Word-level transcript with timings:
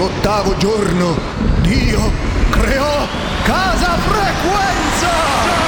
all'ottavo 0.00 0.56
giorno 0.56 1.14
Dio 1.60 2.10
creò 2.48 3.06
Casa 3.44 3.98
Frequenza! 3.98 5.59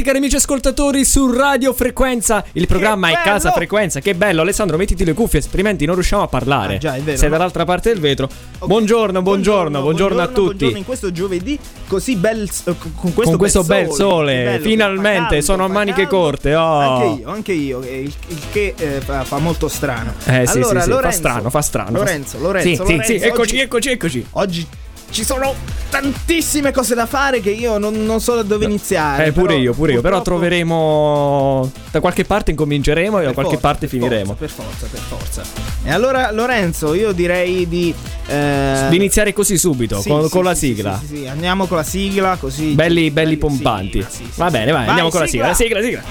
Bentornati 0.00 0.02
cari 0.02 0.18
amici 0.18 0.36
ascoltatori 0.36 1.04
su 1.04 1.30
Radio 1.30 1.74
Frequenza, 1.74 2.42
il 2.52 2.66
programma 2.66 3.10
è! 3.10 3.20
Casa 3.22 3.52
Frequenza. 3.52 4.00
Che 4.00 4.14
bello, 4.14 4.40
Alessandro, 4.40 4.78
mettiti 4.78 5.04
le 5.04 5.12
cuffie, 5.12 5.40
altrimenti 5.40 5.84
non 5.84 5.94
riusciamo 5.94 6.22
a 6.22 6.26
parlare. 6.26 6.76
Ah, 6.76 6.78
già, 6.78 6.94
è 6.94 7.00
vero, 7.02 7.18
Sei 7.18 7.28
ma- 7.28 7.36
dall'altra 7.36 7.64
parte 7.64 7.90
del 7.92 8.00
vetro. 8.00 8.24
Ok. 8.60 8.66
Buongiorno, 8.66 9.20
buongiorno, 9.20 9.82
buongiorno, 9.82 10.22
a 10.22 10.26
tutti. 10.28 10.40
Buongiorno 10.42 10.76
in 10.78 10.84
questo 10.86 11.12
giovedì 11.12 11.58
così 11.86 12.16
bel 12.16 12.44
eh, 12.44 12.74
con 12.78 13.12
questo, 13.12 13.22
Con 13.22 13.36
questo 13.36 13.62
bel 13.62 13.90
sole, 13.90 14.32
Che 14.32 14.42
bello, 14.44 14.62
finalmente, 14.64 15.18
fa 15.18 15.28
caldo, 15.28 15.44
sono 15.44 15.64
a 15.64 15.66
fa 15.66 15.72
maniche 15.74 16.02
caldo. 16.02 16.16
corte, 16.16 16.54
oh. 16.54 16.78
Anche 16.78 17.20
io, 17.20 17.28
anche 17.30 17.52
io, 17.52 17.82
eh, 17.82 18.00
il, 18.00 18.14
il 18.28 18.38
che 18.50 18.74
eh, 18.78 19.00
fa, 19.02 19.24
fa 19.24 19.38
molto 19.38 19.68
strano. 19.68 20.14
Eh 20.24 20.46
sì, 20.46 20.56
allora, 20.56 20.80
sì, 20.80 20.84
sì, 20.86 20.90
fa 20.90 20.94
Lorenzo, 20.96 21.18
strano, 21.18 21.50
fa 21.50 21.60
strano. 21.60 21.90
Lorenzo, 21.98 22.38
Lorenzo, 22.38 22.68
Sì, 22.70 22.76
Lorenzo, 22.78 23.04
sì, 23.04 23.18
sì, 23.18 23.24
eccoci, 23.26 23.40
oggi, 23.54 23.60
eccoci, 23.60 23.88
eccoci. 23.90 24.26
oggi 24.30 24.66
ci 25.10 25.24
sono 25.24 25.54
tantissime 25.90 26.70
cose 26.72 26.94
da 26.94 27.04
fare 27.06 27.40
che 27.40 27.50
io 27.50 27.76
non, 27.78 28.04
non 28.06 28.20
so 28.20 28.36
da 28.36 28.42
dove 28.42 28.64
iniziare. 28.64 29.26
Eh, 29.26 29.32
pure 29.32 29.46
però 29.48 29.58
io, 29.58 29.72
pure 29.74 29.92
io. 29.94 30.00
Però 30.00 30.22
troveremo. 30.22 31.70
Da 31.90 32.00
qualche 32.00 32.24
parte 32.24 32.52
incominceremo 32.52 33.18
e 33.18 33.24
da 33.24 33.32
qualche 33.32 33.52
forza, 33.58 33.66
parte 33.66 33.86
per 33.86 33.88
finiremo. 33.88 34.34
forza, 34.34 34.38
per 34.38 34.50
forza, 34.50 34.86
per 34.90 35.00
forza. 35.00 35.42
E 35.84 35.90
allora, 35.90 36.30
Lorenzo, 36.30 36.94
io 36.94 37.12
direi 37.12 37.68
di. 37.68 37.92
eh, 38.26 38.86
Di 38.88 38.96
iniziare 38.96 39.32
così 39.32 39.58
subito, 39.58 40.00
sì, 40.00 40.08
con, 40.08 40.24
sì, 40.24 40.30
con 40.30 40.44
la 40.44 40.54
sì, 40.54 40.66
sigla. 40.74 41.00
Sì, 41.04 41.26
andiamo 41.26 41.66
con 41.66 41.76
la 41.78 41.82
sigla 41.82 42.36
così. 42.38 42.72
Belli, 42.74 43.10
belli 43.10 43.36
pompanti. 43.36 44.04
sì, 44.08 44.22
sì. 44.24 44.30
Va 44.36 44.50
bene, 44.50 44.70
vai, 44.72 44.86
andiamo 44.86 45.10
con 45.10 45.20
la 45.20 45.26
sigla. 45.26 45.52
Sigla, 45.54 45.82
sigla. 45.82 46.02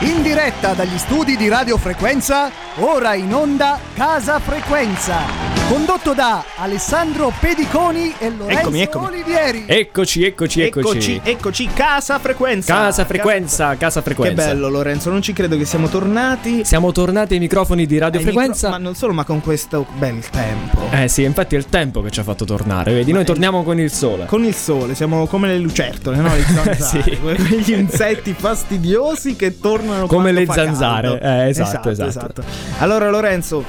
In 0.00 0.22
diretta 0.22 0.74
dagli 0.74 0.96
studi 0.96 1.36
di 1.36 1.48
Radio 1.48 1.76
Frequenza, 1.76 2.50
ora 2.76 3.14
in 3.14 3.34
onda 3.34 3.80
Casa 3.94 4.38
Frequenza. 4.38 5.46
Condotto 5.68 6.14
da 6.14 6.44
Alessandro 6.56 7.30
Pediconi 7.38 8.14
e 8.18 8.30
Lorenzo 8.30 8.60
Eccomi, 8.60 8.80
eccomi. 8.80 9.06
Olivieri. 9.06 9.64
Eccoci, 9.66 10.24
eccoci, 10.24 10.62
eccoci. 10.62 10.88
Eccoci, 10.88 11.20
eccoci, 11.22 11.68
casa 11.74 12.18
frequenza. 12.18 12.72
Casa 12.74 13.04
frequenza, 13.04 13.76
casa 13.76 14.00
Che 14.00 14.04
frequenza. 14.06 14.46
bello 14.46 14.68
Lorenzo, 14.70 15.10
non 15.10 15.20
ci 15.20 15.34
credo 15.34 15.58
che 15.58 15.66
siamo 15.66 15.88
tornati. 15.88 16.64
Siamo 16.64 16.90
tornati 16.92 17.34
ai 17.34 17.40
microfoni 17.40 17.84
di 17.84 17.98
Radio 17.98 18.18
Ai 18.20 18.24
Frequenza. 18.24 18.68
micro- 18.68 18.80
ma 18.80 18.86
non 18.88 18.94
solo, 18.94 19.12
ma 19.12 19.24
con 19.24 19.42
questo 19.42 19.84
bel 19.98 20.24
tempo. 20.30 20.86
Eh 20.90 21.08
sì, 21.08 21.24
infatti 21.24 21.54
è 21.54 21.58
il 21.58 21.66
tempo 21.66 22.00
che 22.00 22.10
ci 22.10 22.20
ha 22.20 22.22
fatto 22.22 22.46
tornare. 22.46 22.92
Vedi, 22.92 23.10
noi 23.10 23.20
Ma 23.20 23.20
è- 23.20 23.26
torniamo 23.26 23.62
con 23.62 23.78
il 23.78 23.90
sole. 23.92 24.24
Con 24.24 24.44
il 24.44 24.54
sole, 24.54 24.94
siamo 24.94 25.26
come 25.26 25.48
le 25.48 25.58
lucertole, 25.58 26.16
no? 26.16 26.30
Sì. 26.78 27.18
quegli 27.20 27.72
insetti 27.72 28.32
fastidiosi 28.38 29.36
che 29.36 29.60
tornano 29.60 29.87
Come 30.06 30.06
quando 30.06 30.30
le 30.32 30.46
zanzare, 30.46 31.20
eh, 31.20 31.48
esatto, 31.48 31.88
esatto. 31.90 32.42
Allora 32.78 33.08
Lorenzo, 33.10 33.64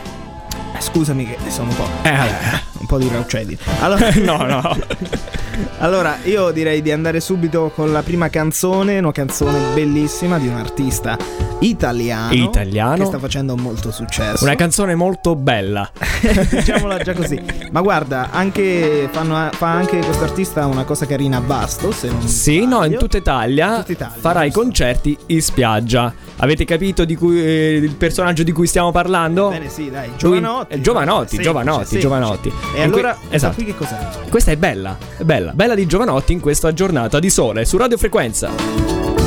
eh, 0.75 0.81
scusami 0.81 1.25
che 1.25 1.37
sono 1.49 1.69
un 1.69 1.75
po', 1.75 1.87
Eh, 2.03 2.11
vabbè. 2.11 2.61
un 2.79 2.85
po' 2.85 2.97
di 2.97 3.09
raucedi. 3.11 3.57
Allora, 3.81 4.09
no, 4.21 4.37
no. 4.45 4.77
allora, 5.79 6.17
io 6.23 6.51
direi 6.51 6.81
di 6.81 6.91
andare 6.91 7.19
subito 7.19 7.71
con 7.73 7.91
la 7.91 8.01
prima 8.03 8.29
canzone, 8.29 8.99
una 8.99 9.11
canzone 9.11 9.59
bellissima 9.73 10.37
di 10.37 10.47
un 10.47 10.55
artista 10.55 11.17
italiano, 11.61 12.33
Italiano. 12.33 12.95
che 12.97 13.05
sta 13.05 13.19
facendo 13.19 13.55
molto 13.57 13.91
successo. 13.91 14.43
Una 14.43 14.55
canzone 14.55 14.95
molto 14.95 15.35
bella. 15.35 15.89
Diciamola 16.49 16.99
già 16.99 17.13
così. 17.13 17.39
Ma 17.71 17.81
guarda, 17.81 18.29
anche 18.31 19.07
fanno, 19.11 19.49
fa 19.53 19.69
anche 19.71 19.99
questo 19.99 20.23
artista 20.23 20.65
una 20.65 20.83
cosa 20.83 21.05
carina 21.05 21.37
a 21.37 21.41
Basto, 21.41 21.91
se 21.91 22.07
non 22.09 22.27
Sì, 22.27 22.65
no, 22.65 22.83
in 22.85 22.97
tutta 22.97 23.17
Italia, 23.17 23.77
Tutta 23.79 23.91
Italia, 23.91 24.15
farà 24.19 24.43
i 24.43 24.51
concerti 24.51 25.17
in 25.27 25.41
spiaggia. 25.41 26.13
Avete 26.37 26.63
capito 26.65 27.03
di 27.03 27.15
cui, 27.15 27.43
eh, 27.43 27.75
il 27.75 27.95
personaggio 27.95 28.43
di 28.43 28.51
cui 28.53 28.65
stiamo 28.67 28.91
parlando? 28.91 29.49
Bene, 29.49 29.67
sì, 29.69 29.89
dai, 29.89 30.07
Lui- 30.21 30.37
Giovanotti. 30.39 30.73
eh, 30.73 30.81
Giovanotti, 30.81 31.27
Semplice, 31.35 31.43
Giovanotti, 31.43 31.77
semplice. 31.85 31.99
Giovanotti. 32.01 32.51
E 32.75 32.77
In 32.77 32.83
allora, 32.83 33.17
que- 33.27 33.35
esatto. 33.35 33.55
qui 33.55 33.65
che 33.65 33.75
cos'è? 33.75 33.97
Questa 34.29 34.51
è 34.51 34.55
bella, 34.57 34.97
è 35.17 35.23
bella, 35.23 35.51
bella 35.53 35.75
di 35.75 35.85
Giovanotti 35.85 36.31
in 36.33 36.39
questa 36.39 36.73
giornata 36.73 37.19
di 37.19 37.29
sole 37.29 37.65
su 37.65 37.75
Radio 37.77 37.97
Frequenza. 37.97 39.18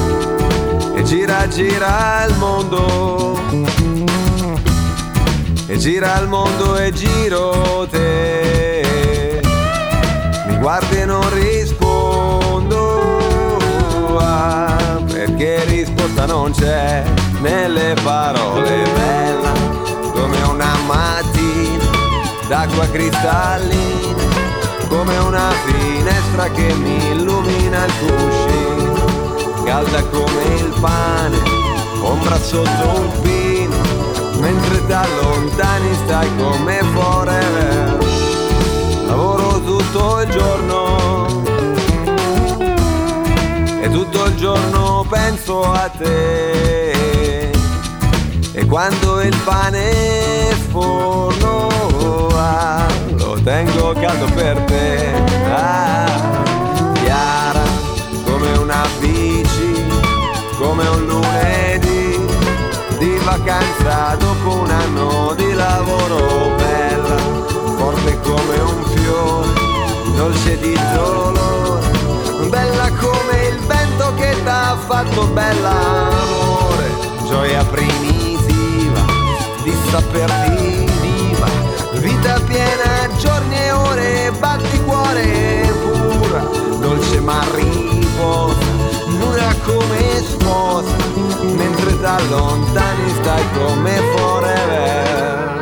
E 1.03 1.05
gira, 1.05 1.49
gira 1.49 2.25
il 2.29 2.37
mondo. 2.37 3.37
E 5.67 5.77
gira 5.77 6.21
il 6.21 6.29
mondo 6.29 6.77
e 6.77 6.93
giro 6.93 7.89
te. 7.91 9.41
Mi 10.47 10.59
guardi 10.59 10.99
e 10.99 11.05
non 11.05 11.29
rispondo. 11.35 13.19
ah, 14.17 15.03
perché 15.13 15.65
risposta 15.65 16.25
non 16.27 16.53
c'è 16.53 17.03
nelle 17.41 17.97
parole. 18.05 18.85
Bella 18.95 19.53
come 20.13 20.41
una 20.43 20.73
mattina 20.87 21.91
d'acqua 22.47 22.87
cristallina. 22.87 24.23
Come 24.87 25.17
una 25.17 25.51
finestra 25.65 26.49
che 26.51 26.73
mi 26.75 27.11
illumina 27.11 27.87
il 27.87 27.93
cuscino 27.99 28.82
calda 29.65 30.03
come 30.05 30.45
il 30.57 30.75
pane, 30.81 31.39
ombra 32.01 32.39
sotto 32.39 33.01
un 33.01 33.11
pino, 33.23 33.77
mentre 34.41 34.87
da 34.87 35.07
lontani 35.21 35.95
stai 36.05 36.29
come 36.37 36.83
forever. 36.93 37.99
Lavoro 39.07 39.61
tutto 39.63 40.21
il 40.21 40.31
giorno 40.31 41.43
e 43.81 43.91
tutto 43.91 44.25
il 44.25 44.35
giorno 44.37 45.05
penso 45.09 45.63
a 45.63 45.91
te. 45.97 47.51
E 48.55 48.67
quando 48.67 49.21
il 49.23 49.35
pane 49.45 50.55
sforno 50.65 51.69
ah, 52.35 52.87
lo 53.17 53.39
tengo 53.43 53.93
caldo 53.93 54.27
per 54.35 54.59
te. 54.61 55.13
Ah, 55.51 56.43
chiara 57.03 57.63
come 58.25 58.57
una 58.59 58.87
bici, 58.99 59.22
come 60.63 60.87
un 60.87 61.07
lunedì 61.07 62.25
di 62.99 63.19
vacanza 63.25 64.15
dopo 64.17 64.61
un 64.61 64.71
anno 64.71 65.35
di 65.37 65.53
lavoro 65.55 66.55
bella, 66.57 67.17
forte 67.77 68.21
come 68.21 68.57
un 68.61 68.85
fiore, 68.95 69.49
dolce 70.15 70.59
di 70.61 70.79
dolore, 70.95 72.47
bella 72.49 72.89
come 72.93 73.49
il 73.49 73.59
vento 73.67 74.15
che 74.15 74.37
t'ha 74.45 74.77
fatto 74.87 75.27
bella 75.27 75.71
amore, 76.23 76.91
gioia 77.27 77.65
primitiva 77.65 79.05
di 79.65 79.75
saperti 79.91 80.87
viva, 81.01 81.49
vita 81.95 82.39
piena, 82.47 83.09
giorni 83.19 83.57
e 83.57 83.73
ore, 83.73 84.33
batti 84.39 84.81
cuore 84.85 85.75
pura, 85.83 86.41
dolce 86.79 87.21
ma 87.21 87.43
riposa, 87.53 88.82
nuda 89.23 89.55
come 89.63 90.23
sposa, 90.25 90.97
mentre 91.55 91.99
da 92.01 92.19
lontani 92.29 93.09
stai 93.21 93.45
come 93.53 94.01
forever. 94.17 95.62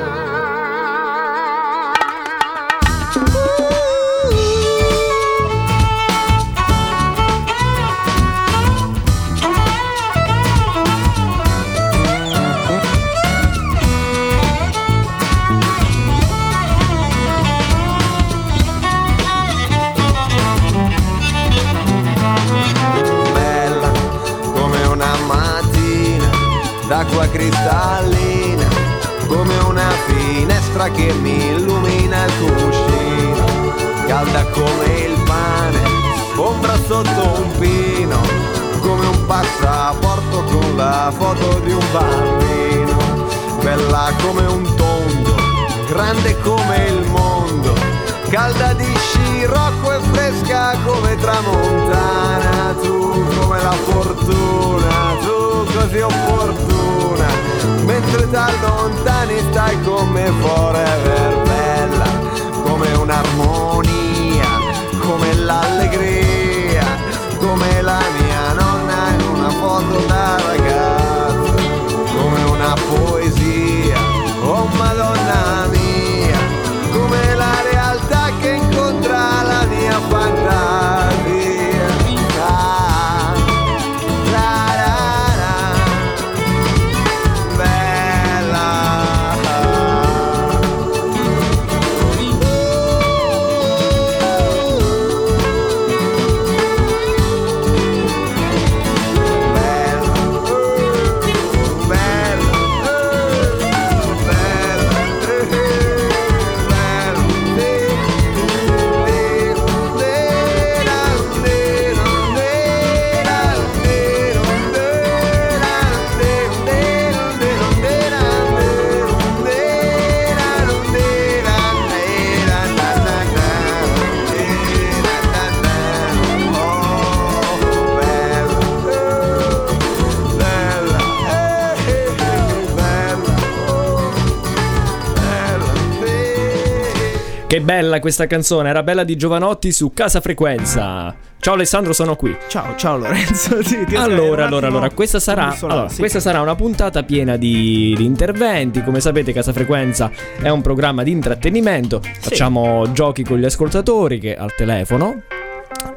Bella 137.91 137.99
questa 138.01 138.27
canzone, 138.29 138.69
era 138.69 138.85
bella 138.85 139.03
di 139.03 139.17
Giovanotti 139.17 139.73
su 139.73 139.93
Casa 139.93 140.21
Frequenza. 140.21 141.13
Ciao 141.41 141.55
Alessandro, 141.55 141.93
sono 141.93 142.15
qui. 142.15 142.37
Ciao, 142.49 142.77
ciao 142.77 142.97
Lorenzo. 142.97 143.61
Sì, 143.65 143.85
ti- 143.85 143.97
Allora, 144.01 144.47
allora, 144.47 144.69
allora, 144.69 144.91
questa 144.91 145.19
sarà, 145.19 145.49
consolare, 145.49 145.75
allora, 145.79 145.93
sì. 145.93 145.99
questa 145.99 146.21
sarà 146.21 146.41
una 146.41 146.55
puntata 146.55 147.03
piena 147.03 147.37
di, 147.37 147.95
di 147.97 148.05
interventi. 148.05 148.85
Come 148.85 149.01
sapete, 149.01 149.33
Casa 149.33 149.53
Frequenza 149.53 150.11
è 150.41 150.49
un 150.49 150.61
programma 150.61 151.03
di 151.03 151.11
intrattenimento. 151.11 152.01
Facciamo 152.21 152.93
giochi 152.93 153.25
con 153.25 153.39
gli 153.39 153.45
ascoltatori 153.45 154.21
che 154.21 154.37
al 154.37 154.55
telefono. 154.55 155.23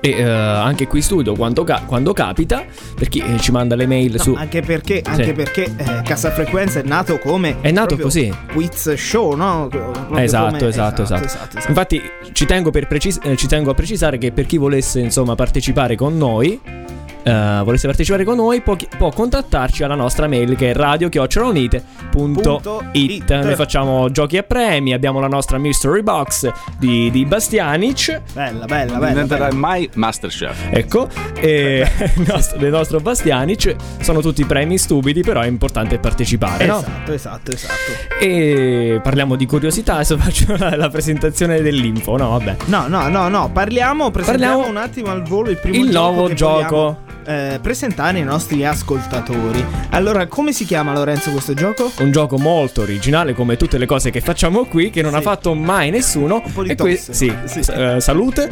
E 0.02 0.10
eh, 0.10 0.24
anche 0.24 0.86
qui 0.88 1.02
studio 1.02 1.34
quando, 1.34 1.64
ca- 1.64 1.84
quando 1.86 2.14
capita, 2.14 2.64
per 2.96 3.08
chi 3.10 3.20
eh, 3.20 3.40
ci 3.40 3.52
manda 3.52 3.76
le 3.76 3.86
mail 3.88 4.14
No, 4.18 4.22
su. 4.22 4.34
anche 4.34 4.62
perché, 4.62 5.02
anche 5.04 5.24
Sì. 5.26 5.32
perché 5.34 5.64
eh, 5.78 6.02
Casa 6.04 6.30
Frequenza 6.32 6.80
è 6.80 6.84
nato 6.84 7.18
come 7.20 7.58
È 7.62 7.72
nato 7.72 7.98
così. 7.98 8.34
quiz 8.52 8.94
show, 8.94 9.34
no? 9.36 9.70
Esatto, 9.72 10.46
come- 10.58 10.68
esatto, 10.68 11.02
esatto, 11.04 11.26
esatto. 11.26 11.58
Infatti 11.68 12.02
ci 12.34 12.46
tengo, 12.46 12.70
per 12.70 12.88
precis- 12.88 13.20
eh, 13.24 13.36
ci 13.36 13.48
tengo 13.48 13.72
a 13.72 13.74
precisare 13.74 14.18
che 14.18 14.32
per 14.32 14.46
chi 14.46 14.58
volesse 14.58 15.00
insomma 15.00 15.36
partecipare 15.36 15.96
con 15.96 16.18
noi 16.18 16.60
eh, 17.24 17.62
volesse 17.64 17.88
partecipare 17.88 18.24
con 18.24 18.36
noi 18.36 18.62
può, 18.62 18.76
può 18.98 19.10
contattarci 19.10 19.84
alla 19.84 19.96
nostra 19.96 20.28
mail 20.28 20.56
che 20.56 20.72
è 20.72 20.74
Punto 20.74 20.82
radiochiocciolaunite.it 20.90 21.84
it. 22.94 23.32
Noi 23.44 23.56
facciamo 23.56 24.10
giochi 24.12 24.38
a 24.38 24.44
premi, 24.44 24.94
abbiamo 24.94 25.20
la 25.20 25.28
nostra 25.28 25.58
mystery 25.58 26.02
box 26.02 26.52
di, 26.78 27.10
di 27.12 27.26
Bastianic. 27.26 28.22
Bella, 28.34 28.66
bella, 28.66 28.92
Non 28.92 29.00
bella. 29.00 29.12
diventerai 29.12 29.48
bella. 29.50 29.60
mai 29.60 29.90
Masterchef. 29.94 30.68
Ecco, 30.72 31.08
e 31.40 31.88
il 32.16 32.26
nostro, 32.28 32.58
del 32.58 32.72
nostro 32.72 33.00
Bastianic 33.00 33.76
sono 34.02 34.22
tutti 34.22 34.44
premi 34.46 34.78
stupidi, 34.78 35.22
però 35.22 35.42
è 35.42 35.48
importante 35.48 35.98
partecipare, 36.00 36.66
no? 36.66 36.80
Esatto, 36.80 37.14
esatto, 37.14 37.52
esatto. 37.52 38.20
E 38.20 39.00
parliamo 39.02 39.36
di 39.36 39.46
curiosità, 39.46 39.96
adesso 39.96 40.18
faccio 40.20 40.56
la, 40.58 40.76
la 40.76 40.90
presentazione 40.90 41.62
dell'info, 41.62 42.18
no? 42.18 42.30
Vabbè. 42.32 42.56
No, 42.66 42.88
no, 42.88 43.08
no, 43.08 43.28
no, 43.30 43.50
parliamo, 43.52 44.12
presentiamo 44.12 44.58
Parliamo- 44.62 44.80
un 44.80 44.84
attimo 44.84 45.10
al 45.12 45.24
volo 45.24 45.50
il 45.50 45.58
primo 45.58 45.84
Il 45.84 45.90
gioco 45.92 46.12
nuovo 46.12 46.34
gioco. 46.34 46.98
Eh, 47.26 47.60
presentare 47.62 48.18
ai 48.20 48.24
nostri 48.24 48.66
ascoltatori. 48.66 49.64
Allora, 49.92 50.28
come 50.28 50.52
si 50.54 50.66
chiama 50.66 50.94
Lorenzo 50.94 51.32
questo 51.32 51.54
gioco? 51.54 51.92
Un 52.00 52.12
gioco 52.12 52.38
molto 52.38 52.82
originale 52.82 53.34
come 53.34 53.58
tutte 53.58 53.78
le 53.78 53.86
cose 53.86 54.10
che 54.10 54.22
facciamo 54.22 54.66
qui 54.66 54.90
che 54.90 55.02
non 55.02 55.12
Sì. 55.12 55.18
ha 55.18 55.22
fatto 55.22 55.54
mai 55.54 55.90
nessuno. 55.90 56.42
Un 56.54 56.70
e 56.70 56.76
que- 56.76 56.96
sì, 56.98 57.12
Sì. 57.46 57.64
s- 57.64 57.70
eh, 57.70 58.00
salute. 58.00 58.50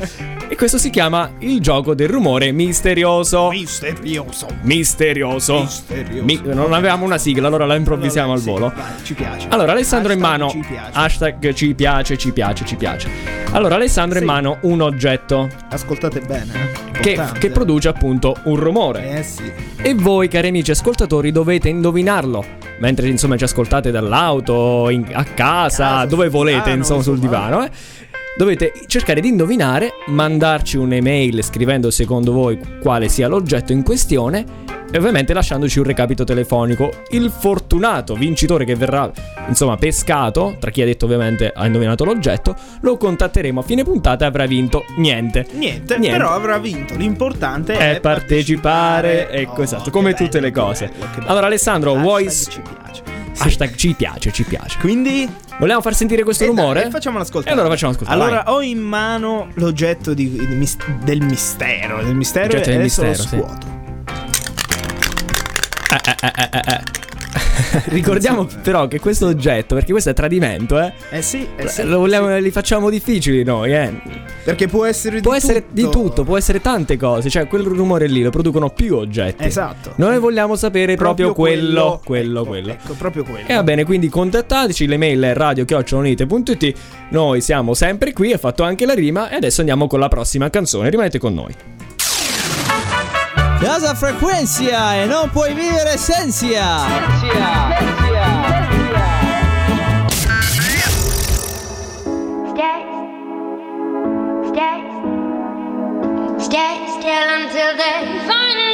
e 0.47 0.55
questo 0.55 0.77
si 0.77 0.89
chiama 0.89 1.31
il 1.39 1.59
gioco 1.61 1.93
del 1.93 2.09
rumore 2.09 2.51
misterioso. 2.51 3.49
Misterioso. 3.51 4.47
misterioso. 4.63 5.59
Misterioso. 5.61 6.23
Mi- 6.23 6.41
non 6.43 6.73
avevamo 6.73 7.05
una 7.05 7.17
sigla, 7.17 7.47
allora 7.47 7.65
la 7.65 7.75
improvvisiamo 7.75 8.33
al 8.33 8.39
Sì, 8.39 8.45
volo. 8.49 8.71
vai, 8.75 8.83
ci 9.03 9.13
piace. 9.13 9.47
Allora, 9.49 9.71
Alessandro 9.71 10.11
in 10.13 10.21
Hashtag 10.23 10.39
mano. 10.39 10.49
Ci 10.51 10.65
piace. 10.67 10.89
Hashtag 10.93 11.53
ci 11.53 11.73
piace, 11.73 12.17
ci 12.17 12.31
piace, 12.31 12.65
ci 12.65 12.75
piace. 12.75 13.09
Allora, 13.51 13.75
Alessandro 13.75 14.19
in 14.19 14.25
mano 14.25 14.57
un 14.61 14.81
oggetto 14.81 15.49
Ascoltate 15.69 16.19
bene. 16.21 16.51
eh. 16.93 16.99
che, 16.99 17.19
che 17.39 17.49
produce 17.49 17.87
appunto 17.87 18.35
un 18.43 18.57
rumore. 18.61 19.17
Eh 19.19 19.23
sì. 19.23 19.51
E 19.81 19.93
voi, 19.93 20.27
cari 20.27 20.47
amici 20.49 20.71
ascoltatori, 20.71 21.31
dovete 21.31 21.69
indovinarlo. 21.69 22.43
Mentre 22.79 23.07
insomma 23.09 23.37
ci 23.37 23.43
ascoltate 23.43 23.91
dall'auto, 23.91 24.89
in- 24.89 25.05
a 25.11 25.23
casa, 25.23 25.83
Casa, 25.85 26.05
dove 26.05 26.29
volete, 26.29 26.57
divano, 26.59 26.75
insomma, 26.77 27.01
sul 27.03 27.19
divano. 27.19 27.63
eh. 27.63 27.69
Dovete 28.35 28.71
cercare 28.87 29.19
di 29.19 29.27
indovinare, 29.27 29.93
mandarci 30.07 30.77
un'email 30.77 31.43
scrivendo 31.43 31.91
secondo 31.91 32.31
voi 32.31 32.59
quale 32.81 33.09
sia 33.09 33.27
l'oggetto 33.27 33.73
in 33.73 33.83
questione 33.83 34.45
e 34.89 34.97
ovviamente 34.97 35.33
lasciandoci 35.33 35.79
un 35.79 35.85
recapito 35.85 36.23
telefonico. 36.23 36.91
Il 37.09 37.29
fortunato 37.29 38.13
vincitore 38.15 38.63
che 38.65 38.75
verrà, 38.75 39.11
insomma, 39.47 39.75
pescato, 39.75 40.55
tra 40.59 40.71
chi 40.71 40.81
ha 40.81 40.85
detto 40.85 41.05
ovviamente 41.05 41.51
ha 41.53 41.65
indovinato 41.65 42.05
l'oggetto, 42.05 42.55
lo 42.81 42.95
contatteremo 42.97 43.59
a 43.59 43.63
fine 43.63 43.83
puntata 43.83 44.23
e 44.23 44.27
avrà 44.29 44.45
vinto 44.45 44.85
niente. 44.97 45.45
Niente, 45.51 45.97
Niente. 45.97 46.17
però 46.17 46.31
avrà 46.33 46.57
vinto. 46.57 46.95
L'importante 46.95 47.73
è, 47.73 47.95
È 47.95 47.99
partecipare, 47.99 49.29
ecco 49.29 49.59
Oh, 49.59 49.63
esatto, 49.63 49.91
come 49.91 50.11
bello, 50.13 50.25
tutte 50.25 50.39
le 50.39 50.51
cose. 50.51 50.87
bello, 50.87 51.05
bello. 51.15 51.27
Allora 51.29 51.45
Alessandro, 51.47 51.95
vuoi... 51.95 52.29
ci 52.31 52.61
piace. 52.61 53.19
Sì. 53.33 53.47
Hashtag 53.47 53.75
ci 53.75 53.93
piace, 53.93 54.31
ci 54.31 54.43
piace. 54.43 54.77
Quindi 54.79 55.29
Vogliamo 55.59 55.81
far 55.81 55.93
sentire 55.93 56.23
questo 56.23 56.43
Eh 56.43 56.47
rumore? 56.47 56.85
eh, 56.85 56.89
facciamolo 56.89 57.21
ascoltare. 57.23 57.49
E 57.55 57.57
allora 57.57 57.69
facciamo 57.73 57.91
ascoltare. 57.93 58.19
Allora, 58.19 58.43
vai. 58.43 58.53
ho 58.55 58.61
in 58.61 58.79
mano 58.79 59.49
l'oggetto 59.55 60.13
di- 60.15 60.29
di 60.31 60.55
mis- 60.55 60.75
del 61.03 61.21
mistero. 61.21 62.01
Del 62.03 62.15
mistero 62.15 62.45
Oggetto 62.47 62.69
e 62.69 62.71
del 62.71 62.79
adesso 62.81 63.03
mistero, 63.03 63.29
sì. 63.29 63.35
lo 63.37 63.43
scuoto. 63.45 63.69
Ricordiamo 67.85 68.47
però 68.61 68.87
che 68.87 68.99
questo 68.99 69.27
oggetto, 69.27 69.75
perché 69.75 69.91
questo 69.91 70.09
è 70.09 70.13
tradimento, 70.13 70.79
eh. 70.79 70.93
Eh 71.09 71.21
sì, 71.21 71.47
eh 71.55 71.67
sì, 71.67 71.83
lo 71.83 71.99
vogliamo, 71.99 72.37
li 72.37 72.51
facciamo 72.51 72.89
difficili 72.89 73.43
noi, 73.43 73.73
eh. 73.73 73.91
Perché 74.43 74.67
può 74.67 74.85
essere 74.85 75.21
Può 75.21 75.31
di 75.31 75.37
essere 75.37 75.61
tutto. 75.61 75.73
di 75.73 75.89
tutto, 75.89 76.23
può 76.23 76.37
essere 76.37 76.61
tante 76.61 76.97
cose. 76.97 77.29
Cioè, 77.29 77.47
quel 77.47 77.63
rumore 77.63 78.07
lì 78.07 78.23
lo 78.23 78.29
producono 78.31 78.69
più 78.69 78.95
oggetti. 78.95 79.43
Esatto. 79.43 79.93
Noi 79.97 80.17
vogliamo 80.19 80.55
sapere 80.55 80.95
proprio, 80.95 81.33
quello, 81.33 82.01
quello, 82.03 82.41
ecco, 82.41 82.49
quello. 82.49 82.71
Ecco, 82.71 82.93
proprio 82.93 83.23
quello. 83.23 83.47
E 83.47 83.53
va 83.53 83.63
bene, 83.63 83.83
quindi 83.83 84.09
contattateci, 84.09 84.87
l'email 84.87 85.21
è 85.21 85.33
radio.it 85.33 86.73
Noi 87.09 87.41
siamo 87.41 87.73
sempre 87.73 88.13
qui, 88.13 88.33
ha 88.33 88.37
fatto 88.37 88.63
anche 88.63 88.85
la 88.85 88.93
rima 88.93 89.29
e 89.29 89.35
adesso 89.35 89.59
andiamo 89.59 89.87
con 89.87 89.99
la 89.99 90.07
prossima 90.07 90.49
canzone. 90.49 90.89
Rimanete 90.89 91.19
con 91.19 91.33
noi. 91.33 91.53
Casa 93.61 93.93
Frequenzia 93.93 94.95
e 94.95 95.05
non 95.05 95.29
puoi 95.29 95.53
vivere 95.53 95.95
senza. 95.95 96.79
Stay, 102.49 102.81
stay, 104.49 104.81
stay 106.39 106.87
still 106.97 107.29
until 107.37 107.77
they 107.77 108.19
find 108.25 108.70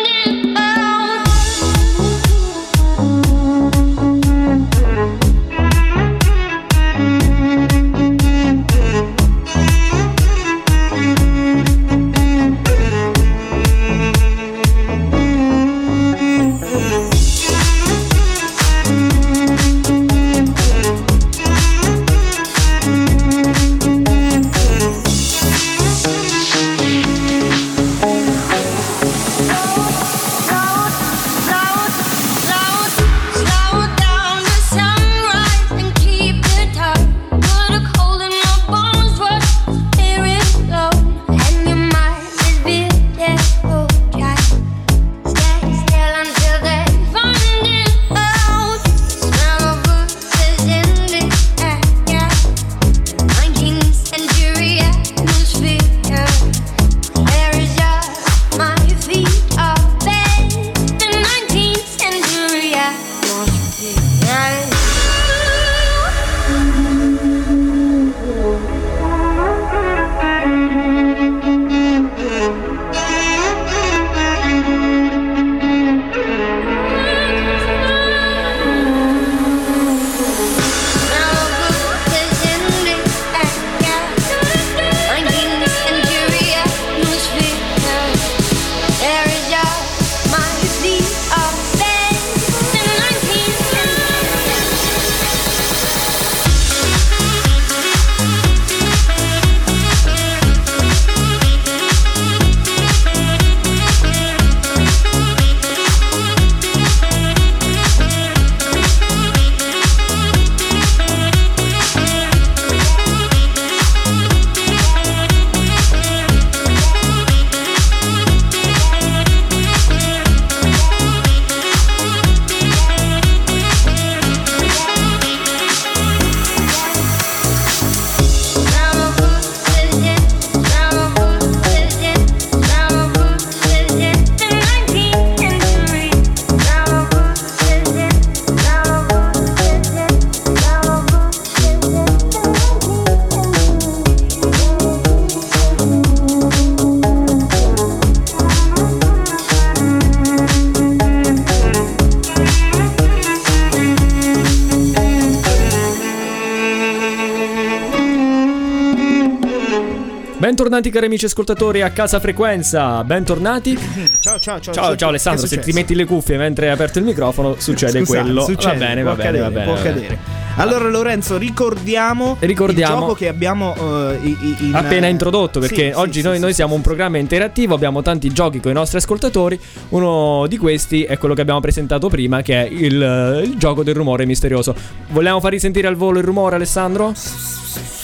cari 160.98 161.06
amici 161.06 161.25
ascoltatori 161.25 161.84
a 161.84 161.92
Casa 161.92 162.20
Frequenza, 162.20 163.04
bentornati. 163.04 163.77
Ciao, 164.20 164.39
ciao, 164.39 164.60
ciao. 164.60 164.74
Ciao, 164.74 164.96
ciao 164.96 165.10
Alessandro, 165.10 165.46
se 165.46 165.60
ti 165.60 165.72
metti 165.72 165.94
le 165.94 166.06
cuffie 166.06 166.38
mentre 166.38 166.66
hai 166.68 166.74
aperto 166.74 166.98
il 166.98 167.06
microfono 167.06 167.54
succede 167.60 168.00
Scusate, 168.00 168.24
quello. 168.24 168.42
succede, 168.42 168.77
va 168.80 168.86
bene, 168.86 169.04
va 169.04 169.13
bene, 169.16 169.39
va 169.39 169.51
bene. 169.51 169.66
può 169.66 169.74
accadere. 169.75 170.18
Allora 170.56 170.89
Lorenzo, 170.89 171.38
ricordiamo, 171.38 172.38
Ricordiamo. 172.39 172.94
il 172.96 173.00
gioco 173.01 173.13
che 173.13 173.27
abbiamo 173.27 173.75
eh, 173.75 174.18
i- 174.24 174.56
in- 174.62 174.72
Appena 174.74 175.06
introdotto 175.06 175.60
perché 175.60 175.92
Sì, 175.94 176.00
oggi 176.00 176.20
sì, 176.22 176.25
noi, 176.25 176.36
sì, 176.38 176.42
noi 176.42 176.54
siamo 176.56 176.74
un 176.74 176.82
programma 176.82 177.20
interattivo, 177.20 177.75
abbiamo 177.75 178.01
tanti 178.01 178.34
giochi 178.34 178.60
con 178.60 178.72
i 178.72 178.74
nostri 178.74 178.98
ascoltatori. 178.98 179.60
Uno 179.89 180.48
di 180.48 180.58
questi 180.58 181.04
è 181.04 181.20
quello 181.20 181.36
che 181.36 181.42
abbiamo 181.42 181.60
presentato 181.60 182.10
prima, 182.10 182.42
che 182.42 182.63
è 182.63 182.68
il, 182.72 183.42
il 183.46 183.54
gioco 183.58 183.84
del 183.84 183.94
rumore 183.94 184.25
misterioso. 184.25 184.74
Vogliamo 185.10 185.39
far 185.39 185.51
risentire 185.51 185.88
al 185.88 185.96
volo 185.96 186.18
il 186.18 186.25
rumore, 186.25 186.56
Alessandro? 186.56 187.13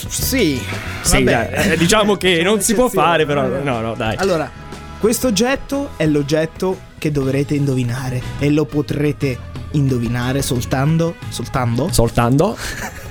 Sì, 0.10 0.62
Sì, 1.02 1.24
vabbè. 1.24 1.50
dai, 1.54 1.72
eh, 1.74 1.78
diciamo 1.78 2.16
che 2.16 2.42
non 2.44 2.62
si 2.62 2.74
può 2.74 2.90
fare, 2.90 3.26
però. 3.26 3.48
No, 3.48 3.80
no, 3.82 3.94
dai. 3.96 4.16
Allora, 4.18 4.50
questo 5.00 5.28
oggetto 5.28 5.92
è 5.98 6.06
l'oggetto 6.06 6.80
che 6.98 7.12
dovrete 7.12 7.56
indovinare 7.56 8.22
e 8.40 8.50
lo 8.50 8.66
potrete 8.66 9.52
indovinare 9.72 10.42
soltanto 10.44 11.16
soltanto 11.30 11.90
Soltanto? 11.92 12.56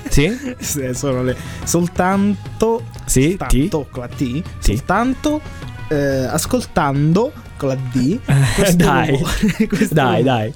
Sì? 0.09 0.31
Sì, 0.59 0.89
sono 0.93 1.21
le 1.23 1.35
soltanto 1.65 2.83
Sì, 3.05 3.35
soltanto 3.37 3.87
con 3.91 4.01
la 4.03 4.07
T 4.07 4.41
Sì. 4.59 4.75
soltanto 4.75 5.41
eh, 5.89 5.95
ascoltando 6.25 7.31
con 7.57 7.67
la 7.69 7.75
D 7.75 8.17
questo 8.55 8.75
dai. 8.77 9.09
rumore, 9.11 9.67
questo 9.67 9.93
Dai, 9.93 10.05
rumore. 10.05 10.23
dai. 10.23 10.53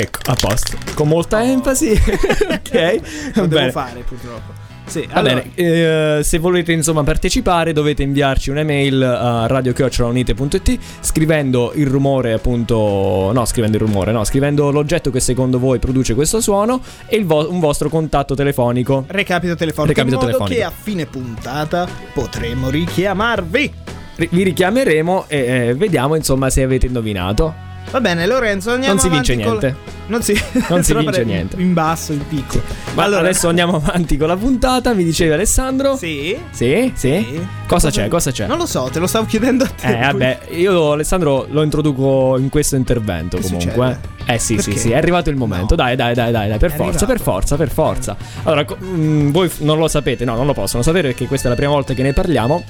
Ecco, 0.00 0.18
a 0.30 0.34
posto. 0.38 0.76
Con 0.94 1.08
molta 1.08 1.42
enfasi. 1.42 1.90
ok. 1.98 3.00
lo 3.34 3.46
devo 3.46 3.46
bene. 3.48 3.70
fare 3.72 4.00
purtroppo 4.00 4.66
sì, 4.88 5.06
Va 5.06 5.18
allora, 5.18 5.34
bene, 5.54 6.18
eh, 6.18 6.22
se 6.24 6.38
volete 6.38 6.72
insomma 6.72 7.02
partecipare 7.02 7.74
dovete 7.74 8.02
inviarci 8.02 8.48
un'email 8.48 9.02
a 9.02 9.46
radiochiocciolaunite.it 9.46 10.78
scrivendo 11.00 11.72
il 11.74 11.86
rumore 11.86 12.32
appunto, 12.32 13.30
no 13.34 13.44
scrivendo 13.44 13.76
il 13.76 13.82
rumore, 13.82 14.12
no, 14.12 14.24
scrivendo 14.24 14.70
l'oggetto 14.70 15.10
che 15.10 15.20
secondo 15.20 15.58
voi 15.58 15.78
produce 15.78 16.14
questo 16.14 16.40
suono 16.40 16.80
e 17.06 17.16
il 17.16 17.26
vo- 17.26 17.50
un 17.50 17.60
vostro 17.60 17.90
contatto 17.90 18.34
telefonico. 18.34 19.04
recapito 19.08 19.54
telefonico 19.56 19.92
Recapito 19.92 20.14
in 20.14 20.20
modo 20.20 20.32
telefonico. 20.38 20.58
che 20.58 20.64
a 20.64 20.72
fine 20.74 21.04
puntata 21.04 21.86
potremo 22.14 22.70
richiamarvi 22.70 23.72
Ri- 24.16 24.28
Vi 24.32 24.42
richiameremo 24.42 25.24
e 25.28 25.38
eh, 25.68 25.74
vediamo 25.74 26.14
insomma 26.14 26.48
se 26.48 26.62
avete 26.62 26.86
indovinato. 26.86 27.66
Va 27.90 28.00
bene 28.00 28.26
Lorenzo 28.26 28.72
andiamo 28.72 28.94
Non 28.94 29.02
si 29.02 29.08
vince 29.08 29.32
avanti 29.32 29.50
col- 29.50 29.58
niente. 29.60 29.96
non 30.06 30.22
si, 30.22 30.40
Non 30.68 30.82
si 30.82 30.94
vince 30.98 31.10
per- 31.10 31.26
niente. 31.26 31.60
in 31.60 31.72
basso 31.72 32.12
in 32.12 32.26
piccolo 32.26 32.62
Ma 32.94 33.04
adesso 33.04 33.48
andiamo 33.48 33.76
avanti 33.76 34.16
con 34.16 34.28
la 34.28 34.36
puntata, 34.36 34.92
mi 34.94 35.04
diceva 35.04 35.34
Alessandro? 35.34 35.96
sì 35.96 36.36
Sì? 36.50 36.92
Sì? 36.94 37.26
Sì. 37.28 37.46
Cosa 37.66 37.90
c'è? 37.90 38.08
Cosa 38.08 38.30
c'è? 38.30 38.46
Non 38.46 38.56
lo 38.58 38.66
so, 38.66 38.88
te 38.92 38.98
lo 38.98 39.06
stavo 39.06 39.26
chiedendo 39.26 39.64
a 39.64 39.68
te. 39.68 39.86
Eh, 39.98 40.00
vabbè, 40.00 40.38
io 40.52 40.92
Alessandro 40.92 41.46
lo 41.50 41.62
introduco 41.62 42.36
in 42.38 42.48
questo 42.48 42.76
intervento 42.76 43.36
Che 43.36 43.42
comunque. 43.42 43.70
succede? 43.72 43.98
Eh 44.32 44.38
sì, 44.38 44.56
sì, 44.58 44.64
Perché? 44.70 44.78
sì, 44.80 44.90
è 44.92 44.96
arrivato 44.96 45.28
il 45.30 45.36
momento. 45.36 45.74
No. 45.76 45.82
Dai, 45.82 45.94
dai, 45.96 46.14
dai, 46.14 46.32
dai, 46.32 46.48
dai, 46.48 46.58
per 46.58 46.72
È 46.72 46.76
forza, 46.76 47.04
per 47.06 47.16
arrivato. 47.16 47.30
forza, 47.30 47.56
per 47.56 47.70
forza. 47.70 48.16
Allora, 48.44 48.64
co- 48.64 48.76
mm, 48.82 49.30
voi 49.30 49.50
non 49.58 49.78
lo 49.78 49.86
sapete, 49.88 50.24
no, 50.24 50.34
non 50.34 50.46
lo 50.46 50.54
possono 50.54 50.82
sapere 50.82 51.08
perché 51.08 51.26
questa 51.26 51.46
è 51.48 51.50
la 51.50 51.56
prima 51.56 51.72
volta 51.72 51.92
che 51.94 52.02
ne 52.02 52.12
parliamo. 52.14 52.64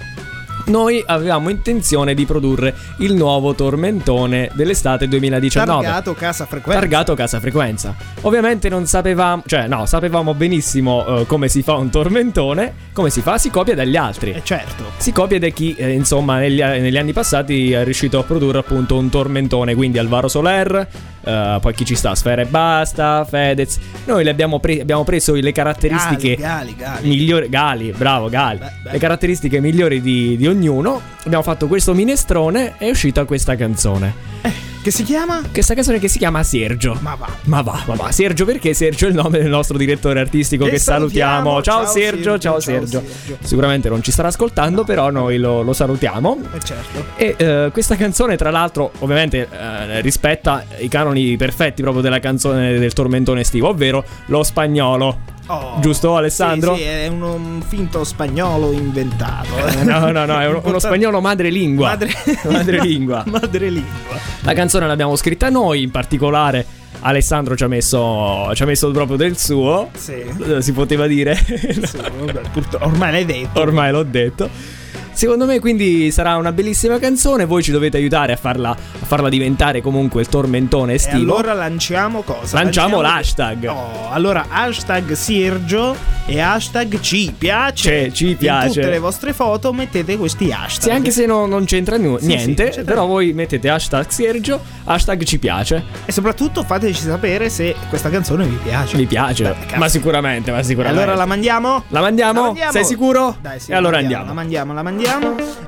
Noi 0.69 1.03
avevamo 1.07 1.49
intenzione 1.49 2.13
di 2.13 2.27
produrre 2.27 2.75
il 2.99 3.15
nuovo 3.15 3.55
tormentone 3.55 4.51
dell'estate 4.53 5.09
2019. 5.09 5.83
Targato 5.83 6.13
casa 6.13 6.45
frequenza. 6.45 6.81
Targato 6.81 7.15
casa 7.15 7.41
frequenza. 7.41 7.95
Ovviamente 8.23 8.69
non 8.69 8.85
sapevamo, 8.85 9.43
cioè 9.47 9.67
no, 9.67 9.87
sapevamo 9.87 10.35
benissimo 10.35 11.21
eh, 11.21 11.27
come 11.27 11.49
si 11.49 11.63
fa 11.63 11.77
un 11.77 11.89
tormentone. 11.89 12.87
Come 12.93 13.09
si 13.09 13.23
fa? 13.23 13.39
Si 13.39 13.49
copia 13.49 13.75
dagli 13.75 13.97
altri. 13.97 14.33
Eh 14.33 14.43
certo. 14.45 14.85
Si 14.99 15.11
copia 15.11 15.39
da 15.39 15.49
chi, 15.49 15.75
eh, 15.75 15.91
insomma, 15.93 16.39
negli, 16.39 16.61
negli 16.61 16.99
anni 16.99 17.15
passati 17.15 17.73
è 17.73 17.83
riuscito 17.85 18.19
a 18.19 18.23
produrre 18.23 18.59
appunto 18.59 18.99
un 18.99 19.09
tormentone, 19.09 19.75
quindi 19.75 19.97
Alvaro 19.97 20.29
Soler, 20.29 20.87
eh, 21.25 21.59
poi 21.61 21.75
chi 21.75 21.85
ci 21.85 21.95
sta, 21.95 22.15
Sfera 22.15 22.43
e 22.43 22.47
Basta, 22.47 23.25
Fedez. 23.29 23.79
Noi 24.05 24.25
le 24.25 24.31
abbiamo, 24.31 24.59
pre- 24.61 24.81
abbiamo 24.81 25.05
preso 25.05 25.35
le 25.35 25.53
caratteristiche 25.53 26.37
Gali, 26.37 26.75
gali, 26.75 26.77
gali. 26.77 27.09
migliori, 27.09 27.49
Gali, 27.49 27.93
bravo 27.97 28.29
Gali, 28.29 28.59
Beh, 28.59 28.71
beh. 28.85 28.91
le 28.93 28.99
caratteristiche 28.99 29.61
migliori 29.61 30.01
di, 30.01 30.37
di 30.37 30.47
ognuno. 30.47 31.01
Abbiamo 31.25 31.43
fatto 31.43 31.67
questo 31.67 31.95
minestrone 31.95 32.75
e 32.79 32.87
è 32.87 32.91
uscita 32.91 33.25
questa 33.25 33.55
canzone. 33.57 34.15
Che 34.81 34.93
si 34.93 35.03
chiama? 35.03 35.43
Questa 35.53 35.75
canzone 35.75 35.99
che 35.99 36.09
si 36.09 36.19
chiama 36.19 36.43
Sergio. 36.43 36.97
Ma 37.01 37.15
va. 37.17 37.29
Ma 37.45 37.63
va, 37.63 37.83
ma 37.87 37.95
va. 37.95 38.13
Sergio 38.13 38.45
perché 38.45 38.73
Sergio 38.75 39.07
è 39.07 39.09
il 39.09 39.17
nome 39.17 39.39
del 39.39 39.49
nostro 39.49 39.77
direttore 39.77 40.21
artistico 40.21 40.65
che, 40.65 40.73
Che 40.73 40.79
salutiamo. 40.79 41.61
Ciao, 41.63 41.83
Ciao, 41.83 41.87
Sergio, 41.87 42.31
Sergio, 42.31 42.39
ciao 42.39 42.61
Sergio. 42.61 43.03
Sergio. 43.05 43.39
Sicuramente 43.45 43.89
non 43.89 44.03
ci 44.03 44.13
starà 44.13 44.29
ascoltando, 44.29 44.85
però 44.85 45.11
noi 45.11 45.37
lo, 45.39 45.63
lo 45.63 45.73
salutiamo. 45.73 46.39
Eh 46.55 46.61
certo. 46.61 47.05
E 47.17 47.35
eh, 47.37 47.71
questa 47.73 47.97
canzone, 47.97 48.37
tra 48.37 48.51
l'altro, 48.51 48.93
ovviamente 49.01 49.49
eh, 49.51 50.01
rispetta 50.01 50.65
i 50.79 50.89
canoni 50.89 51.37
perfetti 51.37 51.83
proprio 51.83 52.03
della 52.03 52.21
canzone 52.21 52.79
del 52.79 52.93
tormentone 52.93 53.41
estivo, 53.41 53.69
ovvero 53.69 54.05
lo 54.27 54.43
spagnolo. 54.43 55.37
Oh. 55.51 55.81
Giusto, 55.81 56.17
Alessandro? 56.17 56.75
Sì, 56.75 56.83
sì, 56.83 56.87
è 56.87 57.07
un, 57.09 57.63
finto 57.67 58.05
spagnolo 58.05 58.73
inventato. 58.73 59.57
Eh, 59.67 59.83
No, 59.85 60.11
no, 60.11 60.25
no, 60.27 60.39
è 60.39 60.47
uno, 60.47 60.61
uno 60.63 60.79
spagnolo 60.79 61.21
madrelingua. 61.21 61.89
Madre... 61.89 62.11
Madrelingua. 62.45 63.25
Madrelingua. 63.29 64.19
La 64.43 64.53
canzone 64.53 64.87
l'abbiamo 64.87 65.17
scritta 65.17 65.49
noi, 65.49 65.83
in 65.83 65.91
particolare 65.91 66.67
Alessandro 67.01 67.57
ci 67.57 67.65
ha 67.65 67.69
messo, 67.69 68.51
ci 68.55 68.63
ha 68.63 68.67
messo 68.67 68.91
proprio 68.91 69.17
del 69.17 69.39
suo. 69.39 69.91
Sì. 69.95 70.25
Eh, 70.47 70.61
Si 70.61 70.73
poteva 70.73 71.07
dire. 71.07 71.35
Sì, 71.35 71.97
vabbè, 71.97 72.41
ormai 72.81 73.13
l'hai 73.13 73.25
detto. 73.25 73.61
Ormai 73.61 73.91
l'ho 73.91 74.03
detto. 74.03 74.51
Secondo 75.19 75.47
me 75.47 75.59
quindi 75.59 76.13
sarà 76.13 76.37
una 76.37 76.53
bellissima 76.53 76.97
canzone, 77.01 77.45
voi 77.45 77.61
ci 77.61 77.73
dovete 77.73 77.97
aiutare 77.97 78.33
a 78.35 78.37
farla, 78.37 78.71
a 78.71 79.05
farla 79.05 79.29
diventare 79.29 79.81
comunque 79.83 80.21
il 80.21 80.29
tormentone 80.29 80.93
E 80.93 80.95
estivo. 80.95 81.35
allora 81.35 81.55
lanciamo 81.55 82.23
cosa? 82.23 82.63
Lanciamo 82.63 83.01
l'hashtag. 83.01 83.65
Oh, 83.69 84.11
allora 84.13 84.47
hashtag 84.49 85.15
Sergio 85.15 85.97
e 86.25 86.39
hashtag 86.41 87.01
ci 87.01 87.35
piace. 87.37 87.91
C'è, 88.05 88.13
ci 88.13 88.37
piace. 88.39 88.67
In 88.69 88.73
tutte 88.75 88.91
le 88.91 88.99
vostre 89.01 89.33
foto 89.33 89.73
mettete 89.73 90.17
questi 90.17 90.53
hashtag. 90.53 90.83
Sì, 90.85 90.91
anche 90.91 91.11
se 91.11 91.27
no- 91.27 91.47
non 91.47 91.65
c'entra 91.65 91.97
nu- 91.97 92.19
Sì, 92.21 92.27
niente, 92.27 92.67
sì, 92.67 92.71
c'entra 92.77 92.85
però 92.85 93.07
voi 93.07 93.33
mettete 93.33 93.69
hashtag 93.69 94.07
Sergio, 94.07 94.61
hashtag 94.85 95.25
ci 95.25 95.41
piace. 95.41 95.83
E 96.05 96.13
soprattutto 96.13 96.63
fateci 96.63 97.03
sapere 97.03 97.51
se 97.51 97.75
questa 97.89 98.09
canzone 98.09 98.45
vi 98.47 98.59
piace. 98.63 98.97
Mi 98.97 99.07
piace. 99.07 99.43
Beh, 99.43 99.79
ma 99.79 99.89
sicuramente, 99.89 100.53
ma 100.53 100.59
E 100.61 100.63
sicuramente. 100.63 101.03
allora 101.03 101.17
la 101.17 101.27
mandiamo? 101.27 101.83
La 101.89 102.03
mandiamo? 102.03 102.39
La 102.41 102.47
mandiamo? 102.47 102.71
Sei 102.71 102.85
sicuro? 102.85 103.37
Dai, 103.41 103.59
sì. 103.59 103.73
E 103.73 103.75
allora 103.75 103.99
andiamo. 103.99 104.27
La 104.27 104.33
mandiamo, 104.33 104.73
la 104.73 104.83
mandiamo. 104.83 105.07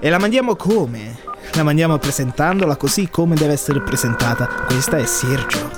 E 0.00 0.08
la 0.08 0.18
mandiamo 0.18 0.56
come? 0.56 1.18
La 1.54 1.62
mandiamo 1.62 1.98
presentandola 1.98 2.76
così 2.76 3.08
come 3.10 3.34
deve 3.34 3.52
essere 3.52 3.80
presentata. 3.80 4.46
Questa 4.66 4.96
è 4.96 5.04
Sergio. 5.04 5.69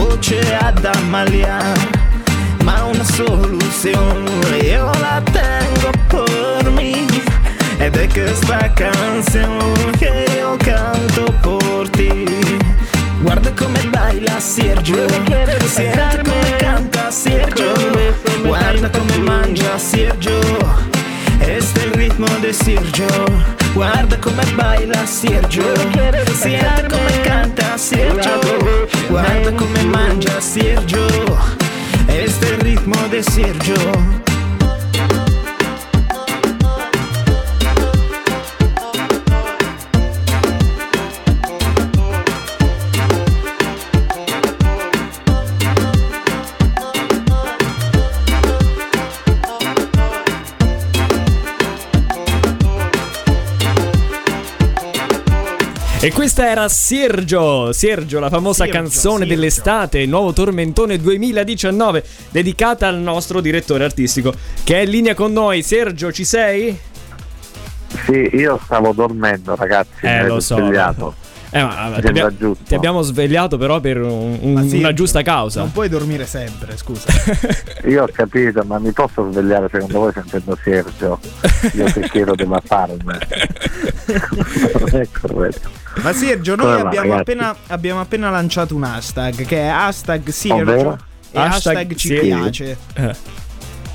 Voce 0.00 0.40
ad 0.56 0.84
ammaliare. 0.84 1.98
Ma 2.64 2.84
una 2.84 3.04
soluzione 3.04 4.56
io 4.62 4.90
la 5.00 5.22
tengo 5.30 5.90
per 6.08 6.70
me. 6.70 7.06
Ed 7.78 7.96
è 7.96 8.06
questa 8.08 8.70
canzone 8.74 9.90
che 9.98 10.26
io 10.36 10.54
canto 10.58 11.24
per 11.40 11.88
te 11.88 12.26
Guarda 13.22 13.50
come 13.54 13.80
baila 13.88 14.38
Sergio 14.38 15.08
Senti 15.64 16.20
come 16.22 16.56
canta 16.58 17.10
Sergio 17.10 17.72
Guarda 18.42 18.90
come 18.90 19.16
mangia 19.18 19.78
Sergio 19.78 20.38
Este 21.38 21.90
ritmo 21.94 22.26
di 22.40 22.52
Sergio 22.52 23.59
Guarda 23.72 24.16
come 24.18 24.44
baila 24.54 25.06
Sergio 25.06 25.62
Senti 26.34 26.86
come 26.88 27.20
canta 27.22 27.76
Sergio 27.76 28.88
Guarda 29.08 29.52
come 29.52 29.82
mangia 29.84 30.40
Sergio 30.40 31.06
Este 32.06 32.56
ritmo 32.62 33.06
di 33.08 33.22
Sergio 33.22 34.29
E 56.02 56.10
questa 56.12 56.48
era 56.48 56.66
Sergio, 56.68 57.72
Sergio, 57.74 58.20
la 58.20 58.30
famosa 58.30 58.64
Sergio, 58.64 58.78
canzone 58.80 59.18
Sergio. 59.18 59.34
dell'estate, 59.34 60.06
nuovo 60.06 60.32
tormentone 60.32 60.96
2019, 60.98 62.02
dedicata 62.30 62.88
al 62.88 62.96
nostro 62.98 63.42
direttore 63.42 63.84
artistico 63.84 64.32
che 64.64 64.76
è 64.80 64.84
in 64.84 64.90
linea 64.90 65.14
con 65.14 65.30
noi. 65.32 65.62
Sergio, 65.62 66.10
ci 66.10 66.24
sei? 66.24 66.74
Sì, 68.06 68.30
io 68.32 68.58
stavo 68.64 68.92
dormendo, 68.94 69.54
ragazzi. 69.54 69.90
mi 70.06 70.08
Eh, 70.10 70.26
lo 70.26 70.40
so. 70.40 70.56
svegliato. 70.56 71.14
Eh, 71.52 71.60
ma 71.62 71.98
ti, 72.00 72.06
abbia- 72.06 72.32
ti 72.64 72.74
abbiamo 72.76 73.02
svegliato 73.02 73.58
però 73.58 73.80
per 73.80 74.00
un- 74.00 74.38
un- 74.40 74.68
sì, 74.68 74.78
una 74.78 74.94
giusta 74.94 75.20
causa. 75.22 75.60
Non 75.60 75.72
puoi 75.72 75.88
dormire 75.90 76.24
sempre, 76.24 76.76
scusa. 76.78 77.08
Io 77.88 78.04
ho 78.04 78.08
capito, 78.10 78.62
ma 78.64 78.78
mi 78.78 78.92
posso 78.92 79.30
svegliare 79.32 79.68
secondo 79.70 79.98
voi 79.98 80.12
sentendo 80.14 80.56
Sergio? 80.62 81.18
Io 81.74 81.84
che 81.86 82.08
chiedo 82.08 82.34
della 82.36 82.62
farm. 82.64 82.96
non 83.04 85.00
è 85.00 85.08
corretto. 85.20 85.79
Ma 86.02 86.12
Sergio, 86.12 86.54
noi 86.56 86.66
Come 86.66 86.82
va, 86.82 86.88
abbiamo 86.88 87.14
appena, 87.16 87.54
abbiamo 87.68 88.00
appena 88.00 88.30
lanciato 88.30 88.74
un 88.74 88.84
hashtag 88.84 89.44
che 89.44 89.58
è 89.58 89.66
hashtag 89.66 90.28
Sergio 90.28 90.62
Ovvero? 90.62 90.98
e 91.32 91.38
Hashtag 91.38 91.76
hashtag 91.76 91.94
ci 91.96 92.08
Sergio. 92.08 92.24
piace. 92.36 92.76
Eh, 92.94 93.38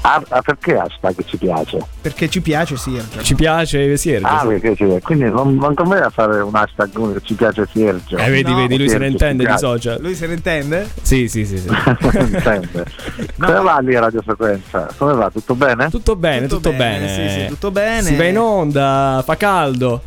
Ah, 0.07 0.21
perché 0.43 0.77
hashtag 0.77 1.15
ci 1.25 1.35
piace? 1.37 1.79
Perché 1.99 2.29
ci 2.29 2.39
piace 2.39 2.77
Sergio. 2.77 3.23
ci 3.23 3.33
piace 3.33 3.97
Sergio. 3.97 4.27
Ah, 4.27 4.45
perché 4.45 4.75
ci 4.75 4.85
Quindi 5.01 5.23
non, 5.31 5.55
non 5.55 5.73
conviene 5.73 6.07
fare 6.11 6.41
un 6.41 6.53
hashtag 6.53 6.91
uno 6.95 7.13
che 7.13 7.21
ci 7.23 7.33
piace 7.33 7.67
Sergio. 7.73 8.15
Eh, 8.17 8.29
vedi, 8.29 8.51
No, 8.51 8.55
vedi, 8.57 8.77
lui 8.77 8.87
se 8.87 8.99
ne 8.99 9.09
Sergio, 9.09 9.23
intende 9.25 9.45
di 9.51 9.57
social. 9.57 9.99
Lui 9.99 10.13
se 10.13 10.27
ne 10.27 10.33
intende? 10.35 10.87
Sì, 11.01 11.27
sì, 11.27 11.43
sì, 11.43 11.57
sì. 11.57 11.67
Intende. 12.19 12.85
Come 13.39 13.59
va 13.61 13.79
lì 13.79 13.95
a 13.95 13.99
Radio 14.01 14.21
Frequenza? 14.21 14.87
Come 14.95 15.13
va? 15.13 15.31
Tutto 15.31 15.55
bene? 15.55 15.89
Tutto 15.89 16.15
bene, 16.15 16.45
tutto, 16.45 16.71
bene. 16.71 17.07
Sì, 17.07 17.39
sì, 17.39 17.47
tutto 17.47 17.71
bene. 17.71 18.03
Si 18.03 18.15
va 18.15 18.25
in 18.25 18.37
onda, 18.37 19.23
fa 19.25 19.35
caldo. 19.37 20.03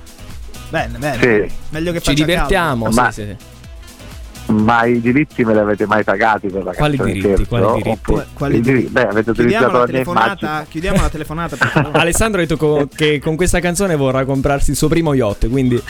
Bene, 0.70 0.98
bene. 0.98 1.18
Sì. 1.48 1.54
Meglio 1.70 1.92
che 1.92 2.00
Ci 2.00 2.14
divertiamo. 2.14 2.88
Ma- 2.90 3.11
sì, 3.11 3.22
sì. 3.22 3.57
Ma 4.52 4.85
i 4.87 4.98
diritti 5.02 5.44
me 5.44 5.52
li 5.52 5.59
avete 5.59 5.85
mai 5.87 6.02
pagati 6.04 6.48
per 6.48 6.62
la 6.64 6.72
Quali 6.72 6.96
diritti? 6.96 7.20
Sergio? 7.20 7.44
Quali 7.48 7.66
diritti? 7.72 7.88
Oppure- 7.90 8.26
Quali 8.33 8.52
diritti? 8.61 8.72
diritti? 8.72 8.92
Beh, 8.92 9.07
avete. 9.09 9.33
Chiudiamo 9.33 9.66
utilizzato 9.66 9.78
la 9.78 9.87
telefonata. 9.87 10.66
Chiudiamo 10.68 11.00
la 11.02 11.09
telefonata, 11.11 11.57
per 11.57 11.68
favore. 11.72 11.98
Alessandro 11.98 12.40
ha 12.40 12.42
detto 12.44 12.57
co- 12.57 12.88
che 12.94 13.18
con 13.20 13.37
questa 13.37 13.61
canzone 13.61 13.94
vorrà 13.96 14.24
comprarsi 14.24 14.70
il 14.70 14.76
suo 14.76 14.88
primo 14.88 15.12
yacht, 15.12 15.48
quindi 15.50 15.83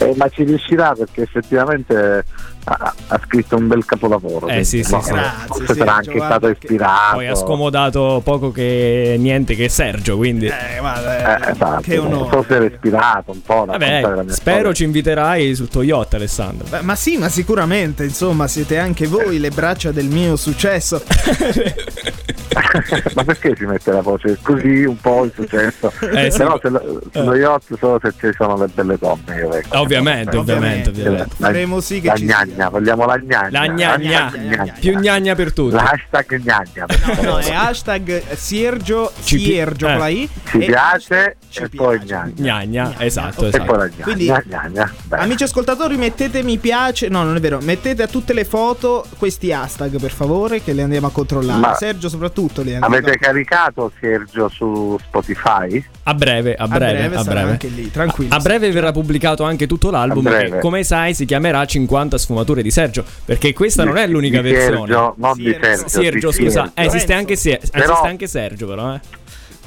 Eh, 0.00 0.14
ma 0.16 0.28
ci 0.28 0.44
riuscirà 0.44 0.94
perché 0.96 1.22
effettivamente 1.22 2.24
ha, 2.68 2.94
ha 3.08 3.20
scritto 3.24 3.56
un 3.56 3.66
bel 3.68 3.84
capolavoro. 3.84 4.48
Eh, 4.48 4.64
sì, 4.64 4.82
sì, 4.82 4.84
sì. 4.84 4.92
no, 4.92 5.00
Grazie, 5.16 5.46
Forse 5.46 5.64
Sergio, 5.66 5.74
sarà 5.74 5.94
anche 5.94 6.16
stato 6.18 6.48
ispirato. 6.48 7.14
poi 7.16 7.26
ha 7.26 7.34
scomodato 7.34 8.20
poco 8.24 8.50
che 8.52 9.16
niente 9.18 9.54
che 9.54 9.68
Sergio, 9.68 10.16
quindi 10.16 10.46
Eh, 10.46 10.78
guarda, 10.78 11.46
Eh, 11.46 11.50
esatto. 11.52 11.80
che 11.82 11.98
onore. 11.98 12.28
Forse 12.30 12.54
era 12.54 12.64
ispirato 12.64 13.32
un 13.32 13.42
po'. 13.42 13.64
Vabbè, 13.66 14.00
spero 14.28 14.56
storia. 14.58 14.72
ci 14.72 14.84
inviterai 14.84 15.54
sul 15.54 15.68
yacht, 15.82 16.14
Alessandro. 16.14 16.66
Beh, 16.68 16.82
ma 16.82 16.94
sì, 16.94 17.16
ma 17.16 17.28
sicuramente, 17.28 18.04
insomma, 18.04 18.46
siete 18.48 18.78
anche 18.78 19.06
voi 19.06 19.38
le 19.38 19.50
braccia 19.50 19.90
del 19.92 20.06
mio 20.06 20.36
successo. 20.36 21.02
ma 23.14 23.24
perché 23.24 23.54
si 23.56 23.64
mette 23.64 23.90
la 23.92 24.00
voce 24.02 24.38
così 24.42 24.84
un 24.84 24.96
po' 25.00 25.24
il 25.24 25.32
successo? 25.34 25.92
Eh, 26.12 26.30
sì. 26.30 26.38
Però 26.38 26.58
se 26.60 26.68
lo- 26.68 27.00
sullo 27.12 27.34
yacht 27.34 27.76
solo 27.78 27.98
se 28.02 28.12
ci 28.18 28.30
sono 28.36 28.56
le 28.58 28.66
belle 28.72 28.96
donne. 28.98 29.36
Io 29.38 29.48
vengo. 29.48 29.78
Ovviamente, 29.78 30.36
ovviamente, 30.36 30.90
ovviamente. 30.90 31.28
La- 31.38 31.46
Faremo 31.46 31.80
sì 31.80 32.00
che 32.00 32.08
la 32.08 32.14
ci 32.16 32.24
gnagna, 32.24 32.54
sia. 32.54 32.68
vogliamo 32.68 33.06
la 33.06 33.18
gnagna. 33.18 33.48
La 33.50 33.66
gnagna, 33.68 34.30
gnagna. 34.32 34.74
più 34.78 34.98
gnagna 34.98 35.34
per 35.34 35.52
tutti. 35.52 35.74
L'hashtag 35.74 36.40
gnagna. 36.42 36.86
per 36.86 36.98
No, 37.06 37.14
favore. 37.14 37.42
è 37.44 37.52
hashtag 37.54 38.22
Sergio, 38.34 39.12
Ci 39.22 39.36
pi- 39.36 39.44
Sergio 39.54 39.86
eh. 39.86 39.90
con 39.90 39.98
la 39.98 40.08
I. 40.08 40.28
Ci 40.44 40.58
e 40.58 40.66
piace 40.66 41.36
ci 41.48 41.62
e 41.62 41.68
poi 41.70 41.98
piace. 42.00 42.32
gnagna. 42.36 42.64
Gnagna, 42.64 42.94
esatto, 42.98 43.46
E 43.46 43.50
poi 43.50 43.60
esatto. 43.60 43.76
la 43.76 43.86
gnagna. 43.88 44.02
Quindi- 44.02 44.32
gnagna. 44.46 44.92
Amici 45.10 45.42
ascoltatori, 45.44 45.96
mettete 45.96 46.42
mi 46.42 46.58
piace. 46.58 47.08
No, 47.08 47.22
non 47.22 47.36
è 47.36 47.40
vero. 47.40 47.58
Mettete 47.62 48.02
a 48.02 48.06
tutte 48.06 48.32
le 48.32 48.44
foto 48.44 49.04
questi 49.18 49.52
hashtag 49.52 49.98
per 49.98 50.10
favore, 50.12 50.62
che 50.62 50.72
le 50.72 50.82
andiamo 50.82 51.06
a 51.06 51.10
controllare. 51.10 51.58
Ma- 51.60 51.74
Sergio, 51.74 52.08
soprattutto, 52.08 52.57
li 52.62 52.74
andiamo 52.74 52.94
Avete 52.94 53.12
a 53.12 53.16
caricato 53.16 53.90
Sergio 54.00 54.48
su 54.48 54.96
Spotify? 55.00 55.84
A 56.04 56.14
breve, 56.14 56.54
a 56.54 56.64
A 56.64 56.68
breve, 56.68 56.92
breve 56.98 57.16
a 57.16 57.24
breve. 57.24 57.50
anche 57.50 57.68
lì, 57.68 57.90
tranquillo. 57.90 58.34
A 58.34 58.38
breve 58.38 58.70
verrà 58.70 58.92
pubblicato 58.92 59.44
anche 59.44 59.66
tutto 59.66 59.90
l'album 59.90 60.26
A 60.26 60.30
che 60.30 60.36
breve. 60.36 60.58
come 60.60 60.82
sai 60.84 61.14
si 61.14 61.24
chiamerà 61.24 61.64
50 61.64 62.16
sfumature 62.18 62.62
di 62.62 62.70
Sergio, 62.70 63.04
perché 63.24 63.52
questa 63.52 63.84
non 63.84 63.96
è 63.96 64.06
l'unica 64.06 64.40
di 64.40 64.50
versione. 64.50 64.76
Sergio, 64.86 65.14
non 65.18 65.36
di 65.36 65.44
Sergio. 65.44 65.66
Sergio. 65.88 65.88
Sergio, 65.88 66.28
di 66.28 66.34
scusa, 66.34 66.60
Sergio. 66.62 66.72
eh, 66.80 66.84
esiste, 66.86 67.12
anche, 67.12 67.32
esiste 67.34 67.70
anche 68.02 68.26
Sergio 68.26 68.66
però, 68.66 68.94
eh. 68.94 69.00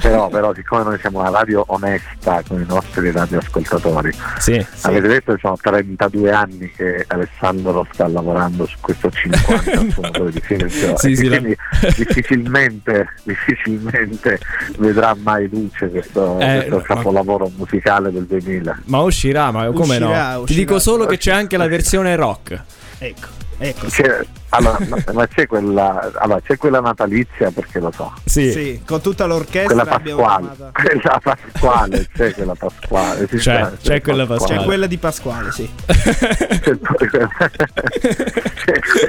Però, 0.02 0.30
però, 0.30 0.54
siccome 0.54 0.84
noi 0.84 0.98
siamo 1.00 1.20
una 1.20 1.30
radio 1.30 1.64
onesta 1.68 2.42
con 2.48 2.60
i 2.60 2.66
nostri 2.68 3.12
radioascoltatori, 3.12 4.12
Sì. 4.40 4.66
avete 4.82 5.08
detto 5.08 5.34
che 5.34 5.40
sono 5.40 5.56
32 5.62 6.32
anni 6.32 6.72
che 6.76 7.06
Alessandro 7.08 7.86
sta 7.94 8.08
lavorando 8.08 8.66
su 8.66 8.78
questo 8.82 9.10
50 9.12 9.90
sfumatore 9.92 10.32
di 10.32 10.42
Sergio 10.46 10.98
Sì, 10.98 11.16
sì, 11.16 11.28
la- 11.28 11.38
quindi 11.38 11.58
difficilmente, 11.96 13.08
difficilmente 13.24 14.40
vedrà 14.78 15.16
mai 15.22 15.48
luce 15.50 15.90
questo, 15.90 16.40
Eh, 16.40 16.66
questo 16.68 16.76
ma- 16.78 16.84
capolavoro 16.84 17.52
musicale 17.56 18.12
del 18.12 18.26
2000. 18.26 18.80
Ma 18.86 19.00
uscirà, 19.02 19.52
ma 19.52 19.66
come 19.72 19.98
no? 20.00 20.08
Uscirà, 20.08 20.34
Ti 20.34 20.40
uscirà. 20.42 20.60
dico 20.60 20.80
solo 20.80 21.06
che 21.06 21.18
c'è 21.18 21.32
anche 21.32 21.58
la 21.58 21.68
versione 21.68 22.16
rock. 22.16 22.60
Ecco, 22.98 23.28
ecco. 23.62 23.86
C'è, 23.88 24.26
allora, 24.50 24.78
ma, 25.14 25.28
c'è 25.28 25.48
quella 25.48 26.12
allora, 26.16 26.42
c'è 26.42 26.58
quella 26.58 26.80
natalizia 26.82 27.52
perché 27.52 27.80
lo 27.80 27.92
so 27.96 28.14
Sì. 28.26 28.52
Sì, 28.52 28.82
con 28.86 29.02
tutta 29.02 29.26
l'orchestra 29.26 29.84
quella 29.84 30.00
pasquale 30.00 30.50
quella 30.74 31.22
pasquale 31.22 32.08
c'è 32.14 32.34
quella 32.34 32.56
pasquale 32.56 33.28
sì, 33.28 33.38
C'è, 33.38 33.62
c'è, 33.62 33.78
c'è 33.82 34.02
quella 34.02 34.26
pasquale. 34.26 34.60
C'è 34.60 34.66
quella 34.66 34.88
di 34.88 34.98
Pasquale, 34.98 35.52
sì. 35.52 35.70
C'è 35.86 36.78
quella, 36.78 37.30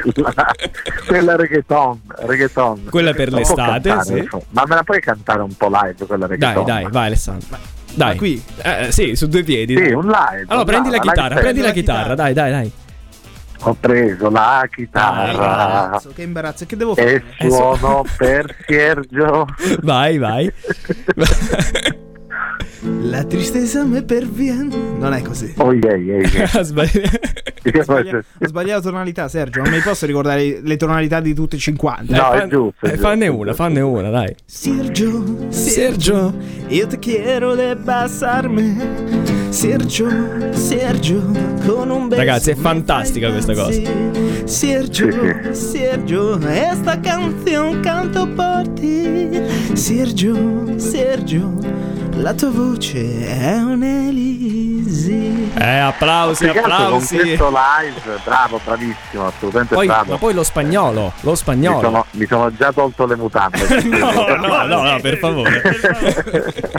quella, 0.02 0.52
quella 1.06 1.36
reggaeton, 1.36 2.00
reggaeton 2.18 2.84
Quella 2.90 3.12
per 3.12 3.32
l'estate, 3.32 3.88
cantare, 3.88 4.26
sì. 4.28 4.28
ma 4.50 4.64
me 4.66 4.74
la 4.74 4.82
puoi 4.82 5.00
cantare 5.00 5.42
un 5.42 5.54
po' 5.54 5.68
live 5.68 6.06
quella 6.06 6.26
Dai, 6.26 6.36
reggaeton 6.36 6.64
dai, 6.64 6.86
vai 6.90 7.06
Alessandro. 7.06 7.58
Dai. 7.94 8.12
Ma 8.12 8.16
qui? 8.16 8.42
Eh, 8.62 8.90
sì, 8.90 9.14
su 9.16 9.28
due 9.28 9.42
piedi. 9.42 9.76
Sì, 9.76 9.82
dai. 9.82 9.92
un 9.92 10.06
live. 10.06 10.44
Allora 10.48 10.58
un 10.58 10.64
prendi 10.64 10.88
la 10.88 10.96
live, 10.96 11.08
chitarra, 11.08 11.28
live 11.28 11.40
prendi 11.40 11.60
la 11.60 11.66
la 11.66 11.72
chitarra, 11.72 11.98
chitarra. 11.98 12.14
dai, 12.14 12.32
dai, 12.32 12.50
dai. 12.50 12.72
Ho 13.64 13.74
preso 13.78 14.28
la 14.28 14.66
chitarra 14.68 15.90
Cazzo, 15.92 16.10
che 16.14 16.22
imbarazzo, 16.22 16.66
che 16.66 16.76
devo 16.76 16.94
fare? 16.94 17.22
e 17.38 17.50
suono 17.50 18.04
per 18.16 18.56
Sergio. 18.66 19.46
Vai, 19.82 20.18
vai. 20.18 20.52
La 23.04 23.22
tristezza 23.22 23.84
me 23.84 24.02
perviene. 24.02 24.74
Non 24.98 25.12
è 25.12 25.22
così. 25.22 25.54
Oh 25.58 25.72
yeah, 25.72 25.94
yeah, 25.94 26.28
yeah. 26.28 26.48
Sbagli- 26.64 27.00
Ho 27.78 27.82
sbagliato, 27.82 28.24
ho 28.40 28.46
sbagliato 28.48 28.82
tonalità, 28.82 29.28
Sergio. 29.28 29.62
Non 29.62 29.70
mi 29.70 29.78
posso 29.78 30.04
ricordare 30.06 30.58
le 30.60 30.76
tonalità 30.76 31.20
di 31.20 31.32
tutte 31.32 31.54
e 31.54 31.58
50. 31.60 32.16
No, 32.16 32.32
Eh, 32.32 32.34
è 32.34 32.38
fan- 32.40 32.48
giusto, 32.48 32.84
è 32.84 32.88
eh, 32.88 32.90
giusto, 32.92 33.06
fanne 33.06 33.24
è 33.26 33.28
una, 33.28 33.54
fanne 33.54 33.80
una, 33.80 34.10
dai. 34.10 34.34
Sergio, 34.44 35.46
Sergio. 35.50 36.34
io 36.66 36.86
te 36.88 36.98
quiero 36.98 37.54
de 37.54 37.76
basarme. 37.76 39.31
Sergio, 39.52 40.08
Sergio, 40.52 41.20
con 41.66 41.90
un 41.90 42.08
beso. 42.08 42.20
Ragazzi, 42.22 42.50
è 42.52 42.54
fantastica 42.54 43.30
questa 43.30 43.52
cosa. 43.52 43.80
Sergio, 44.44 45.52
Sergio, 45.52 46.38
esta 46.48 46.98
canción 46.98 47.80
canto 47.82 48.26
por 48.28 48.66
ti. 48.68 49.28
Sergio, 49.74 50.78
Sergio, 50.78 51.52
la 52.16 52.32
tua 52.32 52.50
voce 52.50 53.26
è 53.26 53.58
un'elisi. 53.58 54.21
Eh, 55.54 55.78
applausi, 55.78 56.46
con 56.48 56.56
applausi. 56.58 57.18
questo 57.18 57.48
live, 57.50 58.20
bravo, 58.24 58.60
bravissimo, 58.64 59.26
assolutamente 59.26 59.74
Poi, 59.74 59.86
bravo. 59.86 60.12
ma 60.12 60.18
poi 60.18 60.34
lo 60.34 60.42
spagnolo, 60.42 61.12
lo 61.20 61.30
mi, 61.30 61.36
spagnolo. 61.36 61.80
sono, 61.80 62.06
mi 62.12 62.26
sono 62.26 62.54
già 62.56 62.72
tolto 62.72 63.06
le 63.06 63.16
mutande. 63.16 63.60
No, 64.02 64.10
no, 64.36 64.66
no, 64.66 64.82
no, 64.82 65.00
per 65.00 65.18
favore. 65.18 65.62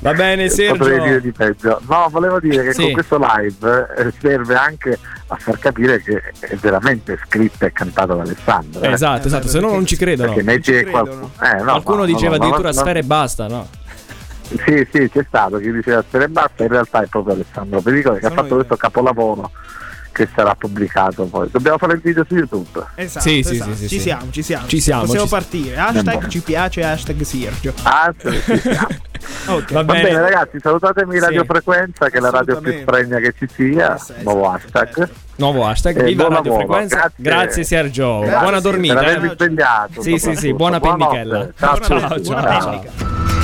Va 0.00 0.12
bene, 0.12 0.48
Potrei 0.48 0.78
dire 0.78 0.80
Sergio. 0.80 1.20
di 1.20 1.32
peggio. 1.32 1.80
No, 1.88 2.08
volevo 2.10 2.40
dire 2.40 2.62
che 2.64 2.72
Sì. 2.74 2.82
con 2.84 2.92
questo 2.92 3.18
live 3.18 3.86
eh, 3.96 4.12
serve 4.20 4.54
anche 4.54 4.98
a 5.28 5.36
far 5.36 5.58
capire 5.58 6.02
che 6.02 6.22
è 6.40 6.54
veramente 6.56 7.18
scritta 7.26 7.66
e 7.66 7.72
cantata 7.72 8.14
da 8.14 8.22
Alessandro. 8.22 8.82
eh. 8.82 8.92
Esatto, 8.92 9.26
esatto, 9.26 9.48
se 9.48 9.60
no 9.60 9.70
non 9.70 9.86
ci 9.86 9.96
credono. 9.96 10.34
Perché 10.34 10.60
ci 10.62 10.72
c'è 10.72 10.90
qualcuno. 10.90 11.30
Eh, 11.40 11.54
no, 11.58 11.62
Qualcuno 11.64 11.96
no, 11.98 12.04
diceva 12.06 12.36
addirittura 12.36 12.68
no, 12.68 12.74
sfere 12.74 12.98
e 13.00 13.04
basta, 13.04 13.46
no? 13.46 13.66
Sì, 14.46 14.86
sì, 14.92 15.08
c'è 15.10 15.24
stato 15.26 15.58
chi 15.58 15.72
diceva 15.72 16.02
Sfere 16.06 16.24
e 16.24 16.28
basta, 16.28 16.62
in 16.62 16.68
realtà 16.68 17.02
è 17.02 17.06
proprio 17.06 17.34
Alessandro 17.34 17.80
Pericolo 17.80 18.14
che 18.16 18.26
ha 18.26 18.28
Sono 18.28 18.34
fatto 18.42 18.48
io. 18.50 18.54
questo 18.56 18.76
capolavoro 18.76 19.50
che 20.12 20.28
sarà 20.32 20.54
pubblicato 20.54 21.24
poi. 21.24 21.48
Dobbiamo 21.50 21.76
fare 21.76 21.94
il 21.94 22.00
video 22.00 22.24
su 22.28 22.34
YouTube. 22.36 22.84
Esatto, 22.94 23.28
Sì, 23.28 23.42
sì, 23.42 23.54
esatto. 23.54 23.70
sì, 23.74 23.76
sì, 23.76 23.88
ci 23.88 23.94
sì. 23.96 24.00
siamo, 24.00 24.30
ci 24.30 24.42
siamo. 24.42 24.66
Ci 24.68 24.80
siamo, 24.80 25.00
Possiamo 25.02 25.24
ci- 25.24 25.30
partire. 25.30 25.76
Hashtag 25.76 26.26
ci 26.28 26.40
piace, 26.40 26.84
hashtag 26.84 27.20
Sergio. 27.22 27.72
Ah, 27.82 28.14
sì, 28.16 28.30
sì, 28.42 28.56
sì. 28.58 28.68
Ok. 29.46 29.72
Va 29.72 29.82
Va 29.82 29.92
bene. 29.94 30.02
bene 30.08 30.20
ragazzi, 30.20 30.58
salutatemi 30.60 31.14
Sì. 31.14 31.18
Radio 31.20 31.44
Frequenza 31.44 32.10
che 32.10 32.18
è 32.18 32.20
la 32.20 32.30
radio 32.30 32.60
più 32.60 32.78
spregna 32.78 33.18
che 33.18 33.34
ci 33.36 33.48
sia, 33.52 33.92
Yes, 33.94 34.12
nuovo 34.22 34.54
esatto, 34.54 34.78
hashtag. 34.78 35.08
Nuovo 35.36 35.66
hashtag, 35.66 35.96
Eh, 36.00 36.04
viva 36.04 36.22
Radio 36.28 36.34
lavoro, 36.36 36.56
Frequenza. 36.58 36.96
grazie. 36.96 37.14
Grazie 37.24 37.64
Sergio, 37.64 38.18
Grazie 38.20 38.38
buona 38.38 38.50
per 38.52 38.60
dormita. 38.70 38.98
avermi 39.00 39.26
eh. 39.28 39.34
svegliato. 39.36 40.02
Sì, 40.02 40.18
sì, 40.18 40.36
sì, 40.36 40.52
buona 40.54 40.78
pennichella. 40.78 41.48
Ciao, 41.58 41.78
ciao, 41.80 42.22
ciao. 42.22 43.43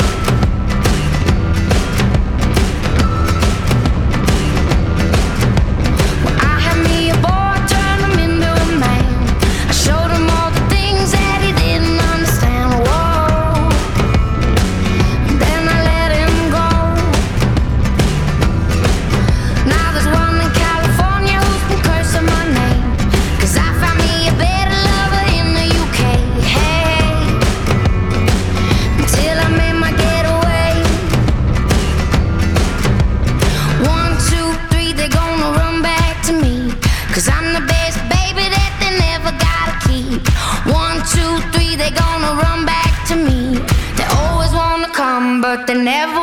Never 45.84 46.19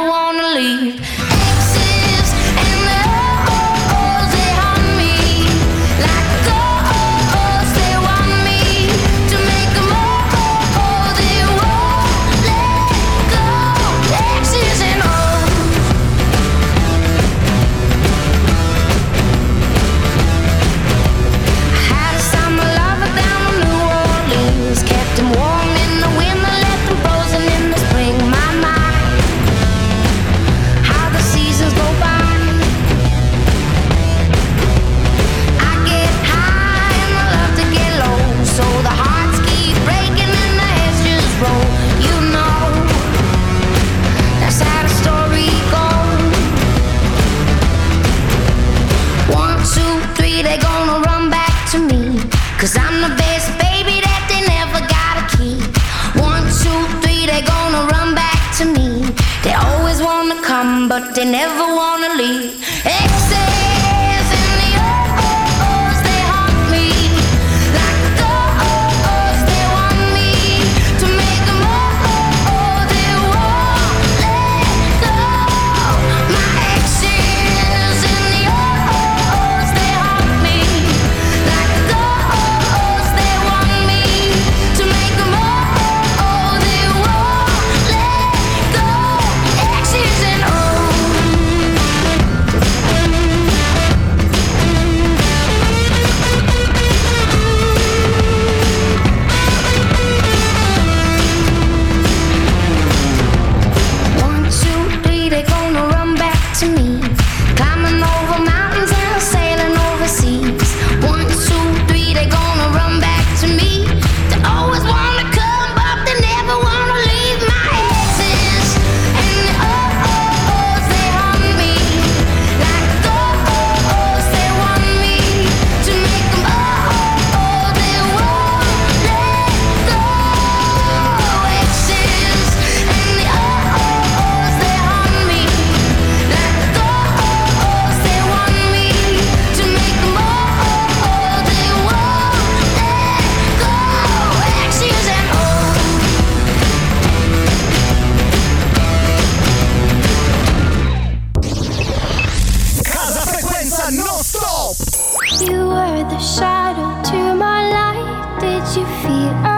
You 155.40 155.68
were 155.68 156.04
the 156.10 156.18
shadow 156.18 157.00
to 157.12 157.36
my 157.36 157.70
light. 157.70 158.40
Did 158.40 158.64
you 158.76 158.86
feel? 159.04 159.57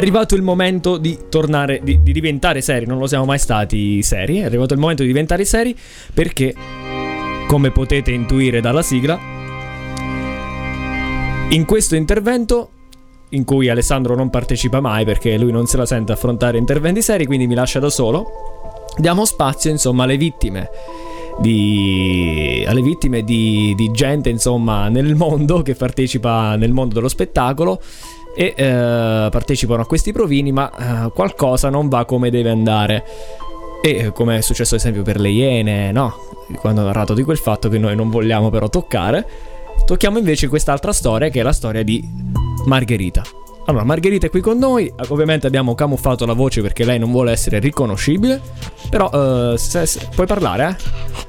Arrivato 0.00 0.34
il 0.34 0.42
momento 0.42 0.96
di 0.96 1.18
tornare, 1.28 1.80
di, 1.82 2.02
di 2.02 2.12
diventare 2.12 2.62
seri, 2.62 2.86
non 2.86 2.98
lo 2.98 3.06
siamo 3.06 3.26
mai 3.26 3.38
stati 3.38 4.02
seri, 4.02 4.38
è 4.38 4.44
arrivato 4.44 4.72
il 4.72 4.80
momento 4.80 5.02
di 5.02 5.08
diventare 5.08 5.44
seri 5.44 5.76
perché, 6.12 6.54
come 7.46 7.70
potete 7.70 8.10
intuire 8.10 8.62
dalla 8.62 8.82
sigla, 8.82 9.18
in 11.50 11.64
questo 11.66 11.96
intervento, 11.96 12.70
in 13.30 13.44
cui 13.44 13.68
Alessandro 13.68 14.14
non 14.14 14.30
partecipa 14.30 14.80
mai 14.80 15.04
perché 15.04 15.36
lui 15.36 15.52
non 15.52 15.66
se 15.66 15.76
la 15.76 15.86
sente 15.86 16.12
affrontare 16.12 16.56
interventi 16.56 17.02
seri, 17.02 17.26
quindi 17.26 17.46
mi 17.46 17.54
lascia 17.54 17.78
da 17.78 17.90
solo, 17.90 18.86
diamo 18.96 19.24
spazio 19.26 19.70
insomma 19.70 20.04
alle 20.04 20.16
vittime. 20.16 20.68
Di, 21.38 22.64
alle 22.66 22.82
vittime 22.82 23.22
di, 23.22 23.72
di 23.74 23.90
gente 23.92 24.28
insomma 24.28 24.88
nel 24.88 25.14
mondo 25.14 25.62
che 25.62 25.74
partecipa 25.74 26.54
nel 26.56 26.72
mondo 26.72 26.96
dello 26.96 27.08
spettacolo 27.08 27.80
e 28.40 28.54
eh, 28.56 29.28
partecipano 29.30 29.82
a 29.82 29.86
questi 29.86 30.12
provini, 30.12 30.50
ma 30.50 30.70
eh, 31.06 31.12
qualcosa 31.12 31.68
non 31.68 31.90
va 31.90 32.06
come 32.06 32.30
deve 32.30 32.48
andare. 32.48 33.04
E 33.82 33.90
eh, 33.90 34.12
come 34.12 34.38
è 34.38 34.40
successo 34.40 34.76
ad 34.76 34.80
esempio 34.80 35.02
per 35.02 35.20
le 35.20 35.28
Iene, 35.28 35.92
no? 35.92 36.14
Quando 36.56 36.80
ho 36.80 36.84
narrato 36.84 37.12
di 37.12 37.22
quel 37.22 37.36
fatto 37.36 37.68
che 37.68 37.76
noi 37.76 37.94
non 37.94 38.08
vogliamo 38.08 38.48
però 38.48 38.70
toccare, 38.70 39.28
tocchiamo 39.84 40.16
invece 40.16 40.48
quest'altra 40.48 40.94
storia 40.94 41.28
che 41.28 41.40
è 41.40 41.42
la 41.42 41.52
storia 41.52 41.82
di 41.82 42.02
Margherita. 42.64 43.22
Allora, 43.66 43.84
Margherita 43.84 44.28
è 44.28 44.30
qui 44.30 44.40
con 44.40 44.56
noi, 44.56 44.90
ovviamente 45.08 45.46
abbiamo 45.46 45.74
camuffato 45.74 46.24
la 46.24 46.32
voce 46.32 46.62
perché 46.62 46.86
lei 46.86 46.98
non 46.98 47.10
vuole 47.10 47.32
essere 47.32 47.58
riconoscibile, 47.58 48.40
però 48.88 49.52
eh, 49.52 49.58
se- 49.58 49.84
se- 49.84 50.08
puoi 50.14 50.26
parlare, 50.26 50.66
eh? 50.70 50.76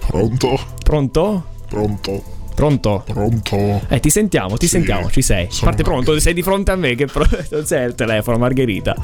Pronto? 0.08 0.58
Pronto? 0.82 1.44
Pronto? 1.68 2.40
Pronto? 2.62 3.04
Pronto? 3.08 3.82
Eh, 3.88 4.00
ti 4.00 4.12
sentiamo, 4.12 4.56
ti 4.56 4.68
Sì, 4.68 4.74
sentiamo, 4.74 5.10
ci 5.10 5.24
sei. 5.24 5.50
Parte 5.62 5.82
pronto, 5.82 6.20
sei 6.20 6.36
di 6.36 6.44
fronte 6.44 6.70
a 6.70 6.76
me 6.76 6.94
che 6.94 7.08
pro- 7.08 7.26
non 7.50 7.66
sei 7.66 7.86
al 7.86 7.96
telefono, 7.96 8.38
Margherita. 8.38 8.96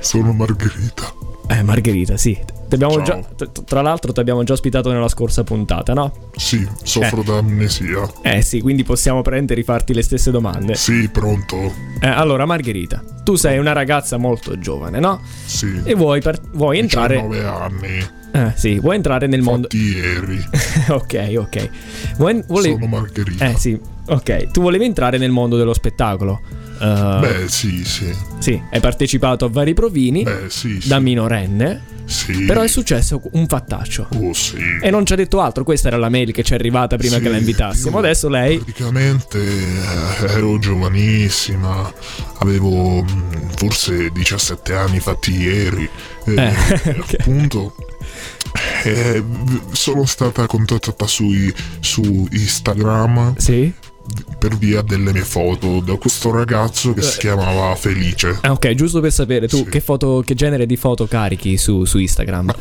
Sono 0.00 0.34
Margherita. 0.34 1.23
Eh, 1.48 1.62
Margherita, 1.62 2.16
sì. 2.16 2.38
Già, 2.76 3.20
tra 3.64 3.82
l'altro 3.82 4.12
ti 4.12 4.18
abbiamo 4.18 4.42
già 4.42 4.54
ospitato 4.54 4.90
nella 4.90 5.06
scorsa 5.06 5.44
puntata, 5.44 5.92
no? 5.92 6.30
Sì, 6.34 6.66
soffro 6.82 7.22
d'amnesia. 7.22 8.10
Eh 8.22 8.42
sì, 8.42 8.60
quindi 8.60 8.82
possiamo 8.82 9.22
prendere 9.22 9.60
e 9.60 9.62
rifarti 9.62 9.94
le 9.94 10.02
stesse 10.02 10.32
domande. 10.32 10.74
Sì, 10.74 11.08
pronto. 11.08 11.56
Eh, 12.00 12.08
allora, 12.08 12.46
Margherita, 12.46 13.04
tu 13.22 13.36
sei 13.36 13.58
una 13.58 13.72
ragazza 13.72 14.16
molto 14.16 14.58
giovane, 14.58 14.98
no? 14.98 15.20
Sì. 15.44 15.82
E 15.84 15.94
vuoi, 15.94 16.20
par- 16.20 16.40
vuoi 16.52 16.78
entrare... 16.78 17.14
19 17.20 17.44
anni. 17.44 18.06
Eh, 18.32 18.52
sì, 18.56 18.80
vuoi 18.80 18.96
entrare 18.96 19.28
nel 19.28 19.42
mondo... 19.42 19.68
Fatti 19.70 19.76
ieri. 19.82 20.44
ok, 20.88 21.34
ok. 21.38 21.68
Vuoi... 22.16 22.42
volevi- 22.48 22.74
Sono 22.74 22.86
Margherita. 22.86 23.44
Eh 23.44 23.56
sì, 23.56 23.78
ok. 24.06 24.50
Tu 24.50 24.60
volevi 24.60 24.84
entrare 24.84 25.18
nel 25.18 25.30
mondo 25.30 25.56
dello 25.56 25.74
spettacolo. 25.74 26.40
Eh, 26.80 27.18
Beh, 27.20 27.48
sì, 27.48 27.84
sì. 27.84 28.14
Sì, 28.38 28.60
hai 28.70 28.80
partecipato 28.80 29.44
a 29.44 29.48
vari 29.48 29.74
provini 29.74 30.22
Beh, 30.22 30.46
sì, 30.48 30.80
sì. 30.80 30.88
da 30.88 30.98
minorenne. 30.98 31.92
Sì. 32.06 32.44
Però 32.44 32.60
è 32.60 32.68
successo 32.68 33.20
un 33.32 33.46
fattaccio. 33.46 34.08
Oh, 34.16 34.32
sì. 34.34 34.58
E 34.82 34.90
non 34.90 35.06
ci 35.06 35.14
ha 35.14 35.16
detto 35.16 35.40
altro. 35.40 35.64
Questa 35.64 35.88
era 35.88 35.96
la 35.96 36.10
mail 36.10 36.32
che 36.32 36.42
ci 36.42 36.52
è 36.52 36.56
arrivata 36.56 36.96
prima 36.96 37.16
Sì, 37.16 37.22
che 37.22 37.28
la 37.30 37.38
invitassimo. 37.38 37.96
Adesso 37.98 38.28
lei. 38.28 38.58
Praticamente 38.58 39.38
eh, 39.42 40.24
ero 40.26 40.58
giovanissima, 40.58 41.90
avevo 42.40 43.02
mm, 43.02 43.48
forse 43.56 44.10
17 44.10 44.74
anni 44.74 45.00
fatti 45.00 45.34
ieri. 45.34 45.88
E, 46.26 46.34
Eh, 46.34 46.52
ok. 47.00 47.16
Appunto, 47.20 47.74
Eh, 48.84 49.24
sono 49.72 50.04
stata 50.04 50.46
contattata 50.46 51.06
sui- 51.06 51.52
su 51.80 52.28
Instagram 52.30 53.34
Sì? 53.38 53.72
Per 54.38 54.56
via 54.56 54.82
delle 54.82 55.12
mie 55.12 55.22
foto 55.24 55.80
da 55.80 55.94
questo 55.96 56.30
ragazzo 56.30 56.92
che 56.92 57.00
si 57.02 57.18
chiamava 57.18 57.74
Felice. 57.74 58.38
Ah, 58.42 58.52
ok, 58.52 58.74
giusto 58.74 59.00
per 59.00 59.12
sapere, 59.12 59.48
tu 59.48 59.58
Sì. 59.58 59.64
che, 59.64 59.80
foto, 59.80 60.22
che 60.24 60.34
genere 60.34 60.66
di 60.66 60.76
foto 60.76 61.06
carichi 61.06 61.56
su, 61.56 61.84
su 61.84 61.98
Instagram? 61.98 62.52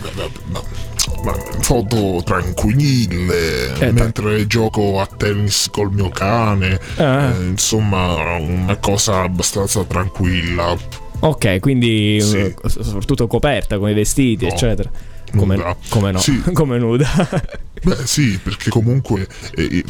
Ma 1.23 1.33
foto 1.59 2.21
tranquille, 2.23 3.73
Eh, 3.79 3.91
mentre 3.91 4.47
gioco 4.47 4.99
a 5.01 5.05
tennis 5.05 5.69
col 5.71 5.91
mio 5.91 6.09
cane, 6.09 6.79
Ah. 6.97 7.29
eh, 7.33 7.43
insomma 7.47 8.35
una 8.37 8.77
cosa 8.77 9.21
abbastanza 9.21 9.83
tranquilla. 9.83 10.75
Ok, 11.19 11.59
quindi 11.59 12.19
Sì. 12.21 12.37
eh, 12.37 12.55
soprattutto 12.67 13.27
coperta 13.27 13.77
con 13.79 13.89
i 13.89 13.93
vestiti, 13.93 14.45
No, 14.45 14.51
eccetera. 14.51 14.89
Come, 15.35 15.55
nuda. 15.55 15.75
come 15.89 16.11
no? 16.11 16.19
Sì. 16.19 16.41
come 16.53 16.77
nuda. 16.77 17.07
Beh 17.83 18.05
sì, 18.05 18.39
perché 18.41 18.69
comunque 18.69 19.27
eh, 19.55 19.77
eh, 19.77 19.83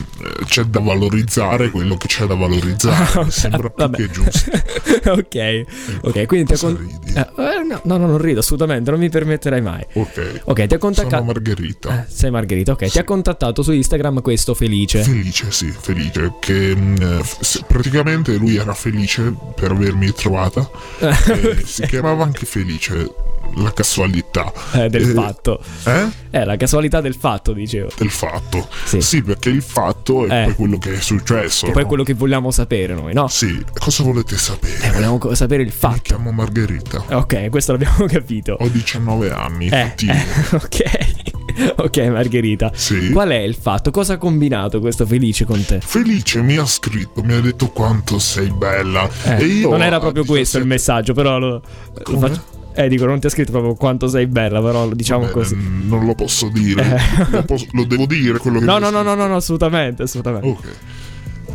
c'è 0.46 0.64
da 0.64 0.80
valorizzare 0.80 1.70
quello 1.70 1.96
che 1.96 2.08
c'è 2.08 2.26
da 2.26 2.34
valorizzare, 2.34 3.24
mi 3.24 3.30
sembra 3.32 3.70
più 3.70 3.90
che 3.92 4.10
giusto. 4.10 4.52
ok, 5.12 5.64
ok, 6.02 6.26
quindi 6.26 6.46
ti 6.46 6.54
ha 6.54 6.58
con-? 6.58 7.00
Eh, 7.14 7.20
eh, 7.20 7.64
no, 7.68 7.82
no, 7.84 7.98
no, 7.98 8.08
non 8.08 8.18
rido 8.18 8.40
assolutamente, 8.40 8.90
non 8.90 9.00
mi 9.00 9.10
permetterai 9.10 9.62
mai. 9.62 9.86
Ok, 9.94 10.42
Ok, 10.46 10.56
ti 10.56 10.62
ha 10.64 10.68
sono 10.68 10.80
contattato. 10.80 11.24
Margherita. 11.24 12.04
Eh, 12.04 12.06
sei 12.10 12.32
Margherita, 12.32 12.72
ok. 12.72 12.90
Ti 12.90 13.00
ha 13.00 13.04
contattato 13.04 13.62
su 13.62 13.72
Instagram 13.72 14.22
questo 14.22 14.54
felice. 14.54 15.04
Felice, 15.04 15.52
sì, 15.52 15.70
felice. 15.70 16.34
Che 16.40 16.76
mm, 16.76 16.96
eh, 16.96 17.22
praticamente 17.68 18.36
lui 18.38 18.56
era 18.56 18.74
felice 18.74 19.34
per 19.56 19.72
avermi 19.72 20.12
trovata. 20.14 20.68
e 21.00 21.64
si 21.66 21.86
chiamava 21.86 22.24
anche 22.24 22.46
Felice, 22.46 23.14
la 23.56 23.72
casualità. 23.74 24.52
Eh, 24.74 24.90
del 24.90 25.10
Eh, 25.10 25.14
fatto. 25.14 25.60
Eh? 25.86 26.08
Eh, 26.32 26.46
la 26.46 26.56
casualità 26.58 27.02
del 27.02 27.16
fatto, 27.16 27.54
dicevo. 27.54 27.90
Del 27.98 28.10
fatto. 28.10 28.68
Sì. 28.86 29.22
perché 29.22 29.50
il 29.50 29.62
fatto 29.62 30.26
è 30.26 30.42
Eh. 30.42 30.44
poi 30.46 30.56
quello 30.56 30.78
che 30.78 30.94
è 30.96 31.00
successo. 31.02 31.66
Che 31.68 31.72
poi 31.72 31.84
no? 31.84 31.88
quello 31.88 32.04
che 32.04 32.14
vogliamo 32.14 32.52
sapere 32.52 32.94
noi, 32.96 33.14
no? 33.14 33.28
Sì, 33.28 33.64
cosa 33.80 34.04
volete 34.04 34.38
sapere? 34.38 34.88
Eh, 34.88 34.92
vogliamo 34.92 35.18
co- 35.18 35.36
sapere 35.36 35.62
il 35.64 35.70
Mi 35.70 35.74
fatto. 35.76 36.02
chiamo 36.04 36.32
Margherita. 36.32 37.04
Ok, 37.12 37.50
questo 37.50 37.72
l'abbiamo 37.74 38.06
capito. 38.10 38.58
Ho 38.60 38.68
19 38.68 39.32
anni. 39.32 39.68
Eh, 39.70 39.94
eh, 39.98 40.26
ok. 40.56 41.12
ok, 41.78 41.98
Margherita. 42.08 42.72
Sì. 42.74 43.12
Qual 43.12 43.30
è 43.30 43.38
il 43.40 43.56
fatto? 43.56 43.92
Cosa 43.92 44.14
ha 44.14 44.18
combinato 44.18 44.80
questo 44.80 45.06
felice 45.06 45.46
con 45.46 45.64
te? 45.64 45.80
Felice 45.82 46.42
mi 46.42 46.58
ha 46.58 46.66
scritto, 46.66 47.22
mi 47.22 47.34
ha 47.34 47.40
detto 47.42 47.68
quanto 47.70 48.18
sei 48.18 48.50
bella. 48.50 49.08
Eh, 49.26 49.42
e 49.42 49.46
io 49.46 49.70
non 49.70 49.84
era 49.84 50.00
proprio 50.00 50.26
questo 50.26 50.58
il 50.58 50.64
17 50.64 50.68
messaggio, 50.68 51.14
però 51.14 51.38
lo, 51.38 51.62
lo 52.06 52.18
faccio. 52.20 52.62
Eh, 52.76 52.88
dico, 52.90 53.06
non 53.06 53.20
ti 53.20 53.28
ha 53.28 53.30
scritto 53.30 53.52
proprio 53.52 53.76
quanto 53.76 54.08
sei 54.08 54.26
bella, 54.28 54.62
però 54.62 54.88
diciamo 54.90 55.28
Eh, 55.28 55.32
così. 55.32 55.56
Non 55.86 56.06
lo 56.06 56.16
posso 56.16 56.50
dire. 56.50 57.00
Lo, 57.30 57.44
posso- 57.44 57.68
lo 57.72 57.84
devo 57.86 58.06
dire 58.06 58.38
quello 58.40 58.60
che 58.60 58.66
No, 58.66 58.80
no, 58.80 58.90
no, 58.90 59.02
no, 59.04 59.14
no, 59.16 59.28
no, 59.28 59.36
assolutamente, 59.36 60.04
assolutamente. 60.04 60.48
Ok. 60.48 60.68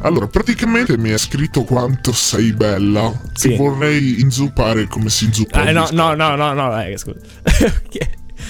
Allora, 0.03 0.29
praticamente 0.29 0.97
mi 0.97 1.11
ha 1.11 1.19
scritto 1.19 1.65
quanto 1.65 2.13
sei 2.13 2.53
bella. 2.53 3.13
Sì. 3.33 3.49
Che 3.51 3.57
vorrei 3.57 4.21
inzuppare 4.21 4.87
come 4.87 5.09
si 5.11 5.25
inzuppa. 5.25 5.67
Eh, 5.67 5.73
no, 5.73 5.89
no, 5.91 6.15
no, 6.15 6.37
no, 6.37 6.53
no, 6.53 6.81
eh, 6.83 6.97
scusa. 6.97 7.19
Ok. 7.67 7.97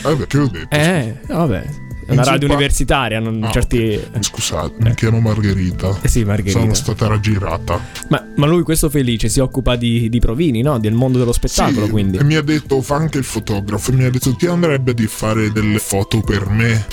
Eh, 0.05 0.15
beh, 0.15 0.27
che 0.27 0.39
ho 0.39 0.47
detto? 0.47 0.77
Eh, 0.77 1.15
vabbè. 1.27 1.65
È 2.09 2.13
una 2.13 2.25
radio 2.25 2.49
universitaria, 2.49 3.21
non 3.21 3.45
Ah, 3.45 3.51
certi. 3.51 4.01
ok. 4.03 4.25
Scusate, 4.25 4.75
mi 4.79 4.95
chiamo 4.95 5.21
Margherita. 5.21 5.99
Eh 6.01 6.09
sì, 6.09 6.25
Margherita. 6.25 6.59
Sono 6.61 6.73
stata 6.73 7.07
raggirata. 7.07 7.79
Ma, 8.09 8.27
ma 8.37 8.47
lui, 8.47 8.63
questo 8.63 8.89
felice, 8.89 9.29
si 9.29 9.41
occupa 9.41 9.77
di, 9.77 10.09
di 10.09 10.19
provini, 10.19 10.63
no? 10.63 10.79
Del 10.79 10.95
mondo 10.95 11.19
dello 11.19 11.33
spettacolo, 11.33 11.85
Sì, 11.85 11.91
quindi. 11.91 12.17
E 12.17 12.25
mi 12.25 12.37
ha 12.37 12.43
detto, 12.43 12.81
fa 12.81 12.97
anche 12.97 13.19
il 13.19 13.25
fotografo. 13.25 13.91
E 13.93 13.95
mi 13.97 14.05
ha 14.05 14.11
detto, 14.11 14.35
ti 14.35 14.47
andrebbe 14.47 14.95
di 14.95 15.07
fare 15.07 15.53
delle 15.53 15.79
foto 15.79 16.21
per 16.21 16.49
me. 16.49 16.87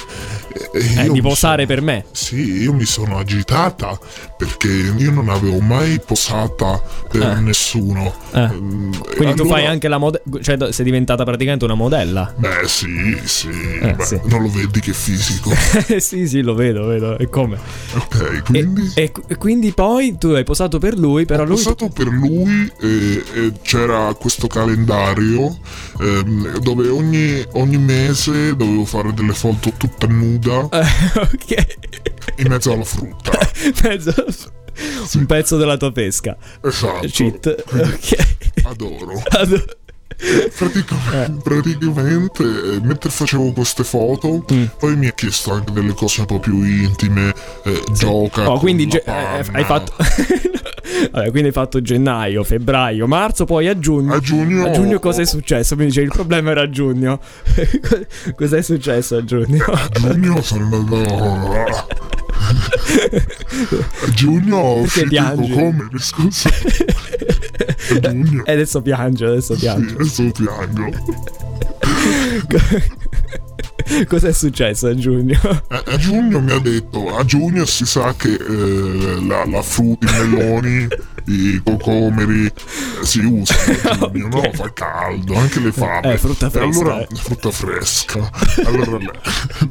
Eh, 0.76 1.10
di 1.10 1.22
posare 1.22 1.64
sono- 1.64 1.68
per 1.76 1.82
me. 1.82 2.06
Sì, 2.12 2.62
io 2.64 2.74
mi 2.74 2.86
sono 2.86 3.18
agitata 3.18 3.98
perché 4.38 4.68
io 4.68 5.12
non 5.12 5.30
avevo 5.30 5.60
mai 5.60 6.00
posata 6.06 6.82
per 7.10 7.22
Eh. 7.22 7.40
nessuno. 7.40 8.14
Eh. 8.32 8.42
Ehm, 8.42 8.92
Quindi 9.16 9.36
tu 9.36 9.42
allora- 9.44 9.58
fai 9.60 9.66
anche 9.68 9.88
la 9.88 9.98
modella. 9.98 10.24
Cioè, 10.42 10.72
sei 10.74 10.84
diventata 10.86 11.24
praticamente 11.24 11.64
una 11.66 11.76
modella. 11.76 12.34
Beh, 12.38 12.68
sì, 12.68 13.18
sì, 13.24 13.48
beh, 13.48 13.96
sì. 14.04 14.20
non 14.26 14.42
lo 14.42 14.50
vedi 14.50 14.80
che 14.82 14.94
fisico. 14.94 15.52
Sì, 15.98 16.28
sì, 16.28 16.42
lo 16.42 16.54
vedo, 16.56 16.86
vedo. 16.88 17.18
E 17.18 17.30
come? 17.30 17.58
ok, 17.96 18.44
quindi. 18.44 18.92
e- 18.96 19.12
e 19.28 19.36
quindi 19.38 19.72
poi 19.72 20.18
tu 20.18 20.28
hai 20.30 20.44
posato 20.44 20.78
per 20.80 20.98
lui, 20.98 21.26
però 21.26 21.44
Ho 21.44 21.46
lui. 21.46 21.56
posato 21.56 21.88
per 21.90 22.08
lui 22.08 22.72
e, 22.82 23.24
e 23.34 23.52
c'era 23.62 24.14
questo 24.20 24.48
calendario 24.48 25.58
ehm, 26.02 26.60
dove 26.60 26.88
ogni, 26.90 27.44
ogni 27.54 27.78
mese 27.78 28.56
dovevo 28.56 28.84
fare 28.86 29.14
delle 29.14 29.34
foto 29.34 29.72
tutta 29.78 30.08
nuda 30.08 30.65
Eh, 30.72 30.86
ok. 31.20 31.66
in 32.38 32.48
mezzo 32.48 32.72
alla 32.74 32.84
frutta. 32.84 33.32
Mezzo- 33.84 34.14
Un 35.16 35.26
pezzo 35.26 35.58
della 35.58 35.78
tua 35.78 35.92
pesca. 35.92 36.36
Esatto. 36.62 37.08
Cheat. 37.08 37.64
Quindi 37.64 37.90
Ok. 37.94 38.64
Adoro. 38.64 39.22
Adoro. 39.30 39.64
Praticamente, 40.58 41.42
praticamente, 41.44 42.44
eh, 42.44 42.80
mentre 42.82 43.10
facevo 43.10 43.52
queste 43.52 43.84
foto, 43.84 44.46
Mm. 44.52 44.64
poi 44.80 44.96
mi 44.96 45.08
ha 45.08 45.12
chiesto 45.12 45.52
anche 45.54 45.72
delle 45.74 45.94
cose 45.94 46.22
un 46.22 46.26
po' 46.28 46.40
più 46.40 46.64
intime. 46.64 47.34
eh, 47.64 47.84
Gioca. 47.92 48.50
Oh, 48.50 48.58
quindi 48.60 48.88
ge- 48.88 49.04
eh, 49.06 49.44
hai 49.52 49.64
fatto. 49.66 49.94
Vabbè, 51.12 51.30
quindi 51.32 51.48
hai 51.50 51.54
fatto 51.54 51.82
gennaio, 51.82 52.44
febbraio, 52.44 53.06
marzo, 53.08 53.44
poi 53.46 53.68
a 53.68 53.78
giugno. 53.78 54.14
A 54.14 54.20
giugno- 54.20 54.66
A 54.66 54.72
giugno 54.72 55.00
cosa 55.00 55.22
è 55.22 55.26
successo? 55.26 55.76
Mi 55.76 55.86
dice 55.86 56.02
il 56.02 56.10
problema 56.10 56.52
era 56.52 56.62
a 56.62 56.70
giugno. 56.70 57.20
Cos'è 58.36 58.62
successo 58.62 59.18
a 59.18 59.24
giugno? 59.26 59.64
A 59.66 59.90
giugno 60.00 60.42
sono 60.42 60.76
andato. 60.76 61.88
A 64.06 64.10
giugno 64.14 64.58
ho 64.58 64.86
cocomeri, 64.86 66.00
scusa. 66.00 66.50
A 67.90 68.00
giugno. 68.00 68.46
E 68.46 68.52
adesso 68.52 68.82
piange, 68.82 69.26
adesso 69.26 69.54
Sì, 69.54 69.60
piange. 69.62 69.94
adesso 69.96 70.32
piango. 70.32 70.90
Cos'è 74.08 74.34
successo 74.34 74.88
a 74.88 74.96
giugno? 74.96 75.40
A, 75.68 75.84
a 75.86 75.98
giugno 75.98 76.40
mi 76.42 76.52
ha 76.52 76.60
detto, 76.60 77.16
a 77.16 77.24
giugno 77.24 77.66
si 77.66 77.86
sa 77.86 78.14
che 78.18 78.34
eh, 78.34 79.22
la, 79.26 79.46
la 79.46 79.62
frutta, 79.62 80.24
i 80.24 80.28
meloni, 80.28 80.88
i 81.28 81.62
cocomeri 81.64 82.46
eh, 82.46 82.54
si 83.04 83.20
usano 83.20 84.12
giugno, 84.12 84.28
no? 84.42 84.52
Fa 84.54 84.72
caldo, 84.74 85.36
anche 85.36 85.60
le 85.60 85.72
fave. 85.72 86.14
Eh, 86.14 86.18
frutta 86.18 86.48
E 86.48 86.50
fresca, 86.50 86.64
allora, 86.80 87.00
eh. 87.02 87.08
frutta 87.16 87.52
fresca. 87.52 88.30
Allora 88.66 88.98
le, 88.98 89.12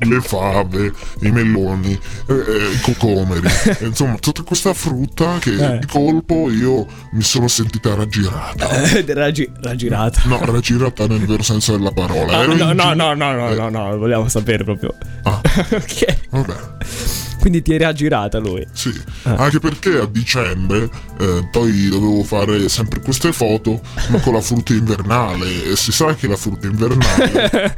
le 0.06 0.20
fave, 0.20 0.92
i 1.20 1.30
meloni, 1.30 1.92
eh, 2.28 2.32
eh, 2.34 2.70
i 2.72 2.80
cocomeri, 2.82 3.46
e, 3.80 3.84
insomma 3.86 4.16
tutta 4.16 4.42
questa 4.42 4.74
frutta 4.74 5.38
che 5.38 5.54
Eh. 5.74 5.78
di 5.78 5.86
colpo 5.86 6.50
io 6.50 6.86
mi 7.12 7.22
sono 7.22 7.48
sentita 7.48 7.94
raggirata. 7.94 8.68
Eh, 8.82 9.04
raggi- 9.14 9.50
raggirata. 9.62 10.22
No, 10.24 10.44
raggirata 10.44 11.06
nel 11.06 11.24
vero 11.24 11.42
senso 11.42 11.76
della 11.76 11.92
parola. 11.92 12.38
Ah, 12.38 12.46
no, 12.46 12.54
no, 12.54 12.68
gi- 12.70 12.74
no, 12.74 12.94
no, 12.94 13.14
no, 13.14 13.48
Eh, 13.50 13.54
no, 13.54 13.68
no, 13.68 13.96
vogliamo 13.96 14.28
sapere 14.28 14.64
proprio. 14.64 14.94
Ah, 15.22 15.40
ok. 15.70 16.16
vabbè. 16.30 16.54
Quindi 17.44 17.60
ti 17.60 17.74
eri 17.74 17.84
aggirata 17.84 18.38
lui. 18.38 18.66
Sì, 18.72 18.90
anche 19.24 19.58
perché 19.58 19.98
a 19.98 20.06
dicembre 20.06 20.88
eh, 21.18 21.46
poi 21.50 21.90
dovevo 21.90 22.22
fare 22.22 22.70
sempre 22.70 23.00
queste 23.00 23.34
foto, 23.34 23.82
ma 24.08 24.18
con 24.20 24.32
la 24.32 24.40
frutta 24.40 24.72
invernale. 24.72 25.72
E 25.72 25.76
si 25.76 25.92
sa 25.92 26.14
che 26.14 26.26
la 26.26 26.38
frutta 26.38 26.68
invernale. 26.68 27.74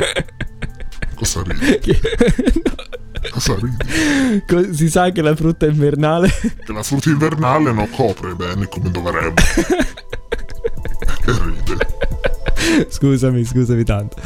Cosa 1.17 1.43
ridi? 1.45 1.99
Cosa 3.29 3.57
ridi? 3.57 4.73
Si 4.73 4.89
sa 4.89 5.11
che 5.11 5.21
la 5.21 5.35
frutta 5.35 5.67
invernale. 5.67 6.31
Che 6.65 6.73
la 6.73 6.85
frutta 6.85 7.09
invernale 7.11 7.73
non 7.73 7.91
copre 7.91 8.37
bene 8.37 8.69
come 8.69 8.89
dovrebbe. 8.93 9.43
e 11.25 11.33
ride. 11.43 11.86
Scusami, 12.89 13.45
scusami 13.45 13.85
tanto. 13.85 14.17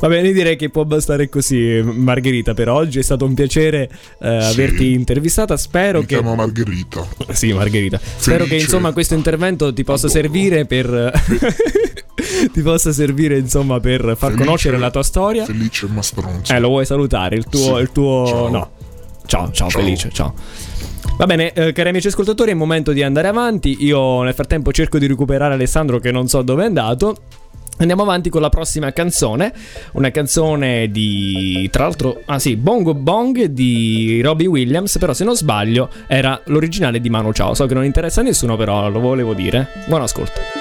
Va 0.00 0.08
bene, 0.08 0.32
direi 0.32 0.56
che 0.56 0.68
può 0.70 0.84
bastare 0.84 1.28
così, 1.28 1.80
Margherita. 1.82 2.52
Per 2.54 2.68
oggi 2.68 2.98
è 2.98 3.02
stato 3.02 3.24
un 3.24 3.34
piacere 3.34 3.88
eh, 4.20 4.40
Sì. 4.40 4.52
averti 4.52 4.92
intervistata. 4.92 5.56
Spero 5.56 6.00
Mi 6.00 6.06
che. 6.06 6.14
chiamo 6.16 6.34
Margherita. 6.34 7.06
Sì, 7.30 7.52
Margherita. 7.52 7.98
Spero 8.16 8.44
che 8.44 8.56
insomma 8.56 8.92
questo 8.92 9.14
intervento 9.14 9.72
ti 9.72 9.84
possa 9.84 10.06
Adoro. 10.06 10.20
servire 10.22 10.64
per. 10.66 11.12
ti 12.52 12.60
possa 12.62 12.92
servire 12.92 13.38
insomma 13.38 13.80
per 13.80 14.00
far 14.02 14.16
Felice- 14.30 14.44
conoscere 14.44 14.78
la 14.78 14.90
tua 14.90 15.02
storia. 15.02 15.44
Felice 15.44 15.86
ma 15.86 16.02
stronzo. 16.02 16.52
Eh, 16.52 16.58
lo 16.60 16.68
vuoi 16.68 16.84
salutare? 16.86 17.36
Il 17.36 17.44
tuo. 17.48 17.76
Sì. 17.76 17.82
Il 17.82 17.92
tuo... 17.92 18.24
Ciao. 18.26 18.48
No. 18.50 18.70
Ciao, 19.26 19.50
ciao, 19.52 19.68
Ciao. 19.68 19.80
Felice, 19.80 20.10
ciao. 20.12 20.34
Va 21.18 21.24
bene, 21.26 21.52
eh, 21.54 21.72
cari 21.72 21.88
amici 21.88 22.08
ascoltatori, 22.08 22.50
è 22.50 22.52
il 22.52 22.58
momento 22.58 22.92
di 22.92 23.02
andare 23.02 23.28
avanti. 23.28 23.76
Io 23.84 24.22
nel 24.22 24.34
frattempo 24.34 24.70
cerco 24.70 24.98
di 24.98 25.06
recuperare 25.06 25.54
Alessandro 25.54 25.98
che 25.98 26.10
non 26.10 26.28
so 26.28 26.42
dove 26.42 26.62
è 26.62 26.66
andato. 26.66 27.16
Andiamo 27.78 28.02
avanti 28.02 28.30
con 28.30 28.40
la 28.40 28.48
prossima 28.48 28.90
canzone, 28.92 29.52
una 29.92 30.10
canzone 30.10 30.90
di, 30.90 31.68
tra 31.70 31.84
l'altro, 31.84 32.22
ah 32.24 32.38
sì, 32.38 32.56
Bongo 32.56 32.94
Bong 32.94 33.44
di 33.44 34.20
Robbie 34.22 34.46
Williams, 34.46 34.96
però 34.98 35.12
se 35.12 35.24
non 35.24 35.36
sbaglio 35.36 35.90
era 36.06 36.40
l'originale 36.46 37.00
di 37.00 37.10
Manu 37.10 37.32
Ciao, 37.32 37.52
so 37.52 37.66
che 37.66 37.74
non 37.74 37.84
interessa 37.84 38.20
a 38.20 38.24
nessuno, 38.24 38.56
però 38.56 38.88
lo 38.88 39.00
volevo 39.00 39.34
dire. 39.34 39.68
Buon 39.88 40.02
ascolto. 40.02 40.55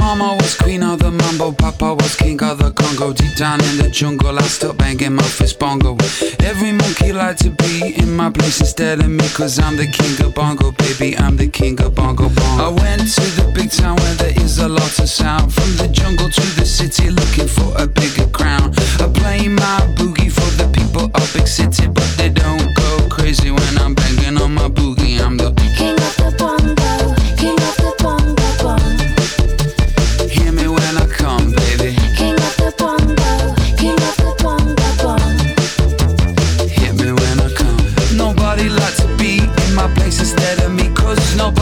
Mama 0.00 0.36
was 0.40 0.54
queen 0.56 0.82
of 0.82 0.98
the 0.98 1.10
mambo, 1.10 1.52
Papa 1.52 1.94
was 1.94 2.14
king 2.16 2.42
of 2.42 2.58
the 2.58 2.70
Congo. 2.72 3.12
Deep 3.12 3.34
down 3.36 3.60
in 3.64 3.78
the 3.78 3.88
jungle, 3.90 4.38
I 4.38 4.42
still 4.42 4.72
banging 4.74 5.14
my 5.14 5.22
fist 5.22 5.58
bongo. 5.58 5.96
Every 6.40 6.72
monkey 6.72 7.12
like 7.12 7.36
to 7.38 7.50
be 7.50 7.94
in 7.96 8.14
my 8.14 8.30
place 8.30 8.60
instead 8.60 9.00
of 9.00 9.10
me, 9.10 9.26
cause 9.30 9.58
I'm 9.58 9.76
the 9.76 9.86
king 9.86 10.26
of 10.26 10.34
bongo, 10.34 10.72
baby. 10.72 11.16
I'm 11.16 11.36
the 11.36 11.48
king 11.48 11.80
of 11.80 11.94
bongo 11.94 12.28
bongo. 12.28 12.64
I 12.64 12.68
went 12.68 13.02
to 13.14 13.24
the 13.38 13.50
big 13.54 13.70
town 13.70 13.96
where 13.96 14.14
there 14.14 14.34
is 14.42 14.58
a 14.58 14.68
lot 14.68 14.98
of 14.98 15.08
sound. 15.08 15.52
From 15.52 15.70
the 15.76 15.88
jungle 15.88 16.28
to 16.28 16.46
the 16.58 16.66
city, 16.66 17.10
looking 17.10 17.48
for 17.48 17.72
a 17.76 17.86
bigger 17.86 18.26
crown. 18.28 18.74
I 19.00 19.08
play 19.08 19.48
my 19.48 19.80
boogie 19.96 20.30
for 20.30 20.50
the 20.60 20.68
people 20.72 21.10
of 21.14 21.32
big 21.34 21.46
city, 21.46 21.88
but 21.88 22.08
they 22.16 22.28
don't 22.28 22.74
go 22.74 23.08
crazy 23.08 23.50
when 23.50 23.61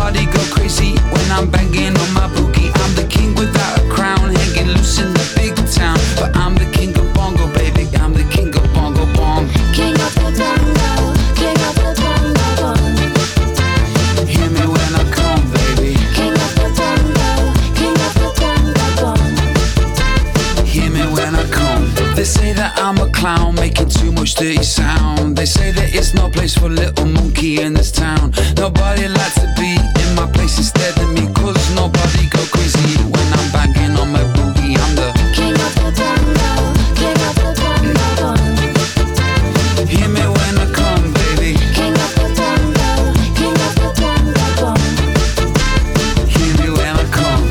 Nobody 0.00 0.24
go 0.32 0.40
crazy 0.50 0.96
when 1.12 1.30
I'm 1.30 1.50
banging 1.50 1.94
on 1.94 2.12
my 2.14 2.26
boogie. 2.32 2.72
I'm 2.74 2.94
the 2.94 3.06
king 3.06 3.34
without 3.34 3.78
a 3.78 3.88
crown, 3.90 4.34
hanging 4.34 4.68
loose 4.68 4.98
in 4.98 5.12
the 5.12 5.32
big 5.36 5.54
town. 5.70 5.98
But 6.16 6.34
I'm 6.34 6.54
the 6.54 6.64
king 6.72 6.96
of 6.98 7.12
bongo, 7.12 7.52
baby. 7.52 7.86
I'm 7.98 8.14
the 8.14 8.24
king 8.32 8.48
of 8.48 8.64
bongo 8.72 9.04
bong. 9.12 9.46
King 9.76 9.92
of 10.00 10.14
the 10.16 10.32
bongo, 10.40 11.12
king 11.36 11.60
of 11.68 11.74
the 11.76 11.92
bongo 12.00 12.48
bong. 12.56 12.80
Hear 14.26 14.48
me 14.48 14.64
when 14.72 14.92
I 14.96 15.04
come, 15.12 15.44
baby. 15.52 15.92
King 16.16 16.32
of 16.32 16.52
the 16.56 16.68
bongo, 16.80 17.52
king 17.76 17.98
of 18.00 18.14
the 18.16 18.28
bongo 18.40 18.86
bong. 19.04 20.64
Hear 20.64 20.90
me 20.90 21.04
when 21.12 21.34
I 21.36 21.44
come. 21.52 21.84
They 22.16 22.24
say 22.24 22.54
that 22.54 22.72
I'm 22.78 22.96
a 22.98 23.10
clown 23.12 23.54
making 23.54 23.90
too 23.90 24.12
much 24.12 24.34
dirty 24.34 24.62
sound. 24.62 25.36
They 25.36 25.44
say 25.46 25.72
that 25.72 25.94
it's 25.94 26.14
no 26.14 26.30
place 26.30 26.56
for 26.56 26.70
little 26.70 27.06
monkey 27.06 27.60
in 27.60 27.74
this 27.74 27.92
town. 27.92 28.32
Nobody 28.56 29.06
likes 29.06 29.34
to 29.34 29.54
be 29.58 29.76
my 30.20 30.30
place 30.32 30.58
instead 30.58 30.96
of 31.00 31.08
me. 31.12 31.26
Cause 31.32 31.74
nobody 31.74 32.28
go 32.28 32.40
crazy 32.52 32.96
when 33.04 33.26
I'm 33.38 33.48
banging 33.52 33.96
on 33.96 34.12
my 34.12 34.24
boogie. 34.34 34.76
I'm 34.76 34.94
the 34.94 35.08
King 35.34 35.54
of 35.54 35.72
the 35.80 35.88
bongo, 35.96 36.50
king 36.98 37.20
of 37.28 37.34
the 37.40 37.48
bong. 38.20 38.44
Hear 39.88 40.08
me 40.08 40.24
when 40.36 40.54
I 40.64 40.66
come, 40.78 41.06
baby. 41.16 41.50
King 41.76 41.96
of 42.04 42.12
the 42.18 42.26
bongo, 42.36 42.88
king 43.38 43.58
of 43.66 43.72
the 43.80 43.88
bong. 44.60 44.84
Hear 46.34 46.52
me 46.60 46.68
when 46.76 46.94
I 47.04 47.06
come. 47.18 47.44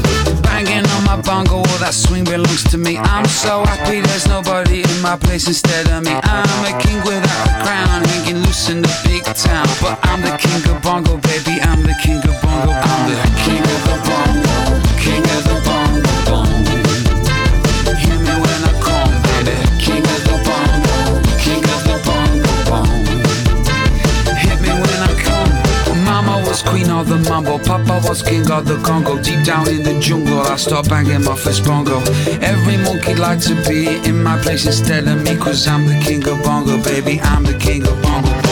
Banging 0.44 0.86
on 0.96 1.02
my 1.10 1.18
bongo, 1.22 1.58
all 1.58 1.80
that 1.84 1.94
swing 1.94 2.24
belongs 2.24 2.64
to 2.66 2.78
me. 2.78 2.98
I'm 2.98 3.26
so 3.26 3.66
happy 3.66 4.02
there's 4.02 4.28
nobody 4.28 4.84
in 4.84 5.02
my 5.02 5.18
place 5.18 5.48
instead 5.48 5.90
of 5.90 6.04
me. 6.04 6.14
I'm 6.24 6.66
a 6.70 6.74
king 6.84 7.02
without 7.04 7.48
a 7.50 7.54
crown, 7.64 8.04
king 28.22 28.50
of 28.52 28.66
the 28.66 28.78
Congo. 28.84 29.22
Deep 29.22 29.46
down 29.46 29.68
in 29.68 29.84
the 29.84 30.00
jungle, 30.00 30.40
I 30.40 30.56
start 30.56 30.90
banging 30.90 31.24
my 31.24 31.36
first 31.36 31.66
bongo. 31.66 32.00
Every 32.42 32.78
monkey 32.78 33.16
like 33.16 33.40
to 33.42 33.56
be 33.68 33.98
in 34.08 34.24
my 34.24 34.38
place 34.42 34.66
instead 34.66 35.08
of 35.08 35.24
me, 35.24 35.38
cause 35.38 35.68
I'm 35.68 35.86
the 35.86 36.00
king 36.04 36.28
of 36.28 36.44
bongo, 36.44 36.82
baby. 36.84 37.20
I'm 37.22 37.44
the 37.44 37.58
king 37.58 37.88
of 37.88 38.02
bongo 38.02 38.49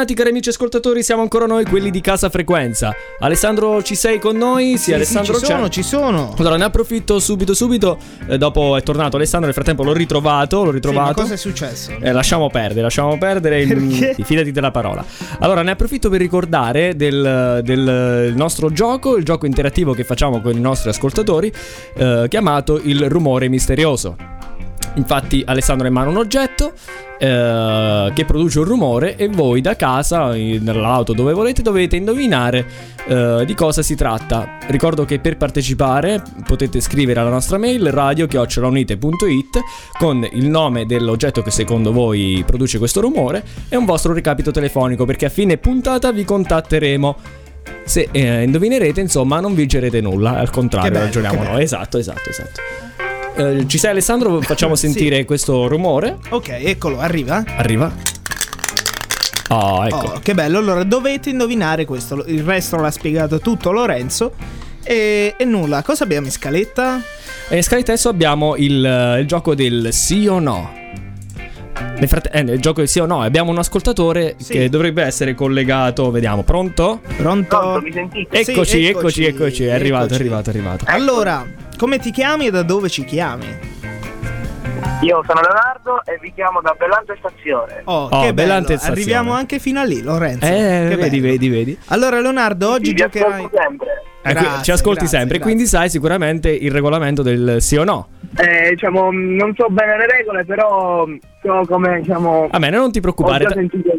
Bentornati 0.00 0.14
cari 0.14 0.34
amici 0.34 0.48
ascoltatori, 0.48 1.02
siamo 1.02 1.20
ancora 1.20 1.44
noi, 1.44 1.66
quelli 1.66 1.90
di 1.90 2.00
Casa 2.00 2.30
Frequenza. 2.30 2.94
Alessandro, 3.18 3.82
ci 3.82 3.94
sei 3.94 4.18
con 4.18 4.34
noi? 4.34 4.78
Sì, 4.78 4.84
Sì, 4.84 4.92
Alessandro 4.94 5.34
sì, 5.34 5.40
ci 5.40 5.46
c'è. 5.46 5.52
sono, 5.52 5.68
ci 5.68 5.82
sono. 5.82 6.34
Allora, 6.38 6.56
ne 6.56 6.64
approfitto 6.64 7.18
subito, 7.18 7.52
subito. 7.52 7.98
eh, 8.26 8.38
dopo 8.38 8.78
è 8.78 8.82
tornato 8.82 9.16
Alessandro, 9.16 9.44
nel 9.44 9.52
frattempo 9.54 9.82
l'ho 9.82 9.92
ritrovato. 9.92 10.56
L'ho 10.56 10.62
Sì, 10.62 10.66
ma 10.68 10.72
ritrovato. 10.72 11.20
cosa 11.20 11.34
è 11.34 11.36
successo? 11.36 11.92
Eh, 12.00 12.12
lasciamo 12.12 12.48
perdere, 12.48 12.80
lasciamo 12.80 13.18
perdere. 13.18 13.66
Perché? 13.66 14.16
mm, 14.22 14.24
Fidati 14.24 14.52
della 14.52 14.70
parola. 14.70 15.04
Allora, 15.40 15.60
ne 15.60 15.72
approfitto 15.72 16.08
per 16.08 16.18
ricordare 16.20 16.96
del, 16.96 17.60
del 17.62 18.32
nostro 18.34 18.72
gioco, 18.72 19.18
il 19.18 19.24
gioco 19.24 19.44
interattivo 19.44 19.92
che 19.92 20.04
facciamo 20.04 20.40
con 20.40 20.56
i 20.56 20.60
nostri 20.60 20.88
ascoltatori, 20.88 21.52
eh, 21.96 22.24
chiamato 22.30 22.80
Il 22.82 23.06
rumore 23.10 23.48
misterioso. 23.50 24.16
Infatti 24.94 25.42
Alessandro 25.46 25.86
ha 25.86 25.88
in 25.88 25.94
mano 25.94 26.10
un 26.10 26.16
oggetto 26.16 26.72
eh, 27.18 28.10
che 28.14 28.24
produce 28.24 28.60
un 28.60 28.64
rumore 28.64 29.16
e 29.16 29.28
voi 29.28 29.60
da 29.60 29.76
casa, 29.76 30.32
nell'auto 30.32 31.12
dove 31.12 31.32
volete, 31.32 31.62
dovete 31.62 31.96
indovinare 31.96 32.66
eh, 33.06 33.44
di 33.46 33.54
cosa 33.54 33.82
si 33.82 33.94
tratta. 33.94 34.58
Ricordo 34.66 35.04
che 35.04 35.18
per 35.20 35.36
partecipare 35.36 36.22
potete 36.46 36.80
scrivere 36.80 37.20
alla 37.20 37.30
nostra 37.30 37.58
mail 37.58 37.90
radio.unite.it 37.90 39.60
con 39.98 40.26
il 40.32 40.48
nome 40.48 40.86
dell'oggetto 40.86 41.42
che 41.42 41.50
secondo 41.50 41.92
voi 41.92 42.42
produce 42.46 42.78
questo 42.78 43.00
rumore 43.00 43.44
e 43.68 43.76
un 43.76 43.84
vostro 43.84 44.12
recapito 44.12 44.50
telefonico 44.50 45.04
perché 45.04 45.26
a 45.26 45.30
fine 45.30 45.58
puntata 45.58 46.10
vi 46.12 46.24
contatteremo. 46.24 47.16
Se 47.84 48.08
eh, 48.10 48.42
indovinerete, 48.44 49.00
insomma, 49.00 49.40
non 49.40 49.54
vincerete 49.54 50.00
nulla, 50.00 50.38
al 50.38 50.50
contrario, 50.50 50.90
bello, 50.90 51.04
ragioniamo 51.04 51.42
noi. 51.42 51.62
Esatto, 51.62 51.98
esatto, 51.98 52.30
esatto. 52.30 53.09
Eh, 53.36 53.64
ci 53.66 53.78
sei 53.78 53.90
Alessandro? 53.90 54.40
Facciamo 54.42 54.74
Sì. 54.74 54.86
sentire 54.86 55.24
questo 55.24 55.66
rumore. 55.68 56.18
Ok, 56.30 56.48
eccolo, 56.62 56.98
arriva. 57.00 57.42
Arriva. 57.56 57.92
Oh, 59.48 59.84
ecco. 59.84 59.96
Oh, 59.96 60.20
che 60.22 60.34
bello. 60.34 60.58
Allora, 60.58 60.84
dovete 60.84 61.30
indovinare 61.30 61.84
questo. 61.84 62.24
Il 62.26 62.42
resto 62.44 62.76
l'ha 62.76 62.90
spiegato 62.90 63.38
tutto 63.40 63.72
Lorenzo. 63.72 64.32
E, 64.82 65.34
e 65.36 65.44
nulla, 65.44 65.82
cosa 65.82 66.04
abbiamo 66.04 66.26
in 66.26 66.32
scaletta? 66.32 67.00
E 67.48 67.56
in 67.56 67.62
scaletta 67.62 67.92
adesso 67.92 68.08
abbiamo 68.08 68.56
il, 68.56 69.16
il 69.20 69.26
gioco 69.26 69.54
del 69.54 69.88
sì 69.92 70.26
o 70.26 70.38
no. 70.38 70.78
Nel, 71.98 72.08
fratte- 72.08 72.30
eh, 72.30 72.42
nel 72.42 72.60
gioco 72.60 72.80
del 72.80 72.88
sì 72.88 72.98
o 72.98 73.06
no 73.06 73.20
abbiamo 73.22 73.50
un 73.50 73.58
ascoltatore 73.58 74.36
Sì. 74.38 74.52
che 74.52 74.68
dovrebbe 74.68 75.02
essere 75.02 75.34
collegato. 75.34 76.10
Vediamo, 76.10 76.44
pronto? 76.44 77.00
Pronto? 77.16 77.80
mi 77.82 77.92
sentite? 77.92 78.44
Sì, 78.44 78.52
Eccoci, 78.52 78.84
eccoci, 78.86 79.24
eccoci. 79.24 79.64
È 79.64 79.72
arrivato, 79.72 80.02
è 80.04 80.06
eccoci. 80.06 80.20
arrivato, 80.20 80.46
è 80.50 80.52
arrivato. 80.52 80.84
Allora, 80.86 81.44
come 81.80 81.98
ti 81.98 82.10
chiami 82.10 82.48
e 82.48 82.50
da 82.50 82.62
dove 82.62 82.90
ci 82.90 83.04
chiami? 83.06 83.46
Io 85.00 85.22
sono 85.26 85.40
Leonardo 85.40 86.04
e 86.04 86.18
vi 86.20 86.30
chiamo 86.34 86.60
da 86.60 86.74
Bellante 86.78 87.16
Stazione. 87.18 87.80
Oh, 87.84 88.02
Oh, 88.04 88.08
che 88.08 88.16
bello. 88.18 88.32
Bellante 88.34 88.72
stazione. 88.76 88.92
Arriviamo 88.92 89.32
anche 89.32 89.58
fino 89.58 89.80
a 89.80 89.84
lì, 89.84 90.02
Lorenzo. 90.02 90.44
Eh, 90.44 90.86
Che 90.90 90.96
vedi, 90.96 91.20
bello. 91.20 91.32
vedi, 91.32 91.48
vedi. 91.48 91.78
Allora, 91.86 92.20
Leonardo, 92.20 92.68
oggi 92.72 92.90
Vi 92.90 92.96
giocherai. 92.96 93.48
sempre. 93.50 93.88
Eh, 94.22 94.34
qui- 94.34 94.42
Grazie, 94.44 94.62
ci 94.64 94.70
ascolti 94.72 94.98
grazie, 94.98 95.18
sempre, 95.18 95.38
grazie. 95.38 95.54
quindi 95.54 95.66
sai 95.70 95.88
sicuramente 95.88 96.50
il 96.50 96.70
regolamento 96.70 97.22
del 97.22 97.62
sì 97.62 97.76
o 97.76 97.84
no. 97.84 98.08
Eh, 98.36 98.68
diciamo, 98.70 99.08
non 99.10 99.54
so 99.56 99.68
bene 99.70 99.96
le 99.96 100.06
regole, 100.06 100.44
però 100.44 101.06
so 101.42 101.62
come, 101.66 102.00
diciamo... 102.02 102.48
Va 102.50 102.58
bene, 102.58 102.76
non 102.76 102.92
ti 102.92 102.98
Ho 102.98 103.00
preoccupare. 103.00 103.44
già 103.44 103.54
sentito... 103.54 103.90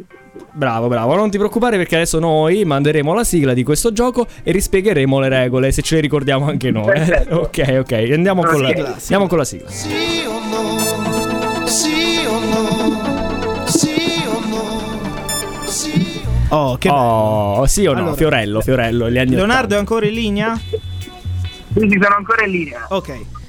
Bravo, 0.54 0.88
bravo, 0.90 1.16
non 1.16 1.30
ti 1.30 1.38
preoccupare 1.38 1.78
perché 1.78 1.96
adesso 1.96 2.20
noi 2.20 2.66
manderemo 2.66 3.14
la 3.14 3.24
sigla 3.24 3.54
di 3.54 3.64
questo 3.64 3.94
gioco 3.94 4.28
e 4.44 4.52
rispiegheremo 4.52 5.20
le 5.20 5.30
regole, 5.30 5.72
se 5.72 5.82
ce 5.82 5.96
le 5.96 6.02
ricordiamo 6.02 6.48
anche 6.48 6.72
noi. 6.72 6.92
eh. 7.00 7.26
Ok, 7.32 7.78
ok, 7.80 7.92
andiamo, 8.12 8.44
con 8.44 8.62
la, 8.62 8.68
sigla, 8.68 8.96
andiamo 8.96 9.28
con 9.28 9.38
la 9.38 9.46
sigla. 9.46 9.70
Sì 9.70 10.26
o 10.28 10.40
no? 10.50 11.66
Sì 11.68 12.26
o 12.28 12.40
no? 12.40 13.66
Sì 13.66 14.26
o 14.28 14.40
no? 14.46 15.66
Sì 15.68 16.22
o 16.50 16.54
Oh, 16.54 16.78
che 16.78 16.90
bello. 16.90 17.00
Oh, 17.02 17.66
sì 17.68 17.86
o 17.86 17.94
no? 17.94 18.00
Allora, 18.00 18.16
Fiorello, 18.16 18.62
Fiorello, 18.62 19.10
gli 19.10 19.18
anni 19.18 19.36
Leonardo 19.36 19.76
è 19.76 19.78
80. 19.78 19.80
ancora 19.80 20.06
in 20.06 20.14
linea? 20.14 20.60
Quindi 21.74 21.98
sono 22.02 22.16
ancora 22.16 22.44
in 22.44 22.52
linea. 22.52 22.86
Ok. 22.90 23.41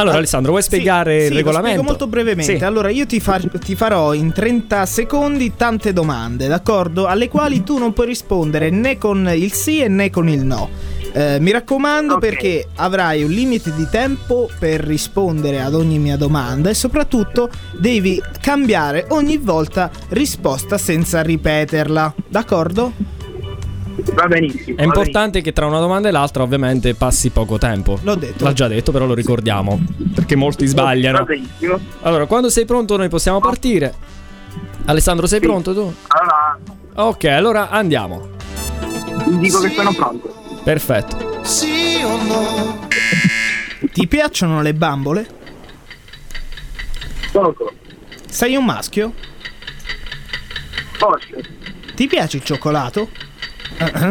Allora, 0.00 0.16
Alessandro, 0.16 0.50
vuoi 0.52 0.62
Sì, 0.62 0.68
spiegare 0.68 1.20
sì, 1.20 1.26
il 1.26 1.30
lo 1.30 1.36
regolamento? 1.36 1.68
spiego 1.70 1.88
molto 1.88 2.06
brevemente. 2.06 2.58
Sì. 2.58 2.64
Allora, 2.64 2.90
io 2.90 3.06
ti, 3.06 3.20
fa- 3.20 3.38
ti 3.38 3.74
farò 3.74 4.14
in 4.14 4.32
30 4.32 4.86
secondi 4.86 5.52
tante 5.56 5.92
domande, 5.92 6.46
d'accordo? 6.48 7.06
Alle 7.06 7.28
quali 7.28 7.62
tu 7.62 7.78
non 7.78 7.92
puoi 7.92 8.06
rispondere 8.06 8.70
né 8.70 8.96
con 8.98 9.30
il 9.34 9.52
sì 9.52 9.80
e 9.82 9.88
né 9.88 10.10
con 10.10 10.28
il 10.28 10.44
no. 10.44 10.68
Eh, 11.12 11.38
mi 11.40 11.50
raccomando 11.50 12.14
Ok. 12.14 12.20
perché 12.20 12.68
avrai 12.76 13.24
un 13.24 13.30
limite 13.30 13.74
di 13.74 13.86
tempo 13.90 14.48
per 14.58 14.80
rispondere 14.80 15.60
ad 15.60 15.74
ogni 15.74 15.98
mia 15.98 16.16
domanda 16.16 16.70
e 16.70 16.74
soprattutto 16.74 17.50
devi 17.76 18.22
cambiare 18.40 19.06
ogni 19.08 19.36
volta 19.36 19.90
risposta 20.10 20.78
senza 20.78 21.20
ripeterla, 21.20 22.14
d'accordo? 22.28 22.92
Va 24.14 24.26
benissimo. 24.26 24.76
È 24.78 24.82
importante 24.82 25.40
che 25.40 25.52
tra 25.52 25.66
una 25.66 25.78
domanda 25.78 26.08
e 26.08 26.10
l'altra, 26.12 26.42
ovviamente, 26.42 26.94
passi 26.94 27.30
poco 27.30 27.58
tempo. 27.58 27.98
L'ho 28.02 28.14
detto. 28.14 28.44
L'ha 28.44 28.52
già 28.52 28.68
detto, 28.68 28.92
però 28.92 29.06
lo 29.06 29.14
ricordiamo. 29.14 29.80
Perché 30.14 30.36
molti 30.36 30.64
Va 30.64 30.70
sbagliano. 30.70 31.24
benissimo. 31.24 31.78
Allora, 32.02 32.26
quando 32.26 32.48
sei 32.50 32.64
pronto, 32.64 32.96
noi 32.96 33.08
possiamo 33.08 33.40
partire. 33.40 33.94
Alessandro, 34.86 35.26
sei 35.26 35.40
Sì. 35.40 35.46
pronto 35.46 35.74
tu? 35.74 35.92
Allora, 36.08 36.58
Ok, 36.94 37.24
allora 37.24 37.68
andiamo. 37.70 38.28
vi 39.28 39.38
dico 39.38 39.60
che 39.60 39.70
sono 39.70 39.92
pronto. 39.92 40.34
Perfetto. 40.64 41.40
Sì 41.44 42.00
o 42.02 42.22
no? 42.22 42.88
Ti 43.92 44.06
piacciono 44.06 44.60
le 44.62 44.74
bambole? 44.74 45.28
Poco. 47.32 47.72
Sei 48.28 48.56
un 48.56 48.64
maschio? 48.64 49.12
Forse. 50.92 51.42
Ti 51.94 52.06
piace 52.06 52.36
il 52.38 52.44
cioccolato? 52.44 53.08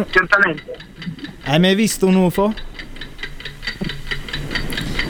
Certamente. 0.10 0.78
Hai 1.44 1.60
mai 1.60 1.76
visto 1.76 2.08
un 2.08 2.16
UFO? 2.16 2.54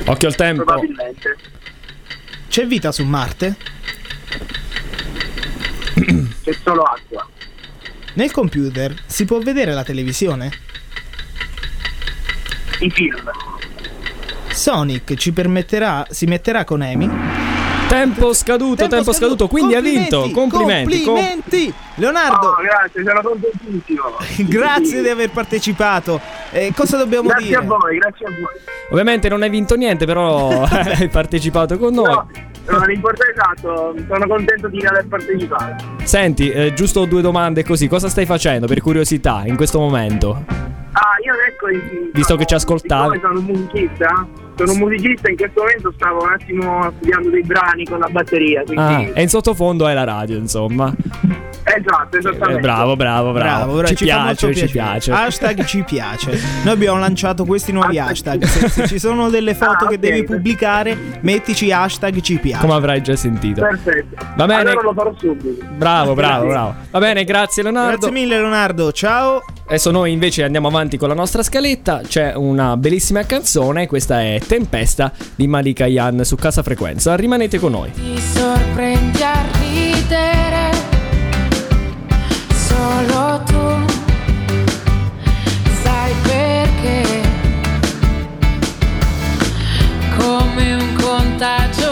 Occhio 0.05 0.27
al 0.27 0.35
tempo. 0.35 0.63
Probabilmente. 0.63 1.37
C'è 2.47 2.65
vita 2.65 2.91
su 2.91 3.03
Marte? 3.03 3.55
C'è 6.43 6.53
solo 6.63 6.83
acqua. 6.83 7.27
Nel 8.13 8.31
computer 8.31 8.95
si 9.05 9.25
può 9.25 9.39
vedere 9.39 9.73
la 9.73 9.83
televisione? 9.83 10.51
I 12.79 12.89
film. 12.89 13.29
Sonic 14.49 15.13
ci 15.15 15.31
permetterà, 15.31 16.05
si 16.09 16.25
metterà 16.25 16.63
con 16.63 16.81
Amy? 16.81 17.58
Tempo 17.89 18.33
scaduto, 18.33 18.87
tempo, 18.87 19.11
scaduto. 19.13 19.47
Quindi 19.47 19.73
ha 19.75 19.81
vinto. 19.81 20.29
Complimenti. 20.31 21.01
com- 21.03 21.15
Complimenti! 21.15 21.73
Leonardo, 21.95 22.47
Oh, 22.49 22.55
grazie, 22.61 23.03
sono 23.03 23.21
contentissimo. 23.21 24.03
grazie 24.47 25.01
di 25.01 25.09
aver 25.09 25.31
partecipato. 25.31 26.21
Eh, 26.51 26.71
cosa 26.75 26.97
dobbiamo 26.97 27.27
Grazie 27.29 27.47
dire? 27.47 27.59
a 27.59 27.63
voi, 27.63 27.97
grazie 27.97 28.25
a 28.27 28.29
voi. 28.29 28.61
Ovviamente 28.91 29.27
non 29.27 29.41
hai 29.41 29.49
vinto 29.49 29.75
niente, 29.75 30.05
però 30.05 30.63
hai 30.69 31.09
partecipato 31.09 31.77
con 31.77 31.93
noi. 31.93 32.05
No, 32.13 32.27
no, 32.77 32.85
l'importante 32.85 33.33
è 33.33 33.35
esatto, 33.35 33.95
sono 34.07 34.27
contento 34.27 34.67
di 34.67 34.85
aver 34.85 35.07
partecipato. 35.07 35.83
Senti, 36.03 36.49
eh, 36.51 36.73
giusto 36.73 37.05
due 37.05 37.21
domande 37.21 37.63
così. 37.63 37.87
Cosa 37.87 38.07
stai 38.07 38.25
facendo 38.25 38.67
per 38.67 38.81
curiosità 38.81 39.41
in 39.45 39.55
questo 39.55 39.79
momento? 39.79 40.43
Ah, 40.91 41.15
io 41.23 41.33
ecco, 41.47 41.67
Visto 42.13 42.35
che 42.35 42.45
ci 42.45 42.53
ascoltavi. 42.55 43.19
sono 43.19 43.39
un 43.39 43.45
musicista, 43.45 44.27
sono 44.65 44.71
un 44.73 44.77
musicista 44.79 45.29
in 45.29 45.37
questo 45.37 45.61
momento 45.61 45.93
stavo 45.95 46.23
un 46.23 46.29
attimo 46.31 46.91
studiando 46.97 47.29
dei 47.29 47.43
brani 47.43 47.85
con 47.85 47.99
la 47.99 48.07
batteria, 48.09 48.63
quindi 48.63 48.81
Ah, 48.83 49.05
e 49.13 49.21
in 49.21 49.29
sottofondo 49.29 49.87
è 49.87 49.93
la 49.93 50.03
radio, 50.03 50.37
insomma. 50.37 50.93
esatto, 51.63 52.15
Eh, 52.15 52.19
esattamente. 52.19 52.61
bravo, 52.61 52.95
bravo, 52.95 53.31
bravo. 53.31 53.37
Bravo, 53.57 53.71
bravo, 53.73 53.87
ci, 53.87 53.95
ci 53.95 54.03
piace, 54.05 54.53
ci 54.55 54.67
piace. 54.69 55.11
Hashtag 55.11 55.63
ci 55.65 55.83
piace. 55.83 56.31
Noi 56.63 56.73
abbiamo 56.73 56.99
lanciato 56.99 57.45
questi 57.45 57.71
nuovi 57.71 57.97
hashtag. 57.99 58.43
Se, 58.43 58.67
se 58.69 58.87
ci 58.87 58.99
sono 58.99 59.29
delle 59.29 59.53
foto 59.55 59.85
Ah, 59.85 59.87
che 59.87 59.97
devi 59.99 60.23
pubblicare, 60.23 60.97
mettici 61.21 61.71
hashtag 61.71 62.19
ci 62.21 62.37
piace. 62.37 62.61
Come 62.65 62.73
avrai 62.77 63.01
già 63.01 63.15
sentito. 63.15 63.61
Perfetto. 63.61 64.15
Va 64.35 64.45
bene. 64.45 64.69
Allora 64.71 64.81
lo 64.81 64.93
farò 64.93 65.13
subito. 65.17 65.65
Bravo, 65.77 66.13
bravo, 66.15 66.47
bravo. 66.47 66.75
Va 66.91 66.99
bene, 66.99 67.23
grazie 67.23 67.63
Leonardo. 67.63 67.97
Grazie 67.97 68.11
mille 68.11 68.37
Leonardo, 68.39 68.91
ciao. 68.91 69.41
Adesso 69.69 69.91
noi 69.91 70.11
invece 70.11 70.43
andiamo 70.43 70.67
avanti 70.67 70.97
con 70.97 71.09
la 71.09 71.13
nostra 71.13 71.43
scaletta. 71.43 72.01
C'è 72.01 72.33
una 72.33 72.75
bellissima 72.75 73.23
canzone. 73.23 73.85
Questa 73.85 74.19
è 74.19 74.39
Tempesta 74.43 75.11
di 75.35 75.45
Malika 75.45 75.85
Yan 75.85 76.25
su 76.25 76.35
Casa 76.37 76.63
Frequenza. 76.63 77.15
Rimanete 77.15 77.59
con 77.59 77.73
noi. 77.73 77.91
Ti 77.91 78.19
sorprendi 78.19 79.21
a 79.21 79.45
ridere, 79.59 80.71
solo 82.51 83.43
tu 83.45 83.85
sai 85.83 86.13
perché. 86.23 87.21
Come 90.17 90.73
un 90.73 90.95
contagio 90.99 91.88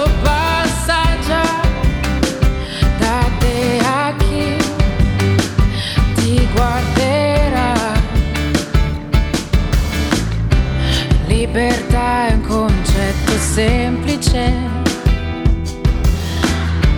Libertà 11.58 12.28
è 12.28 12.34
un 12.34 12.42
concetto 12.42 13.32
semplice 13.32 14.54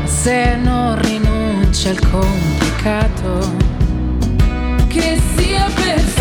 se 0.04 0.58
non 0.58 1.02
rinunci 1.02 1.88
al 1.88 2.00
complicato. 2.10 3.56
Che 4.90 5.18
sia 5.38 5.66
per 5.74 6.00
sempre 6.02 6.19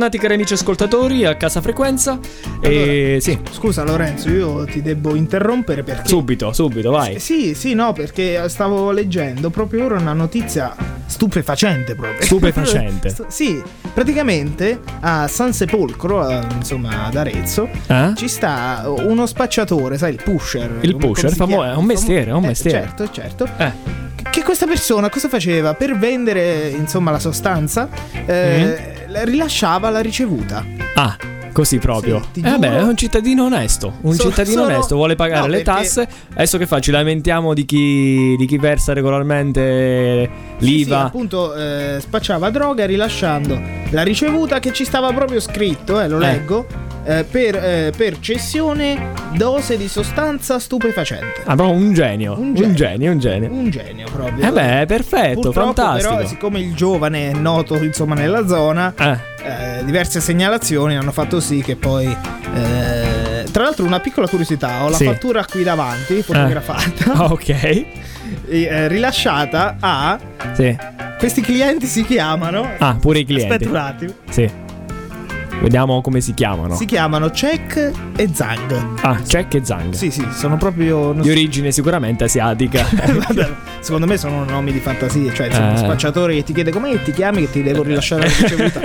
Bentornati 0.00 0.26
cari 0.28 0.40
amici 0.40 0.54
ascoltatori 0.54 1.26
a 1.26 1.34
Casa 1.36 1.60
Frequenza. 1.60 2.18
E 2.62 3.18
sì, 3.20 3.38
Scusa 3.50 3.82
Lorenzo, 3.82 4.30
io 4.30 4.64
ti 4.64 4.80
devo 4.80 5.14
interrompere 5.14 5.82
perché... 5.82 6.08
subito, 6.08 6.54
subito, 6.54 6.90
vai. 6.90 7.18
Sì, 7.20 7.52
sì, 7.54 7.74
no, 7.74 7.92
perché 7.92 8.48
stavo 8.48 8.92
leggendo 8.92 9.50
proprio 9.50 9.84
ora 9.84 9.98
una 9.98 10.14
notizia 10.14 10.74
stupefacente 11.04 11.94
proprio. 11.96 12.22
Stupefacente. 12.24 13.10
St- 13.12 13.26
sì, 13.26 13.62
praticamente 13.92 14.80
a 15.00 15.28
San 15.28 15.52
Sepolcro, 15.52 16.22
a- 16.22 16.46
insomma 16.56 17.04
ad 17.04 17.16
Arezzo, 17.16 17.68
Eh? 17.86 18.12
ci 18.16 18.26
sta 18.28 18.84
uno 18.86 19.26
spacciatore, 19.26 19.98
sai, 19.98 20.14
il 20.14 20.22
pusher. 20.24 20.78
Il 20.80 20.96
pusher, 20.96 21.30
famo- 21.34 21.62
è 21.62 21.74
un 21.74 21.84
mestiere, 21.84 22.30
è 22.30 22.32
un 22.32 22.44
Eh, 22.44 22.46
mestiere. 22.46 22.78
certo, 22.86 23.10
certo. 23.10 23.46
Eh. 23.58 23.98
Che 24.30 24.42
questa 24.44 24.66
persona 24.66 25.08
cosa 25.10 25.28
faceva? 25.28 25.74
Per 25.74 25.98
vendere, 25.98 26.68
insomma, 26.68 27.10
la 27.10 27.18
sostanza, 27.18 27.88
eh, 28.26 28.64
la- 28.64 28.89
rilasciava 29.12 29.90
la 29.90 30.00
ricevuta. 30.00 30.64
Ah, 30.94 31.16
così 31.52 31.78
proprio. 31.78 32.22
Sì, 32.32 32.40
eh 32.40 32.50
vabbè, 32.50 32.68
giuro. 32.68 32.80
è 32.80 32.82
un 32.84 32.96
cittadino 32.96 33.44
onesto. 33.44 33.92
Un 34.02 34.14
So- 34.14 34.28
cittadino 34.30 34.62
sono- 34.62 34.74
onesto 34.74 34.94
vuole 34.96 35.16
pagare 35.16 35.40
No, 35.40 35.46
le 35.48 35.62
perché- 35.62 35.82
tasse. 35.82 36.08
Adesso 36.34 36.58
che 36.58 36.66
fa? 36.66 36.78
Ci 36.80 36.90
lamentiamo 36.90 37.54
di 37.54 37.64
chi, 37.64 38.34
di 38.38 38.46
chi 38.46 38.56
versa 38.58 38.92
regolarmente 38.92 40.30
Sì, 40.58 40.64
sì, 40.64 40.70
l'IVA. 40.70 41.04
appunto 41.06 41.54
eh, 41.54 41.96
spacciava 42.00 42.50
droga 42.50 42.86
rilasciando 42.86 43.60
la 43.90 44.02
ricevuta 44.02 44.58
che 44.60 44.72
ci 44.72 44.84
stava 44.84 45.12
proprio 45.12 45.40
scritto, 45.40 46.00
eh, 46.00 46.08
lo 46.08 46.16
Eh. 46.16 46.20
leggo, 46.20 46.66
eh, 47.18 47.24
per, 47.24 47.54
eh, 47.56 47.92
per 47.96 48.18
cessione 48.20 49.12
dose 49.34 49.76
di 49.76 49.88
sostanza 49.88 50.58
stupefacente. 50.58 51.42
Ah, 51.44 51.54
proprio 51.56 51.76
un 51.76 51.92
genio. 51.92 52.38
Un 52.38 52.48
Un 52.48 52.54
genio. 52.54 52.74
genio, 52.74 53.12
un 53.12 53.18
genio. 53.18 53.50
Un 53.50 53.70
genio 53.70 54.06
proprio. 54.12 54.46
Eh 54.46 54.52
beh, 54.52 54.86
perfetto, 54.86 55.40
Purtroppo, 55.40 55.74
fantastico. 55.74 56.14
Però, 56.16 56.26
siccome 56.28 56.60
il 56.60 56.74
giovane 56.74 57.30
è 57.30 57.32
noto 57.34 57.76
insomma 57.82 58.14
nella 58.14 58.46
zona, 58.46 58.92
Eh. 58.96 59.18
eh, 59.42 59.84
diverse 59.84 60.20
segnalazioni 60.20 60.96
hanno 60.96 61.12
fatto 61.12 61.40
sì 61.40 61.62
che 61.62 61.76
poi. 61.76 62.06
eh, 62.54 63.44
tra 63.50 63.64
l'altro, 63.64 63.84
una 63.84 64.00
piccola 64.00 64.28
curiosità: 64.28 64.84
ho 64.84 64.88
la 64.90 64.96
Sì. 64.96 65.04
fattura 65.04 65.44
qui 65.44 65.62
davanti, 65.64 66.22
fotografata, 66.22 67.24
ok. 67.32 67.84
rilasciata 68.88 69.76
a. 69.80 70.18
Sì. 70.52 70.76
Questi 71.18 71.40
clienti 71.42 71.86
si 71.86 72.04
chiamano. 72.04 72.66
Ah, 72.78 72.96
pure 72.98 73.18
i 73.20 73.24
clienti. 73.24 73.52
Aspetta 73.52 73.70
un 73.70 73.76
attimo. 73.76 74.12
Sì. 74.30 74.50
Vediamo 75.60 76.00
come 76.00 76.20
si 76.20 76.32
chiamano. 76.32 76.74
Si 76.74 76.86
chiamano 76.86 77.28
Check 77.28 77.90
e 78.16 78.28
Zang. 78.32 79.00
Ah, 79.02 79.20
Jack 79.26 79.54
e 79.54 79.64
Zang. 79.64 79.92
Sì, 79.92 80.10
sì, 80.10 80.26
sono 80.32 80.56
proprio. 80.56 81.12
Di 81.12 81.24
so- 81.24 81.30
origine 81.30 81.70
sicuramente 81.70 82.24
asiatica. 82.24 82.86
Vabbè, 82.90 83.48
secondo 83.80 84.06
me 84.06 84.16
sono 84.16 84.44
nomi 84.44 84.72
di 84.72 84.78
fantasia. 84.78 85.32
Cioè, 85.34 85.46
insomma, 85.48 85.74
Eh. 85.74 85.76
spacciatore 85.78 86.34
che 86.36 86.44
ti 86.44 86.54
chiede 86.54 86.70
come 86.70 87.02
ti 87.02 87.12
chiami, 87.12 87.40
che 87.42 87.50
ti 87.50 87.62
devo 87.62 87.82
rilasciare 87.82 88.22
la 88.22 88.28
ricevuta. 88.28 88.80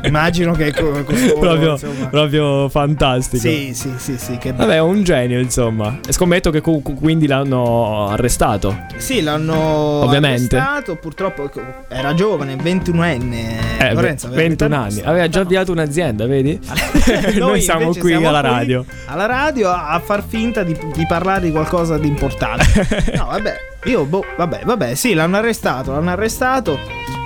Immagino 0.06 0.52
che 0.52 0.72
co- 0.72 1.02
costoro, 1.04 1.38
proprio, 1.40 1.70
insomma. 1.72 2.06
proprio 2.06 2.68
fantastico. 2.68 3.42
Sì, 3.42 3.72
sì, 3.74 3.90
sì, 3.96 4.16
sì. 4.16 4.38
Che 4.38 4.52
Vabbè, 4.52 4.74
è 4.74 4.80
un 4.80 5.02
genio, 5.02 5.38
insomma. 5.40 5.98
E 6.06 6.12
scommetto 6.12 6.50
che 6.50 6.60
cu- 6.62 6.94
quindi 6.98 7.26
l'hanno 7.26 8.08
arrestato. 8.08 8.84
Sì, 8.96 9.20
l'hanno 9.20 9.54
Ovviamente. 9.54 10.56
arrestato. 10.56 10.96
Purtroppo 10.96 11.50
era 11.88 12.14
giovane, 12.14 12.56
21enne. 12.56 13.78
Eh, 13.78 13.92
Lorenzo, 13.94 14.26
aveva 14.28 14.42
21 14.42 14.68
vent'anni. 14.68 14.74
anni. 15.00 15.00
Aveva 15.08 15.28
già 15.28 15.40
avviato 15.40 15.72
un'azienda, 15.72 16.04
vedi? 16.14 16.58
Noi, 17.38 17.60
siamo 17.60 17.80
invece 17.82 18.00
qui 18.00 18.10
siamo 18.10 18.28
alla 18.28 18.40
qui 18.40 18.48
radio. 18.50 18.84
Alla 19.06 19.26
radio 19.26 19.70
a 19.70 20.00
far 20.04 20.22
finta 20.26 20.62
di, 20.62 20.76
di 20.94 21.06
parlare 21.06 21.40
di 21.42 21.50
qualcosa 21.50 21.98
di 21.98 22.08
importante. 22.08 22.64
no, 23.16 23.26
vabbè. 23.30 23.56
Io, 23.84 24.04
boh, 24.04 24.24
vabbè, 24.36 24.62
vabbè, 24.64 24.94
sì, 24.94 25.14
l'hanno 25.14 25.36
arrestato, 25.36 25.92
l'hanno 25.92 26.10
arrestato. 26.10 26.76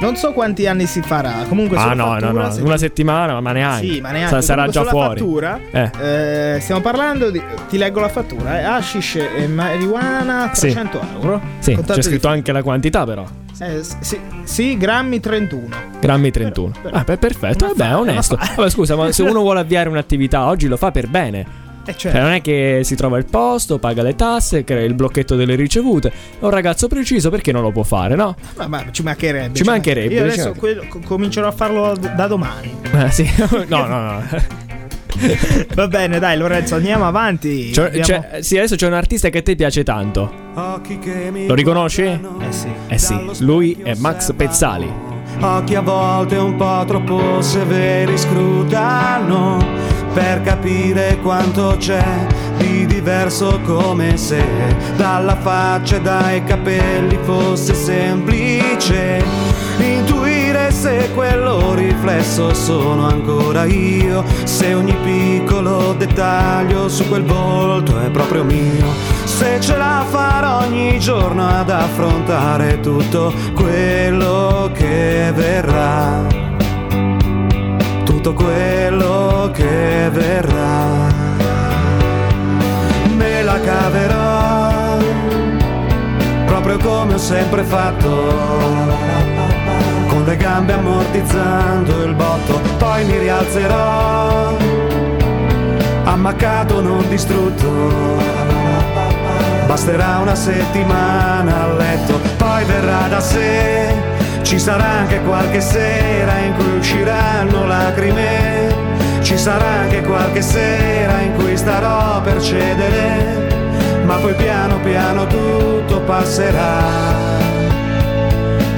Non 0.02 0.16
so 0.16 0.32
quanti 0.32 0.66
anni 0.66 0.84
si 0.86 1.00
farà. 1.00 1.44
Comunque 1.48 1.76
Ah, 1.78 1.94
no, 1.94 2.04
no, 2.14 2.18
fattura, 2.20 2.42
no. 2.44 2.50
se- 2.50 2.60
Una 2.62 2.76
settimana, 2.76 3.40
ma 3.40 3.52
neanche. 3.52 3.86
Sì, 3.86 4.00
ma 4.00 4.10
neanche. 4.10 4.34
Sa- 4.34 4.40
sarà 4.42 4.66
già 4.68 4.84
fuori. 4.84 5.18
fattura, 5.18 5.58
Eh. 5.70 5.90
eh, 6.54 6.60
stiamo 6.60 6.80
parlando 6.82 7.30
di. 7.30 7.42
Ti 7.68 7.78
leggo 7.78 8.00
la 8.00 8.08
fattura: 8.10 8.60
eh, 8.60 8.64
hashish 8.64 9.16
e 9.16 9.46
marijuana 9.46 10.50
Sì. 10.52 10.60
300 10.72 11.00
euro. 11.14 11.40
Sì, 11.60 11.74
c'è 11.76 11.94
di- 11.94 12.02
scritto 12.02 12.28
anche 12.28 12.52
la 12.52 12.62
quantità, 12.62 13.04
però. 13.06 13.24
Eh, 13.60 13.82
sì, 14.00 14.18
sì, 14.44 14.76
grammi 14.78 15.20
31. 15.20 15.76
Grammi 16.00 16.30
31. 16.30 16.72
però- 16.80 16.96
ah, 16.96 17.02
beh, 17.04 17.18
perfetto. 17.18 17.66
Vabbè, 17.66 17.84
fa- 17.90 17.98
onesto. 17.98 18.36
fa- 18.36 18.54
Vabbè, 18.56 18.70
scusa, 18.70 18.96
ma 18.96 19.12
se 19.12 19.22
uno 19.22 19.40
vuole 19.40 19.60
avviare 19.60 19.88
un'attività 19.90 20.46
oggi 20.46 20.66
lo 20.66 20.76
fa 20.78 20.90
per 20.90 21.08
bene. 21.08 21.58
Eh, 21.84 21.96
Cioè, 21.96 22.12
non 22.20 22.30
è 22.32 22.40
che 22.42 22.80
si 22.84 22.94
trova 22.94 23.18
il 23.18 23.24
posto, 23.24 23.78
paga 23.78 24.02
le 24.02 24.14
tasse, 24.14 24.64
crea 24.64 24.84
il 24.84 24.94
blocchetto 24.94 25.34
delle 25.34 25.54
ricevute. 25.56 26.08
È 26.10 26.44
un 26.44 26.50
ragazzo 26.50 26.88
preciso 26.88 27.30
perché 27.30 27.52
non 27.52 27.62
lo 27.62 27.70
può 27.72 27.82
fare, 27.82 28.14
no? 28.14 28.34
Ma, 28.56 28.66
ma 28.66 28.84
ci 28.90 29.02
mancherebbe. 29.02 29.54
Ci 29.54 29.62
mancherebbe, 29.64 30.14
Io 30.14 30.20
adesso 30.22 30.50
mancherebbe. 30.52 30.58
quello- 30.58 30.84
co- 30.88 31.00
comincerò 31.06 31.48
a 31.48 31.52
farlo 31.52 31.96
da 31.96 32.26
domani. 32.26 32.74
Eh, 32.92 33.10
sì. 33.10 33.28
no, 33.68 33.86
no, 33.86 34.00
no. 34.12 34.22
Va 35.74 35.88
bene, 35.88 36.18
dai, 36.18 36.36
Lorenzo, 36.36 36.76
andiamo 36.76 37.06
avanti. 37.06 37.70
C'è- 37.70 37.86
Abbiamo- 37.86 38.04
c'è- 38.04 38.42
sì, 38.42 38.56
adesso 38.56 38.76
c'è 38.76 38.86
un 38.86 38.94
artista 38.94 39.28
che 39.28 39.38
a 39.38 39.42
te 39.42 39.54
piace 39.54 39.82
tanto. 39.84 40.32
Lo 41.46 41.54
riconosci? 41.54 42.02
Eh 42.02 42.18
sì. 42.50 42.68
Eh 42.88 42.98
sì, 42.98 43.18
lui 43.40 43.76
è 43.82 43.94
Max 43.96 44.32
Pezzali. 44.34 44.90
Occhi 45.40 45.74
a 45.74 45.80
volte 45.80 46.36
un 46.36 46.56
po' 46.56 46.84
troppo 46.86 47.40
severi 47.40 48.16
scrutano 48.18 49.58
per 50.12 50.42
capire 50.42 51.18
quanto 51.22 51.76
c'è 51.78 52.04
di 52.58 52.84
diverso 52.84 53.60
come 53.64 54.16
se 54.16 54.42
dalla 54.96 55.36
faccia 55.36 55.96
e 55.96 56.00
dai 56.00 56.44
capelli 56.44 57.16
fosse 57.22 57.72
semplice 57.74 59.22
intuire 59.78 60.29
se 60.70 61.10
quello 61.14 61.74
riflesso 61.74 62.54
sono 62.54 63.06
ancora 63.06 63.64
io, 63.64 64.24
se 64.44 64.74
ogni 64.74 64.94
piccolo 65.02 65.94
dettaglio 65.94 66.88
su 66.88 67.06
quel 67.08 67.24
volto 67.24 68.00
è 68.00 68.10
proprio 68.10 68.44
mio, 68.44 68.86
se 69.24 69.60
ce 69.60 69.76
la 69.76 70.04
farò 70.08 70.64
ogni 70.64 70.98
giorno 70.98 71.46
ad 71.46 71.70
affrontare 71.70 72.80
tutto 72.80 73.32
quello 73.54 74.70
che 74.72 75.32
verrà, 75.34 76.26
tutto 78.04 78.32
quello 78.32 79.50
che 79.52 80.08
verrà, 80.12 81.08
me 83.16 83.42
la 83.42 83.60
caverò 83.60 84.70
proprio 86.46 86.78
come 86.78 87.14
ho 87.14 87.18
sempre 87.18 87.62
fatto 87.62 89.49
le 90.30 90.36
gambe 90.36 90.72
ammortizzando 90.74 92.04
il 92.04 92.14
botto, 92.14 92.60
poi 92.78 93.04
mi 93.04 93.18
rialzerò, 93.18 94.56
ammaccato 96.04 96.80
non 96.80 97.04
distrutto. 97.08 97.68
Basterà 99.66 100.18
una 100.18 100.36
settimana 100.36 101.62
a 101.64 101.72
letto, 101.72 102.20
poi 102.36 102.64
verrà 102.64 103.08
da 103.08 103.18
sé. 103.18 103.92
Ci 104.42 104.58
sarà 104.60 104.84
anche 105.00 105.20
qualche 105.22 105.60
sera 105.60 106.38
in 106.38 106.54
cui 106.54 106.78
usciranno 106.78 107.66
lacrime. 107.66 108.68
Ci 109.22 109.36
sarà 109.36 109.80
anche 109.82 110.00
qualche 110.02 110.42
sera 110.42 111.20
in 111.20 111.34
cui 111.34 111.56
starò 111.56 112.20
per 112.22 112.40
cedere. 112.40 113.48
Ma 114.04 114.14
poi 114.16 114.34
piano 114.34 114.78
piano 114.78 115.26
tutto 115.26 116.00
passerà 116.02 117.59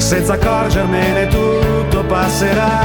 senza 0.02 0.32
accorgermene 0.32 1.28
tutto 1.28 2.04
passerà. 2.04 2.80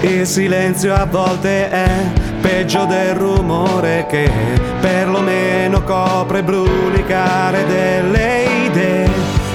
Il 0.00 0.26
silenzio 0.26 0.94
a 0.94 1.04
volte 1.04 1.70
è 1.70 1.88
peggio 2.40 2.84
del 2.84 3.14
rumore 3.14 4.06
che 4.08 4.28
perlomeno 4.80 5.82
copre 5.84 6.42
brulicare 6.42 7.64
delle 7.66 8.44
idee 8.66 9.08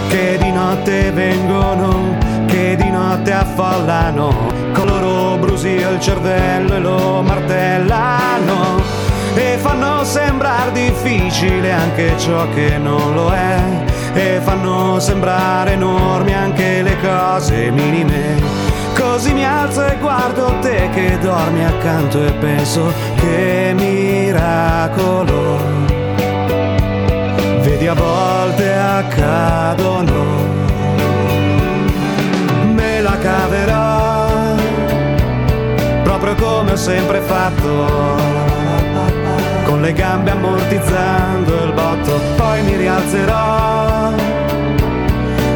che 0.08 0.38
di 0.41 0.52
notte 0.52 1.12
vengono, 1.12 2.18
che 2.47 2.76
di 2.78 2.89
notte 2.89 3.32
affollano 3.34 4.61
loro 5.02 5.38
brusio 5.38 5.89
il 5.89 5.99
cervello 5.99 6.76
e 6.76 6.80
lo 6.80 7.22
martellano 7.22 8.82
e 9.34 9.58
fanno 9.58 10.04
sembrare 10.04 10.72
difficile 10.72 11.72
anche 11.72 12.14
ciò 12.18 12.47
che 12.49 12.78
non 12.78 13.14
lo 13.14 13.32
è 13.32 13.60
e 14.14 14.39
fanno 14.41 14.99
sembrare 14.99 15.72
enormi 15.74 16.34
anche 16.34 16.82
le 16.84 16.97
cose 16.99 17.72
minime. 17.72 18.39
Così 18.93 19.34
mi 19.34 19.45
alzo 19.45 19.86
e 19.86 19.97
guardo 19.99 20.60
te 20.62 20.89
che 20.93 21.18
dormi 21.20 21.66
accanto 21.66 22.24
e 22.24 22.32
penso 22.34 22.93
che 23.16 23.74
miracolo. 23.76 25.58
Vedi 27.62 27.88
a 27.88 27.93
volte 27.93 28.74
accadono. 28.74 30.51
Proprio 36.36 36.58
come 36.58 36.72
ho 36.72 36.76
sempre 36.76 37.20
fatto. 37.22 38.20
Con 39.66 39.82
le 39.82 39.94
gambe 39.94 40.32
ammortizzando 40.32 41.64
il 41.64 41.74
botto, 41.74 42.20
poi 42.36 42.62
mi 42.64 42.76
rialzerò. 42.76 44.12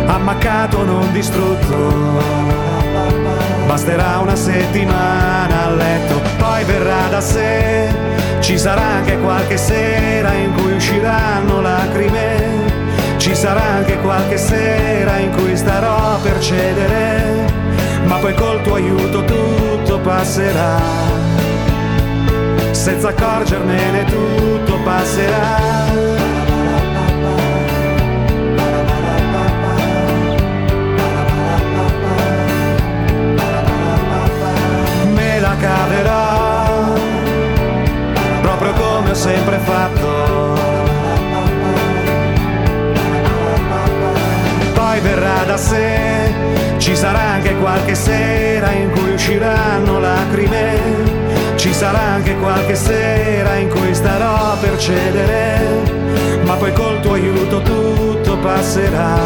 Ammaccato 0.07 0.84
non 0.84 1.11
distrutto. 1.11 2.23
Basterà 3.67 4.19
una 4.19 4.36
settimana 4.36 5.65
a 5.65 5.71
letto, 5.71 6.21
poi 6.38 6.63
verrà 6.65 7.07
da 7.09 7.21
sé. 7.21 7.88
Ci 8.39 8.57
sarà 8.57 8.82
anche 8.82 9.17
qualche 9.19 9.57
sera 9.57 10.34
in 10.34 10.53
cui 10.53 10.73
usciranno 10.73 11.61
lacrime. 11.61 12.73
Ci 13.17 13.34
sarà 13.36 13.63
anche 13.63 13.97
qualche 13.99 14.38
sera 14.38 15.17
in 15.17 15.32
cui 15.32 15.55
starò 15.57 16.19
per 16.21 16.39
cedere. 16.39 17.54
Ma 18.05 18.17
poi 18.17 18.33
col 18.33 18.61
tuo 18.61 18.75
aiuto 18.75 19.23
tutto 19.23 19.99
passerà. 19.99 20.79
Senza 22.71 23.09
accorgermene 23.09 24.05
tutto 24.05 24.77
passerà. 24.83 25.94
Ci 46.86 46.95
sarà 46.95 47.19
anche 47.19 47.55
qualche 47.55 47.95
sera 47.95 48.69
in 48.69 48.91
cui 48.91 49.13
usciranno 49.13 49.99
lacrime. 49.99 50.77
Ci 51.55 51.73
sarà 51.73 51.99
anche 51.99 52.36
qualche 52.36 52.75
sera 52.75 53.55
in 53.55 53.69
cui 53.69 53.91
starò 53.95 54.55
per 54.59 54.77
cedere, 54.77 55.81
ma 56.43 56.53
poi 56.53 56.71
col 56.73 56.99
tuo 56.99 57.13
aiuto 57.13 57.59
tutto 57.63 58.38
passerà. 58.38 59.17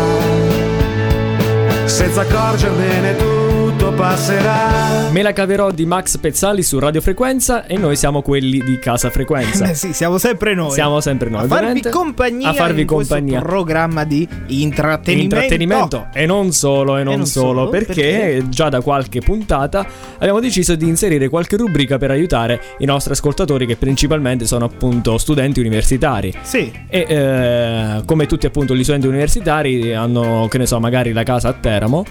Senza 1.84 2.22
accorgermene 2.22 3.16
tutto 3.18 3.39
passerà. 4.00 5.10
Me 5.12 5.22
la 5.22 5.34
caverò 5.34 5.72
di 5.72 5.86
Max 5.86 6.18
Pezzali 6.20 6.64
su 6.64 6.80
Radio 6.80 7.02
Frequenza 7.02 7.66
e 7.66 7.76
noi 7.78 7.98
siamo 7.98 8.22
quelli 8.22 8.60
di 8.60 8.80
Casa 8.80 9.10
Frequenza. 9.10 9.66
Eh 9.70 9.74
sì, 9.76 9.92
siamo 9.92 10.18
sempre 10.18 10.56
noi. 10.56 10.72
Siamo 10.72 11.02
sempre 11.02 11.30
noi, 11.30 11.44
a 11.44 11.48
farvi 11.48 11.82
compagnia 11.82 12.50
A 12.50 12.54
farvi 12.54 12.86
compagnia. 12.86 13.42
programma 13.42 14.06
di 14.06 14.26
intrattenimento. 14.48 15.36
Intrattenimento 15.36 16.08
e 16.14 16.26
non 16.26 16.54
solo, 16.54 16.96
e 16.96 17.04
non, 17.04 17.18
non 17.18 17.26
solo, 17.26 17.48
solo, 17.48 17.70
perché, 17.70 17.94
perché? 17.94 18.44
già 18.48 18.70
da 18.70 18.80
qualche 18.80 19.20
puntata 19.20 19.86
abbiamo 20.18 20.40
deciso 20.40 20.76
di 20.76 20.88
inserire 20.88 21.28
qualche 21.28 21.58
rubrica 21.58 21.98
per 21.98 22.12
aiutare 22.12 22.62
i 22.78 22.86
nostri 22.86 23.12
ascoltatori 23.12 23.66
che 23.66 23.76
principalmente 23.76 24.46
sono 24.46 24.64
appunto 24.64 25.18
studenti 25.18 25.60
universitari. 25.60 26.34
Sì. 26.42 26.72
E 26.88 27.06
eh, 27.06 28.02
come 28.06 28.28
tutti 28.28 28.46
appunto 28.46 28.74
gli 28.74 28.84
studenti 28.84 29.08
universitari 29.08 29.94
hanno, 29.94 30.48
che 30.50 30.58
ne 30.58 30.66
so, 30.66 30.80
magari 30.80 31.12
la 31.12 31.24
casa 31.24 31.50
a 31.50 31.54
Teramo. 31.54 32.06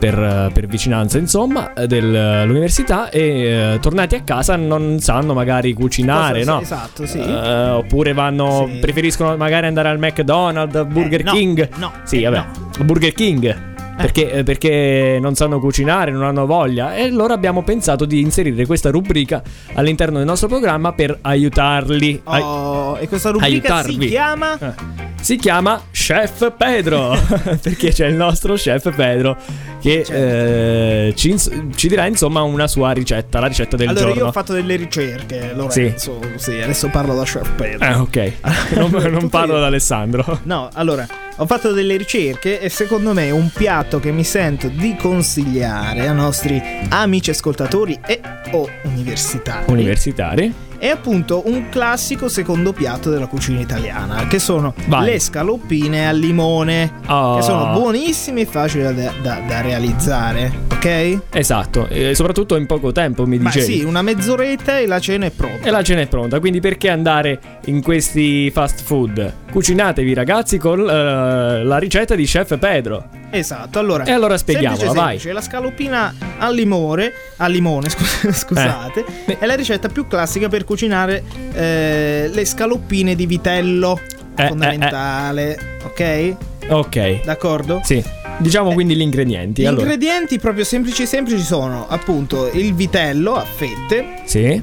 Per, 0.00 0.50
per 0.54 0.66
vicinanza 0.66 1.18
insomma 1.18 1.72
dell'università 1.86 3.10
e 3.10 3.74
eh, 3.74 3.78
tornati 3.80 4.14
a 4.14 4.22
casa 4.22 4.56
non 4.56 4.98
sanno 4.98 5.34
magari 5.34 5.74
cucinare 5.74 6.38
Cosa- 6.38 6.52
no? 6.54 6.60
esatto, 6.62 7.06
sì. 7.06 7.18
Eh, 7.18 7.68
oppure 7.68 8.14
vanno 8.14 8.66
Sì. 8.72 8.78
preferiscono 8.78 9.36
magari 9.36 9.66
andare 9.66 9.88
al 9.90 9.98
McDonald's 9.98 10.84
Burger 10.86 11.20
Eh, 11.20 11.24
no, 11.24 11.32
King 11.32 11.68
no, 11.76 11.92
sì 12.04 12.22
vabbè 12.22 12.44
Burger 12.82 13.12
King 13.12 13.68
perché, 14.00 14.30
eh, 14.32 14.42
perché 14.42 15.18
non 15.20 15.34
sanno 15.34 15.60
cucinare, 15.60 16.10
non 16.10 16.24
hanno 16.24 16.46
voglia. 16.46 16.94
E 16.96 17.02
allora 17.02 17.34
abbiamo 17.34 17.62
pensato 17.62 18.04
di 18.04 18.20
inserire 18.20 18.66
questa 18.66 18.90
rubrica 18.90 19.42
all'interno 19.74 20.18
del 20.18 20.26
nostro 20.26 20.48
programma 20.48 20.92
per 20.92 21.18
aiutarli. 21.22 22.20
Ai- 22.24 22.42
Oh, 22.42 22.96
e 22.98 23.06
questa 23.08 23.30
rubrica 23.30 23.50
aiutarvi. 23.52 23.92
si 24.02 24.08
chiama 24.08 24.58
Eh. 24.58 25.08
Si 25.20 25.36
chiama 25.36 25.82
Chef 25.92 26.52
Pedro. 26.56 27.14
perché 27.62 27.90
c'è 27.90 28.06
il 28.06 28.14
nostro 28.14 28.54
chef 28.54 28.94
Pedro 28.94 29.36
che 29.78 30.02
Certo. 30.04 30.12
eh, 30.14 31.12
ci, 31.14 31.36
ci 31.74 31.88
dirà 31.88 32.06
insomma 32.06 32.40
una 32.42 32.66
sua 32.66 32.92
ricetta, 32.92 33.38
la 33.38 33.46
ricetta 33.46 33.76
del 33.76 33.88
Allora, 33.88 34.06
giorno. 34.06 34.20
io 34.22 34.26
ho 34.28 34.32
fatto 34.32 34.52
delle 34.54 34.76
ricerche, 34.76 35.52
Lorenzo. 35.54 36.18
Sì, 36.36 36.52
adesso 36.52 36.88
parlo 36.88 37.14
da 37.14 37.24
Chef 37.24 37.50
Pedro. 37.52 37.84
Eh, 37.86 37.94
ok. 37.94 38.32
non, 38.76 38.90
non 39.10 39.28
parlo 39.28 39.52
io. 39.52 39.58
ad 39.58 39.64
Alessandro. 39.64 40.40
No, 40.44 40.70
allora, 40.72 41.06
ho 41.40 41.46
fatto 41.46 41.72
delle 41.72 41.96
ricerche 41.96 42.60
e 42.60 42.68
secondo 42.68 43.14
me 43.14 43.30
un 43.30 43.50
piatto 43.50 43.98
che 43.98 44.12
mi 44.12 44.24
sento 44.24 44.68
di 44.68 44.94
consigliare 44.96 46.06
ai 46.06 46.14
nostri 46.14 46.60
amici 46.90 47.30
ascoltatori 47.30 47.98
e 48.06 48.20
o 48.52 48.68
universitari 48.82 49.72
Universitari. 49.72 50.69
È 50.80 50.88
appunto 50.88 51.42
un 51.44 51.68
classico 51.68 52.28
secondo 52.30 52.72
piatto 52.72 53.10
della 53.10 53.26
cucina 53.26 53.60
italiana, 53.60 54.26
che 54.26 54.38
sono 54.38 54.72
Vai. 54.86 55.04
le 55.10 55.20
scaloppine 55.20 56.08
al 56.08 56.16
limone, 56.16 56.90
Ah. 57.06 57.34
che 57.36 57.42
sono 57.42 57.72
buonissime 57.78 58.40
e 58.40 58.46
facili 58.46 58.82
da, 58.82 58.90
da- 59.20 59.40
da 59.46 59.60
realizzare, 59.60 60.50
ok? 60.72 61.18
Esatto, 61.32 61.86
e 61.88 62.14
soprattutto 62.14 62.56
in 62.56 62.64
poco 62.64 62.92
tempo 62.92 63.26
mi 63.26 63.38
Ma 63.38 63.50
dicevi. 63.50 63.78
sì, 63.80 63.84
una 63.84 64.00
mezz'oretta 64.00 64.78
e 64.78 64.86
la 64.86 64.98
cena 65.00 65.26
è 65.26 65.30
pronta. 65.30 65.68
E 65.68 65.70
la 65.70 65.82
cena 65.82 66.00
è 66.00 66.06
pronta, 66.06 66.40
quindi 66.40 66.60
perché 66.60 66.88
andare 66.88 67.38
in 67.66 67.82
questi 67.82 68.50
fast 68.50 68.82
food? 68.82 69.32
Cucinatevi 69.52 70.14
ragazzi 70.14 70.56
con 70.56 70.80
eh, 70.80 71.62
la 71.62 71.76
ricetta 71.78 72.14
di 72.14 72.24
Chef 72.24 72.56
Pedro. 72.58 73.18
Esatto, 73.30 73.78
allora. 73.78 74.04
E 74.04 74.10
allora 74.12 74.36
spieghiamola, 74.36 74.76
semplice, 74.76 75.00
vai. 75.00 75.08
semplice, 75.18 75.32
La 75.32 75.40
scaloppina 75.40 76.14
al 76.38 76.54
limone, 76.54 77.12
al 77.36 77.52
limone, 77.52 77.88
scu- 77.88 78.30
scusate, 78.32 79.04
Eh. 79.26 79.38
è 79.38 79.46
la 79.46 79.54
ricetta 79.54 79.88
più 79.88 80.06
classica 80.06 80.48
per 80.48 80.64
cucinare 80.64 81.22
eh, 81.52 82.30
le 82.32 82.44
scaloppine 82.44 83.14
di 83.14 83.26
vitello. 83.26 83.98
Eh, 84.36 84.46
fondamentale, 84.46 85.58
ok? 85.84 86.34
Ok. 86.68 87.24
D'accordo? 87.24 87.80
Sì. 87.84 88.02
Diciamo 88.38 88.72
quindi 88.72 88.96
gli 88.96 89.02
ingredienti. 89.02 89.60
Gli 89.62 89.66
allora. 89.66 89.82
ingredienti 89.82 90.38
proprio 90.38 90.64
semplici 90.64 91.04
semplici 91.04 91.42
sono 91.42 91.86
appunto 91.88 92.48
il 92.52 92.72
vitello 92.72 93.34
a 93.34 93.44
fette, 93.44 94.22
Sì. 94.24 94.62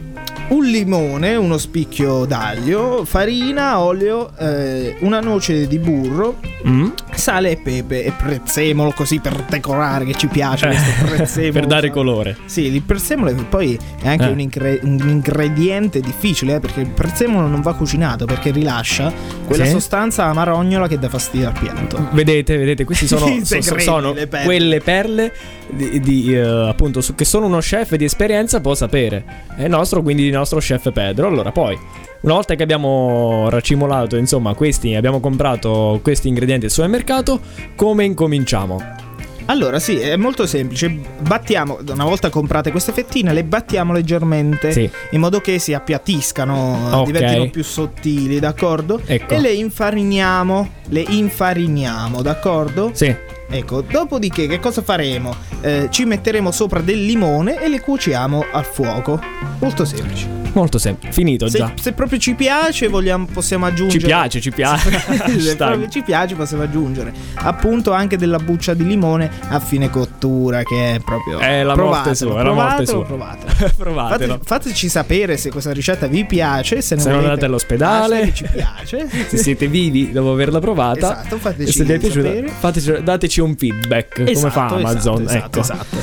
Un 0.49 0.65
limone, 0.65 1.35
uno 1.35 1.57
spicchio 1.57 2.23
d'aglio, 2.25 3.03
farina, 3.03 3.79
olio, 3.81 4.31
eh, 4.37 4.95
una 5.01 5.19
noce 5.19 5.67
di 5.67 5.77
burro, 5.77 6.39
Mm. 6.67 6.87
sale 7.13 7.51
e 7.51 7.57
pepe 7.57 8.03
e 8.03 8.11
prezzemolo 8.11 8.91
così 8.91 9.19
per 9.19 9.45
decorare 9.47 10.05
che 10.05 10.15
ci 10.15 10.27
piace 10.27 10.67
questo 10.67 11.05
prezzemolo. 11.15 11.47
Eh, 11.49 11.51
per 11.51 11.65
dare 11.67 11.89
colore. 11.91 12.37
Sì, 12.45 12.63
il 12.73 12.81
prezzemolo 12.81 13.33
poi 13.47 13.77
è 14.01 14.07
anche 14.07 14.25
Eh. 14.25 14.31
un, 14.31 14.39
ingre- 14.39 14.79
un 14.83 14.97
ingrediente 15.07 15.99
difficile 15.99 16.55
eh, 16.55 16.59
perché 16.59 16.81
il 16.81 16.89
prezzemolo 16.89 17.47
non 17.47 17.61
va 17.61 17.73
cucinato 17.75 18.25
perché 18.25 18.51
rilascia 18.51 19.13
quella 19.45 19.65
Sì. 19.65 19.71
sostanza 19.71 20.25
amarognola 20.25 20.87
che 20.87 20.97
dà 20.97 21.09
fastidio 21.09 21.47
al 21.47 21.59
piatto. 21.59 22.07
Vedete, 22.11 22.57
vedete, 22.57 22.83
questi 22.85 23.05
sono, 23.07 23.27
so- 23.43 23.61
so- 23.61 23.79
sono 23.79 24.13
le 24.13 24.27
perle. 24.27 24.45
quelle 24.45 24.79
perle 24.79 25.33
di, 25.69 25.99
di, 25.99 26.33
eh, 26.33 26.39
appunto 26.39 27.01
su- 27.01 27.13
che 27.15 27.23
solo 27.25 27.45
uno 27.45 27.59
chef 27.59 27.95
di 27.95 28.05
esperienza 28.05 28.59
può 28.61 28.73
sapere. 28.73 29.23
È 29.55 29.67
nostro, 29.67 30.01
quindi 30.01 30.29
nostro 30.37 30.59
chef 30.59 30.91
Pedro. 30.91 31.27
Allora, 31.27 31.51
poi, 31.51 31.77
una 32.21 32.33
volta 32.33 32.55
che 32.55 32.63
abbiamo 32.63 33.49
racimolato, 33.49 34.15
insomma, 34.15 34.53
questi, 34.53 34.95
abbiamo 34.95 35.19
comprato 35.19 35.99
questi 36.01 36.27
ingredienti 36.27 36.65
al 36.65 36.71
supermercato, 36.71 37.39
come 37.75 38.05
incominciamo? 38.05 39.05
Allora, 39.49 39.79
sì, 39.79 39.97
è 39.97 40.17
molto 40.17 40.45
semplice. 40.45 40.89
Battiamo, 41.21 41.79
una 41.89 42.03
volta 42.03 42.29
comprate 42.29 42.69
queste 42.69 42.91
fettine, 42.91 43.31
le 43.31 43.45
battiamo 43.45 43.93
leggermente 43.93 44.73
Sì. 44.73 44.89
in 45.11 45.21
modo 45.21 45.39
che 45.39 45.57
si 45.57 45.73
appiattiscano, 45.73 46.89
Ok. 46.99 47.05
diventino 47.05 47.49
più 47.49 47.63
sottili, 47.63 48.39
d'accordo? 48.39 48.99
Ecco. 49.05 49.33
E 49.33 49.39
le 49.39 49.53
infariniamo, 49.53 50.69
le 50.89 51.05
infariniamo, 51.07 52.21
d'accordo? 52.21 52.91
Sì. 52.93 53.15
Ecco, 53.49 53.81
dopodiché 53.81 54.45
che 54.47 54.59
cosa 54.59 54.81
faremo? 54.81 55.33
Eh, 55.61 55.87
ci 55.89 56.03
metteremo 56.05 56.51
sopra 56.51 56.81
del 56.81 57.03
limone 57.05 57.61
e 57.63 57.69
le 57.69 57.79
cuociamo 57.79 58.45
al 58.51 58.65
fuoco. 58.65 59.19
Molto 59.59 59.85
semplice. 59.85 60.35
Molto 60.53 60.79
semplice. 60.79 61.13
Finito 61.13 61.47
Se, 61.49 61.57
già. 61.59 61.71
se 61.79 61.93
proprio 61.93 62.17
ci 62.19 62.33
piace, 62.33 62.87
vogliamo, 62.87 63.27
possiamo 63.31 63.65
aggiungere. 63.67 63.99
Ci 63.99 64.05
piace, 64.05 64.41
ci 64.41 64.51
piace. 64.51 64.89
se 65.39 65.55
proprio 65.55 65.87
ci 65.87 66.01
piace, 66.01 66.35
possiamo 66.35 66.63
aggiungere 66.63 67.13
appunto 67.35 67.91
anche 67.91 68.17
della 68.17 68.39
buccia 68.39 68.73
di 68.73 68.85
limone 68.85 69.29
a 69.49 69.59
fine 69.59 69.89
cottura, 69.89 70.63
che 70.63 70.95
è 70.95 70.99
proprio. 70.99 71.37
È 71.39 71.61
la 71.63 71.75
morte 71.75 72.15
sua, 72.15 72.39
è 72.39 72.43
la 72.43 72.53
morte 72.53 72.85
sua. 72.85 73.03
provatelo. 73.05 73.71
Provatelo. 73.77 74.33
Fate- 74.33 74.45
fateci 74.45 74.89
sapere 74.89 75.37
se 75.37 75.51
questa 75.51 75.71
ricetta 75.71 76.07
vi 76.07 76.25
piace. 76.25 76.81
Se, 76.81 76.97
Se 76.97 77.09
non 77.09 77.19
andate 77.19 77.45
all'ospedale. 77.45 78.21
hashtag 78.21 78.33
ci 78.33 78.45
piace. 78.51 79.09
Se 79.29 79.37
siete 79.37 79.67
vivi 79.67 80.11
dopo 80.11 80.31
averla 80.31 80.59
provata, 80.59 81.21
Esatto, 81.21 81.37
fateci 81.37 81.71
se 81.71 81.83
vi 81.83 81.93
è 81.93 81.99
piaciuta, 81.99 82.51
fateci- 82.59 83.03
dateci 83.03 83.36
un 83.41 83.55
feedback 83.55 84.15
come 84.15 84.31
Esatto, 84.31 84.49
fa 84.51 84.65
Amazon. 84.67 85.23
esatto, 85.23 85.45
ecco. 85.45 85.59
esatto. 85.59 85.97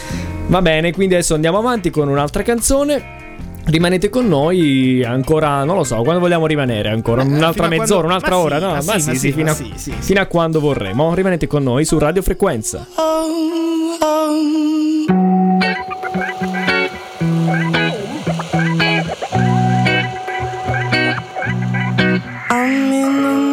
Va 0.47 0.61
bene, 0.62 0.93
quindi 0.93 1.14
adesso 1.14 1.35
andiamo 1.35 1.59
avanti 1.59 1.91
con 1.91 2.09
un'altra 2.09 2.43
canzone. 2.43 3.22
Rimanete 3.66 4.11
con 4.11 4.28
noi 4.28 5.03
ancora, 5.03 5.64
non 5.64 5.76
lo 5.76 5.85
so, 5.85 5.97
quando 6.03 6.20
vogliamo 6.20 6.47
rimanere 6.47 6.91
ancora? 6.91 7.24
Beh, 7.24 7.32
un'altra 7.32 7.66
mezz'ora, 7.68 8.07
quando- 8.07 8.07
un'altra 8.09 8.30
ma 8.30 8.37
ora? 8.37 8.59
sì, 8.59 8.62
no, 8.64 8.72
ma 8.74 8.80
sì, 8.99 9.09
ma 9.11 9.14
sì, 9.14 9.32
fino, 9.32 9.45
ma 9.47 9.51
a, 9.53 9.55
sì, 9.55 9.72
sì, 9.76 9.93
fino 10.01 10.20
a 10.20 10.26
quando 10.26 10.61
vorremo. 10.61 11.14
Rimanete 11.14 11.47
con 11.47 11.62
noi 11.62 11.87
su 11.87 11.99
Radio 11.99 12.20
Frequenza. 12.20 12.87
I'm 22.51 22.93
in 22.93 23.22
the 23.22 23.44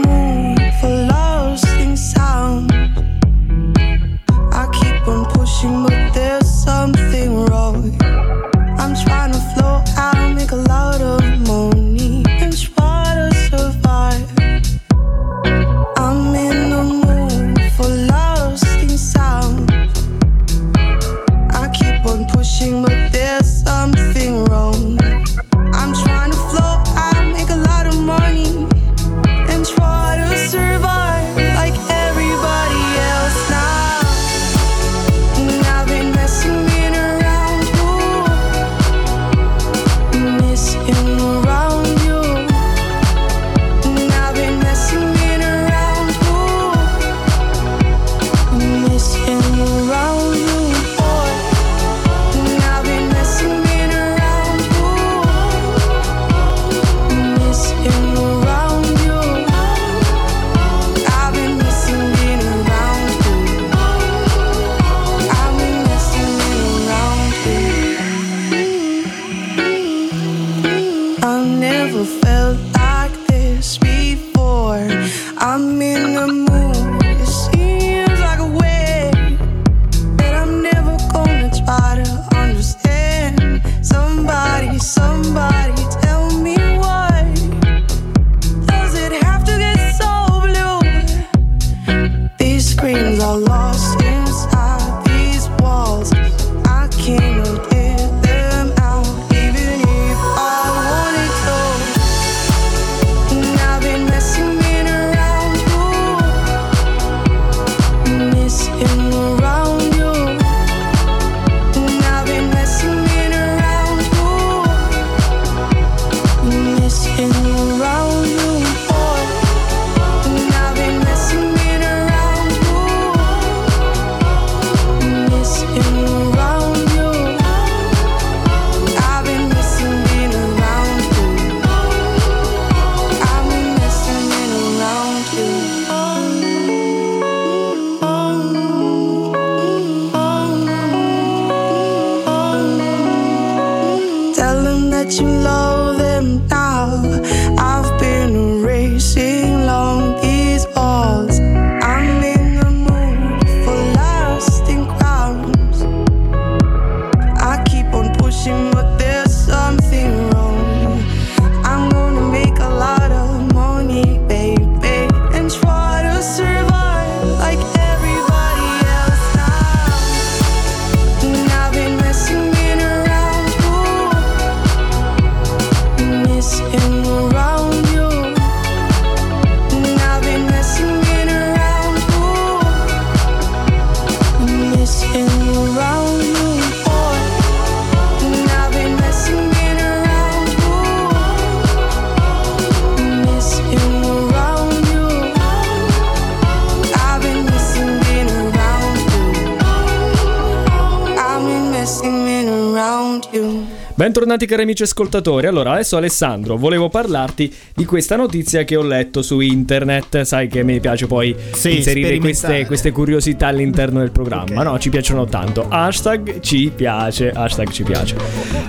Bentornati 204.42 204.46
cari 204.48 204.62
amici 204.64 204.82
ascoltatori. 204.84 205.46
Allora, 205.46 205.74
adesso 205.74 205.98
Alessandro, 205.98 206.58
volevo 206.58 206.89
parlarti 206.89 207.54
di 207.76 207.86
questa 207.86 208.16
notizia 208.16 208.64
che 208.64 208.76
ho 208.76 208.82
letto 208.82 209.22
su 209.22 209.39
internet. 209.39 210.22
Sai 210.22 210.48
che 210.48 210.64
mi 210.64 210.80
piace 210.80 211.06
poi 211.06 211.36
Sì, 211.52 211.78
inserire 211.78 212.18
queste, 212.18 212.66
queste 212.66 212.92
curiosità 212.92 213.48
all'interno 213.48 214.00
del 214.00 214.10
programma. 214.10 214.64
No, 214.64 214.80
ci 214.80 214.89
piacciono 214.89 215.26
tanto. 215.26 215.68
Hashtag 215.70 216.39
ci 216.39 216.72
piace, 216.76 217.30
hashtag 217.30 217.70
ci 217.70 217.84
piace. 217.84 218.16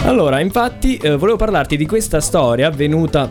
Allora, 0.04 0.40
infatti, 0.40 0.96
eh, 0.96 1.16
volevo 1.16 1.38
parlarti 1.38 1.78
di 1.78 1.86
questa 1.86 2.20
storia 2.20 2.66
avvenuta 2.66 3.30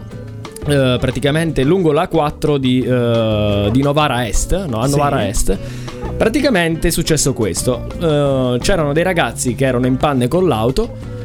eh, 0.65 0.97
praticamente 0.99 1.63
lungo 1.63 1.91
la 1.91 2.07
4 2.07 2.57
di, 2.57 2.81
eh, 2.83 3.69
di 3.71 3.81
Novara 3.83 4.25
Est, 4.25 4.65
no, 4.65 4.79
a 4.79 4.85
Sì. 4.85 4.91
Novara 4.91 5.27
Est. 5.27 5.57
Praticamente 6.17 6.87
è 6.87 6.91
successo 6.91 7.33
questo. 7.33 7.85
Eh, 7.99 8.57
c'erano 8.61 8.93
dei 8.93 9.03
ragazzi 9.03 9.53
che 9.53 9.65
erano 9.65 9.85
in 9.85 9.97
panne 9.97 10.27
con 10.27 10.47
l'auto. 10.47 11.19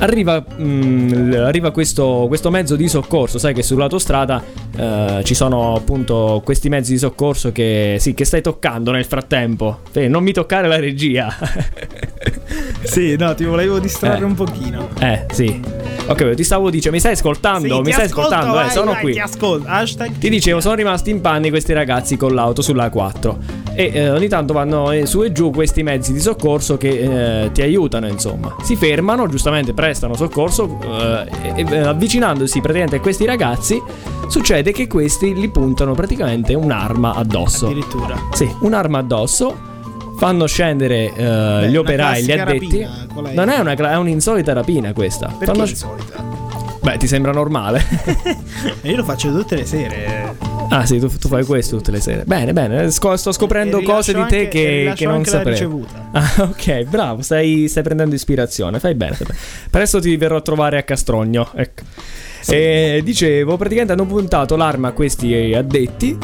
Arriva, 0.00 0.42
mm, 0.58 1.34
arriva 1.34 1.70
questo, 1.72 2.24
questo 2.26 2.50
mezzo 2.50 2.74
di 2.74 2.88
soccorso, 2.88 3.38
sai 3.38 3.52
che 3.52 3.62
sull'autostrada 3.62 4.42
eh, 4.74 5.20
ci 5.24 5.34
sono 5.34 5.74
appunto 5.74 6.40
questi 6.42 6.70
mezzi 6.70 6.92
di 6.92 6.98
soccorso 6.98 7.52
che, 7.52 7.96
sì, 7.98 8.14
che 8.14 8.24
stai 8.24 8.40
toccando 8.40 8.92
nel 8.92 9.04
frattempo. 9.04 9.80
Eh, 9.92 10.08
non 10.08 10.22
mi 10.22 10.32
toccare 10.32 10.68
la 10.68 10.78
regia. 10.78 11.28
Sì, 12.82 13.16
no, 13.16 13.34
ti 13.34 13.44
volevo 13.44 13.78
distrarre 13.78 14.20
Eh. 14.20 14.24
un 14.24 14.34
pochino. 14.34 14.88
eh, 15.00 15.26
sì. 15.32 15.60
Ok, 16.06 16.34
ti 16.34 16.42
stavo 16.42 16.70
dicendo, 16.70 16.96
mi 16.96 16.98
stai 16.98 17.12
ascoltando? 17.12 17.76
Sì, 17.76 17.80
mi 17.82 17.92
stai 17.92 18.06
ascolto, 18.06 18.30
ascoltando? 18.30 18.54
vai, 18.56 18.66
eh, 18.66 18.70
sono 18.70 18.92
vai, 18.92 19.00
qui. 19.02 19.12
Ti 19.12 19.20
ascolto. 19.20 19.68
Hashtag 19.68 20.18
Ti 20.18 20.28
dicevo, 20.28 20.60
sono 20.60 20.74
rimasti 20.74 21.10
in 21.10 21.20
panni 21.20 21.50
questi 21.50 21.72
ragazzi 21.72 22.16
con 22.16 22.34
l'auto 22.34 22.62
sulla 22.62 22.90
4 22.90 23.38
e 23.74 23.90
eh, 23.94 24.10
ogni 24.10 24.26
tanto 24.26 24.52
vanno 24.52 24.90
eh, 24.90 25.06
su 25.06 25.22
e 25.22 25.30
giù 25.30 25.50
questi 25.52 25.84
mezzi 25.84 26.12
di 26.12 26.18
soccorso 26.18 26.76
che 26.76 27.44
eh, 27.44 27.52
ti 27.52 27.62
aiutano, 27.62 28.08
insomma. 28.08 28.56
Si 28.62 28.74
fermano, 28.74 29.28
giustamente 29.28 29.72
prestano 29.72 30.14
soccorso 30.16 30.78
eh, 30.82 31.28
e 31.54 31.64
eh, 31.70 31.78
avvicinandosi 31.78 32.60
praticamente 32.60 32.96
a 32.96 33.00
questi 33.00 33.24
ragazzi 33.24 33.80
succede 34.26 34.72
che 34.72 34.88
questi 34.88 35.32
gli 35.32 35.48
puntano 35.50 35.94
praticamente 35.94 36.54
un'arma 36.54 37.14
addosso. 37.14 37.66
Addirittura. 37.66 38.20
Sì, 38.32 38.52
un'arma 38.62 38.98
addosso. 38.98 39.68
Fanno 40.20 40.46
scendere 40.46 41.06
eh, 41.14 41.68
gli 41.70 41.70
una 41.70 41.80
operai, 41.80 42.22
gli 42.22 42.30
addetti. 42.30 42.82
rapina, 42.82 43.06
è? 43.30 43.34
Non 43.34 43.48
è 43.48 43.58
una 43.58 43.72
è 43.74 43.96
un'insolita 43.96 44.52
rapina 44.52 44.92
questa. 44.92 45.28
Perché 45.28 45.46
Fanno- 45.46 45.66
insolita? 45.66 46.22
Beh, 46.82 46.96
ti 46.98 47.06
sembra 47.06 47.32
normale? 47.32 47.82
Io 48.82 48.96
lo 48.96 49.04
faccio 49.04 49.30
tutte 49.32 49.56
le 49.56 49.64
sere. 49.64 50.34
Ah 50.68 50.84
sì, 50.84 50.98
tu, 50.98 51.08
tu 51.08 51.28
fai 51.28 51.44
questo 51.44 51.76
tutte 51.76 51.90
le 51.90 52.00
sere. 52.00 52.24
Bene, 52.26 52.52
bene, 52.52 52.90
sco- 52.90 53.16
sto 53.16 53.32
scoprendo 53.32 53.80
cose 53.82 54.12
di 54.12 54.24
te 54.26 54.38
anche- 54.40 54.48
che, 54.48 54.92
che 54.94 55.06
non 55.06 55.24
sapevo. 55.24 55.48
ricevuta. 55.50 56.08
Ah, 56.12 56.32
ok, 56.42 56.82
bravo, 56.84 57.22
stai, 57.22 57.66
stai 57.68 57.82
prendendo 57.82 58.14
ispirazione, 58.14 58.78
fai 58.78 58.94
bene. 58.94 59.16
Presto 59.70 60.00
ti 60.00 60.16
verrò 60.16 60.36
a 60.36 60.40
trovare 60.42 60.76
a 60.76 60.82
Castrogno, 60.82 61.50
ecco. 61.54 61.82
E 62.46 63.00
dicevo, 63.04 63.56
praticamente 63.56 63.92
hanno 63.94 64.06
puntato 64.06 64.56
l'arma 64.56 64.88
a 64.88 64.92
questi 64.92 65.54
addetti, 65.54 66.18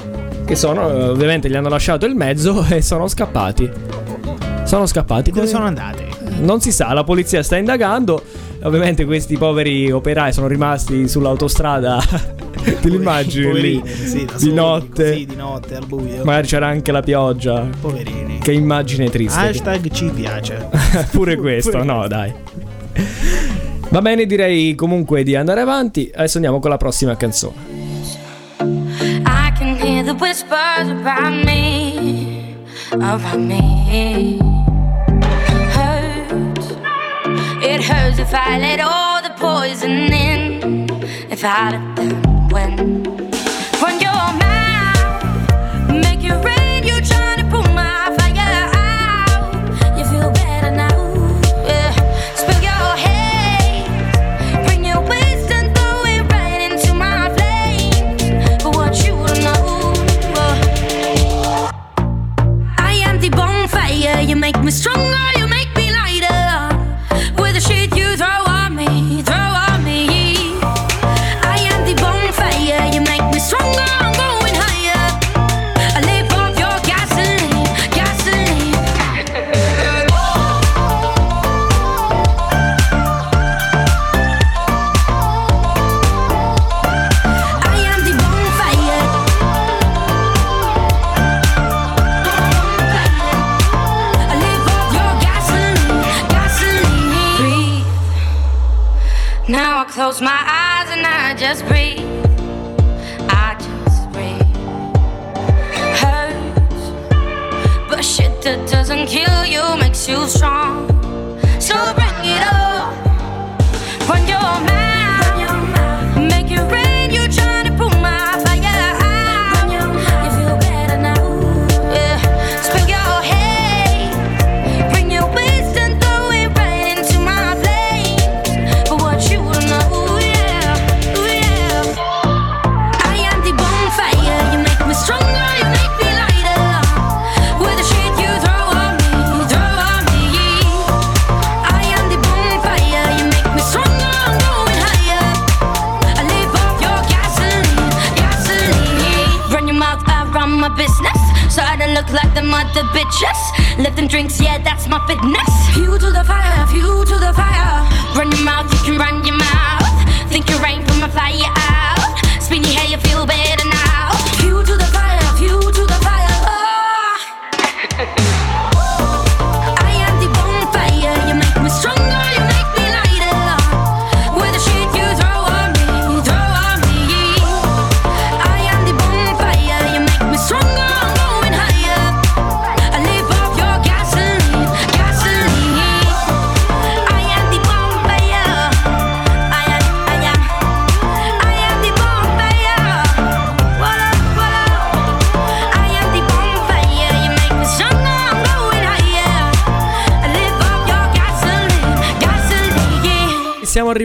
che 0.46 0.54
sono, 0.54 0.88
eh, 0.88 1.08
ovviamente 1.08 1.50
gli 1.50 1.56
hanno 1.56 1.68
lasciato 1.68 2.06
il 2.06 2.14
mezzo 2.14 2.64
e 2.70 2.80
sono 2.80 3.08
scappati. 3.08 3.68
Sono 4.64 4.86
scappati. 4.86 5.30
Dove 5.30 5.46
sono 5.46 5.64
andati? 5.64 6.04
Non 6.38 6.60
si 6.60 6.72
sa, 6.72 6.92
la 6.92 7.04
polizia 7.04 7.42
sta 7.42 7.56
indagando. 7.56 8.22
Ovviamente 8.62 9.04
questi 9.04 9.36
poveri 9.36 9.90
operai 9.90 10.32
sono 10.32 10.46
rimasti 10.46 11.08
sull'autostrada. 11.08 12.00
Te 12.80 12.88
li 12.88 12.96
immagini 12.96 13.60
lì? 13.60 13.82
Sì, 13.86 14.26
di 14.38 14.52
notte. 14.52 15.10
così, 15.10 15.26
di 15.26 15.36
notte 15.36 15.76
al 15.76 15.86
buio. 15.86 16.24
Magari 16.24 16.46
c'era 16.46 16.66
anche 16.66 16.90
la 16.90 17.02
pioggia. 17.02 17.68
Poverini. 17.80 18.38
Che 18.38 18.52
immagine 18.52 19.10
triste. 19.10 19.38
Hashtag 19.38 19.90
ci 19.90 20.10
piace. 20.14 20.68
Pure 21.10 21.36
questo, 21.36 21.70
Pure 21.70 21.84
no, 21.84 22.06
dai. 22.08 22.32
Va 23.88 24.00
bene, 24.00 24.26
direi 24.26 24.74
comunque 24.74 25.22
di 25.22 25.36
andare 25.36 25.60
avanti. 25.60 26.10
Adesso 26.12 26.38
andiamo 26.38 26.58
con 26.60 26.70
la 26.70 26.76
prossima 26.76 27.16
canzone. 27.16 27.75
Around 30.88 31.44
me, 31.44 32.56
about 32.92 33.38
me. 33.38 34.38
Hurts. 35.76 36.70
It 37.62 37.82
hurts 37.82 38.18
if 38.18 38.32
I 38.32 38.58
let 38.58 38.80
all 38.80 39.22
the 39.22 39.30
poison 39.30 40.12
in. 40.12 40.88
If 41.30 41.44
I 41.44 41.70
let 41.72 41.96
them 41.96 42.48
win. 42.48 43.04
When 43.80 44.00
your 44.00 44.26
mouth 44.44 45.90
make 45.90 46.22
it 46.22 46.24
you 46.24 46.55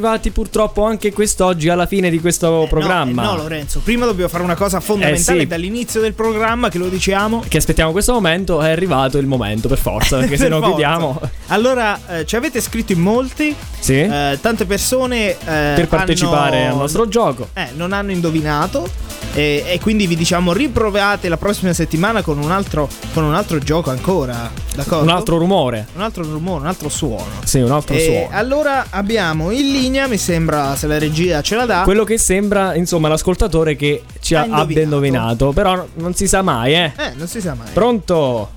arrivati 0.02 0.32
purtroppo 0.32 0.84
anche 0.84 1.14
quest'oggi 1.14 1.70
alla 1.70 1.86
fine 1.86 2.10
di 2.10 2.20
questo 2.20 2.66
programma. 2.68 3.22
Eh 3.22 3.26
no, 3.26 3.36
Lorenzo, 3.38 3.80
prima 3.84 4.06
dobbiamo 4.06 4.30
fare 4.30 4.44
una 4.44 4.56
cosa 4.56 4.80
fondamentale 4.80 5.38
Eh, 5.38 5.42
sì. 5.42 5.48
dall'inizio 5.48 6.02
del 6.02 6.14
programma 6.14 6.70
che 6.70 6.80
lo 6.80 6.88
diciamo. 6.88 7.44
Che 7.48 7.58
aspettiamo 7.58 7.92
questo 7.92 8.14
momento, 8.14 8.62
è 8.62 8.72
arrivato 8.72 9.20
il 9.20 9.28
momento 9.28 9.68
per 9.68 9.78
forza, 9.78 10.18
perché 10.18 10.38
se 10.38 10.44
Per 10.44 10.52
no 10.52 10.58
forza. 10.58 10.70
chiudiamo. 10.76 11.22
Allora, 11.48 12.00
eh, 12.18 12.26
ci 12.26 12.36
avete 12.36 12.60
scritto 12.62 12.94
in 12.94 13.00
molti. 13.00 13.56
Sì. 13.80 14.00
Eh, 14.00 14.40
tante 14.42 14.66
persone 14.66 15.30
eh, 15.32 15.36
per 15.76 15.88
partecipare 15.88 16.64
hanno- 16.64 16.72
al 16.74 16.78
nostro 16.80 17.08
gioco. 17.08 17.50
Eh, 17.54 17.68
non 17.76 17.94
hanno 17.94 18.12
indovinato. 18.12 18.90
E, 19.34 19.64
e 19.66 19.80
quindi 19.80 20.08
vi 20.08 20.18
diciamo 20.18 20.52
riprovate 20.52 21.30
la 21.30 21.38
prossima 21.38 21.72
settimana 21.72 22.22
con 22.22 22.38
un 22.38 22.52
altro, 22.52 22.90
con 23.14 23.24
un 23.24 23.34
altro 23.34 23.60
gioco 23.60 23.90
ancora. 23.90 24.52
D'accordo? 24.76 25.04
Un 25.04 25.10
altro 25.10 25.38
rumore. 25.38 25.88
Un 25.96 26.02
altro 26.02 26.24
rumore, 26.24 26.62
un 26.62 26.68
altro 26.68 26.90
suono. 26.90 27.26
Sì, 27.46 27.60
un 27.60 27.72
altro 27.72 27.96
E 27.96 28.00
suono. 28.04 28.28
allora 28.32 28.88
abbiamo 28.90 29.52
in 29.52 29.72
linea, 29.72 30.08
mi 30.08 30.18
sembra, 30.18 30.76
se 30.76 30.86
la 30.88 30.98
regia 31.00 31.42
ce 31.42 31.56
la 31.56 31.66
dà. 31.66 31.82
Quello 31.84 32.04
che 32.04 32.18
sembra, 32.18 32.76
insomma, 32.76 33.08
l'ascoltatore 33.08 33.78
che 33.78 34.04
ci 34.20 34.36
Ha 34.36 34.42
ha, 34.42 34.44
abbia 34.44 34.82
indovinato. 34.82 35.46
indovinato. 35.46 35.52
Però 35.54 35.86
non 35.96 36.14
si 36.14 36.28
sa 36.28 36.42
mai, 36.42 36.74
eh. 36.74 36.92
Eh, 36.98 37.14
non 37.16 37.28
si 37.28 37.40
sa 37.40 37.54
mai. 37.54 37.68
Pronto? 37.72 38.50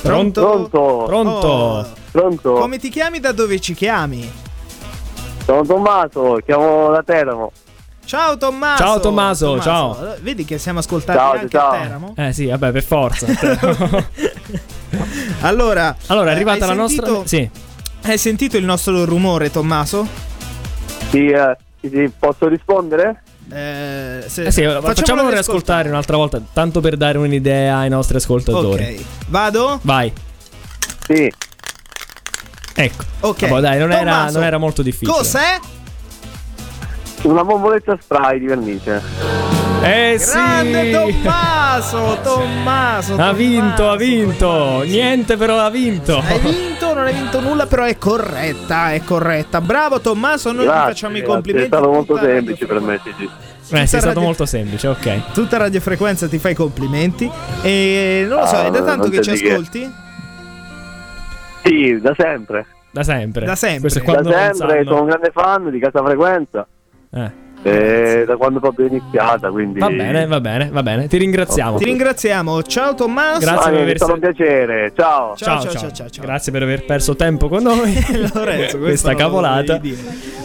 Pronto? 0.00 0.40
Pronto? 0.42 1.04
Pronto? 1.06 1.46
Oh. 1.46 1.86
Pronto? 2.10 2.52
Come 2.54 2.78
ti 2.78 2.88
chiami? 2.88 3.20
Da 3.20 3.32
dove 3.32 3.60
ci 3.60 3.74
chiami? 3.74 4.28
Sono 5.44 5.62
Tommaso, 5.66 6.38
chiamo 6.44 6.90
da 6.90 7.02
Teramo. 7.02 7.52
Ciao 8.04 8.36
Tommaso. 8.36 8.82
Ciao, 8.82 9.00
Tommaso, 9.00 9.60
ciao. 9.60 9.96
Allora, 9.98 10.16
Vedi 10.20 10.44
che 10.44 10.58
siamo 10.58 10.80
ascoltati 10.80 11.18
Ciao, 11.18 11.32
anche 11.32 11.48
ciao. 11.48 11.70
a 11.70 11.78
Teramo? 11.80 12.14
Eh 12.16 12.32
sì, 12.32 12.46
vabbè, 12.46 12.72
per 12.72 12.82
forza. 12.82 13.26
Allora, 15.42 15.96
allora, 16.08 16.30
è 16.30 16.32
eh, 16.32 16.34
arrivata 16.36 16.66
la 16.66 16.74
nostra. 16.74 17.06
sentito- 17.06 17.26
Sì. 17.28 17.48
Hai 18.02 18.18
sentito 18.18 18.56
il 18.56 18.64
nostro 18.64 19.04
rumore, 19.04 19.50
Tommaso? 19.50 20.06
Sì, 21.10 21.28
eh, 21.28 21.56
sì, 21.80 22.10
posso 22.18 22.48
rispondere? 22.48 23.22
Eh, 23.52 24.24
se- 24.26 24.44
Eh 24.44 24.50
sì, 24.50 24.62
facciamolo 24.82 25.30
riascoltare. 25.30 25.88
un'altra 25.88 26.16
volta, 26.16 26.40
tanto 26.52 26.80
per 26.80 26.96
dare 26.96 27.18
un'idea 27.18 27.78
ai 27.78 27.88
nostri 27.88 28.16
ascoltatori. 28.16 28.82
Ok. 28.96 29.04
Vado? 29.28 29.78
Vai. 29.82 30.12
Sì. 31.06 31.32
Ecco. 32.74 33.04
Ok. 33.20 33.48
Vabbè, 33.48 33.60
dai, 33.60 33.78
non 33.78 33.92
era, 33.92 34.00
Tommaso, 34.00 34.38
non 34.38 34.46
era 34.46 34.58
molto 34.58 34.82
difficile. 34.82 35.12
Cos'è? 35.16 35.58
Una 37.22 37.44
bomboletta 37.44 37.96
spray 38.00 38.38
di 38.38 38.46
vernice. 38.46 39.02
Eh 39.82 40.18
Grande 40.18 40.84
sì. 40.84 40.90
Tommaso, 41.22 42.18
Tommaso. 42.22 43.16
Ha 43.16 43.32
vinto, 43.32 43.90
ha 43.90 43.96
vinto. 43.96 44.46
Tommaso. 44.46 44.82
Niente, 44.84 45.36
però 45.36 45.58
ha 45.58 45.70
vinto. 45.70 46.18
Hai 46.18 46.38
vinto, 46.38 46.94
non 46.94 47.04
hai 47.06 47.14
vinto 47.14 47.40
nulla, 47.40 47.66
però 47.66 47.84
è 47.84 47.96
corretta, 47.98 48.92
è 48.92 49.02
corretta. 49.02 49.60
Bravo 49.60 50.00
Tommaso, 50.00 50.50
noi 50.52 50.64
ti 50.64 50.70
Grazie, 50.70 50.92
facciamo 50.92 51.12
i 51.16 51.18
grazie, 51.20 51.34
complimenti. 51.34 51.66
È 51.70 51.76
stato 51.76 51.90
molto 51.92 52.16
semplice 52.18 52.66
per 52.66 52.80
me, 52.80 53.00
sì, 53.02 53.14
sì. 53.16 53.24
Eh, 53.24 53.28
sì, 53.60 53.74
è 53.74 53.86
stato 53.86 54.06
radio- 54.06 54.20
molto 54.22 54.46
semplice, 54.46 54.88
ok. 54.88 55.32
Tutta 55.32 55.56
radiofrequenza 55.58 56.26
ti 56.28 56.38
fa 56.38 56.48
i 56.50 56.54
complimenti. 56.54 57.30
E 57.62 58.26
non 58.28 58.40
lo 58.40 58.46
so, 58.46 58.56
Ah, 58.56 58.64
è 58.66 58.70
da 58.70 58.82
tanto 58.82 59.08
che 59.08 59.22
ci 59.22 59.32
che. 59.32 59.50
ascolti? 59.52 59.92
Sì, 61.64 61.98
da 62.00 62.14
sempre. 62.18 62.66
Da 62.90 63.02
sempre. 63.02 63.46
Da 63.46 63.54
sempre. 63.54 63.88
Da 63.88 64.52
sempre, 64.52 64.84
sono 64.84 65.00
un 65.02 65.06
grande 65.06 65.30
fan 65.32 65.70
di 65.70 65.78
Casa 65.78 66.02
Frequenza. 66.02 66.66
Eh. 67.12 67.49
Eh, 67.62 68.24
da 68.26 68.36
quando 68.36 68.58
proprio 68.60 68.86
è 68.86 68.88
iniziata, 68.88 69.50
quindi... 69.50 69.78
Va 69.78 69.88
bene, 69.90 70.26
va 70.26 70.40
bene, 70.40 70.70
va 70.72 70.82
bene. 70.82 71.06
Ti 71.08 71.18
ringraziamo. 71.18 71.76
Ti 71.78 71.84
ringraziamo. 71.84 72.62
Ciao 72.62 72.94
Tommaso. 72.94 73.40
Grazie 73.40 73.58
Ah, 73.60 73.70
per 73.70 73.78
è 73.78 73.82
aver 73.82 73.96
stato 73.96 74.12
un 74.14 74.20
piacere, 74.20 74.92
ciao. 74.96 75.34
Ciao, 75.36 75.60
ciao, 75.62 75.72
ciao, 75.72 75.92
ciao, 75.92 76.08
ciao. 76.10 76.24
Grazie 76.24 76.52
per 76.52 76.62
aver 76.62 76.84
perso 76.84 77.16
tempo 77.16 77.48
con 77.48 77.62
noi. 77.62 77.92
Lorenzo, 78.32 78.78
Questa 78.78 79.14
cavolata. 79.14 79.80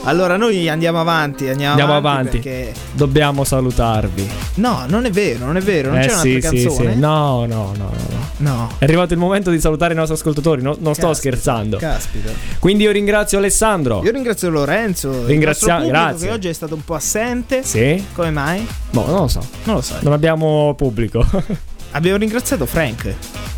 Allora, 0.03 0.35
noi 0.37 0.67
andiamo 0.69 0.99
avanti. 0.99 1.47
Andiamo, 1.47 1.71
Andiamo 1.71 1.95
avanti. 1.95 2.37
avanti. 2.37 2.49
Perché... 2.49 2.73
Dobbiamo 2.91 3.43
salutarvi. 3.43 4.29
No, 4.55 4.83
non 4.87 5.05
è 5.05 5.09
vero, 5.09 5.45
non 5.45 5.57
è 5.57 5.61
vero. 5.61 5.89
Non 5.89 5.99
eh 5.99 6.07
c'è 6.07 6.09
sì, 6.09 6.29
un'altra 6.29 6.49
sì, 6.49 6.63
canzone. 6.65 6.93
sì. 6.93 6.99
No, 6.99 7.45
no, 7.45 7.45
no, 7.45 7.73
no, 7.77 7.89
no. 8.09 8.23
No. 8.37 8.69
È 8.77 8.83
arrivato 8.83 9.13
il 9.13 9.19
momento 9.19 9.49
di 9.49 9.59
salutare 9.61 9.93
i 9.93 9.95
nostri 9.95 10.15
ascoltatori. 10.15 10.61
no- 10.61 10.75
non 10.79 10.93
sto 10.93 11.07
Caspita, 11.07 11.35
scherzando. 11.37 11.77
Caspita. 11.77 12.29
Quindi 12.59 12.83
io 12.83 12.91
ringrazio 12.91 13.37
Alessandro. 13.37 14.01
Io 14.03 14.11
ringrazio 14.11 14.49
Lorenzo. 14.49 15.09
il 15.09 15.25
Ringrazia- 15.25 15.77
nostro 15.77 15.87
pubblico 15.91 16.07
grazie. 16.09 16.27
Che 16.27 16.33
oggi 16.33 16.47
è 16.49 16.53
stato 16.53 16.75
un 16.75 16.83
po' 16.83 16.93
assente. 16.95 17.03
Sì? 17.63 18.03
Come 18.13 18.31
mai? 18.31 18.67
Boh, 18.89 19.05
non 19.05 19.21
lo 19.21 19.27
so. 19.27 19.45
Non 19.63 19.75
lo 19.75 19.81
sai. 19.81 19.99
Non 20.01 20.13
abbiamo 20.13 20.73
pubblico. 20.75 21.25
Abbiamo 21.91 22.17
ringraziato 22.17 22.65
Frank. 22.65 23.13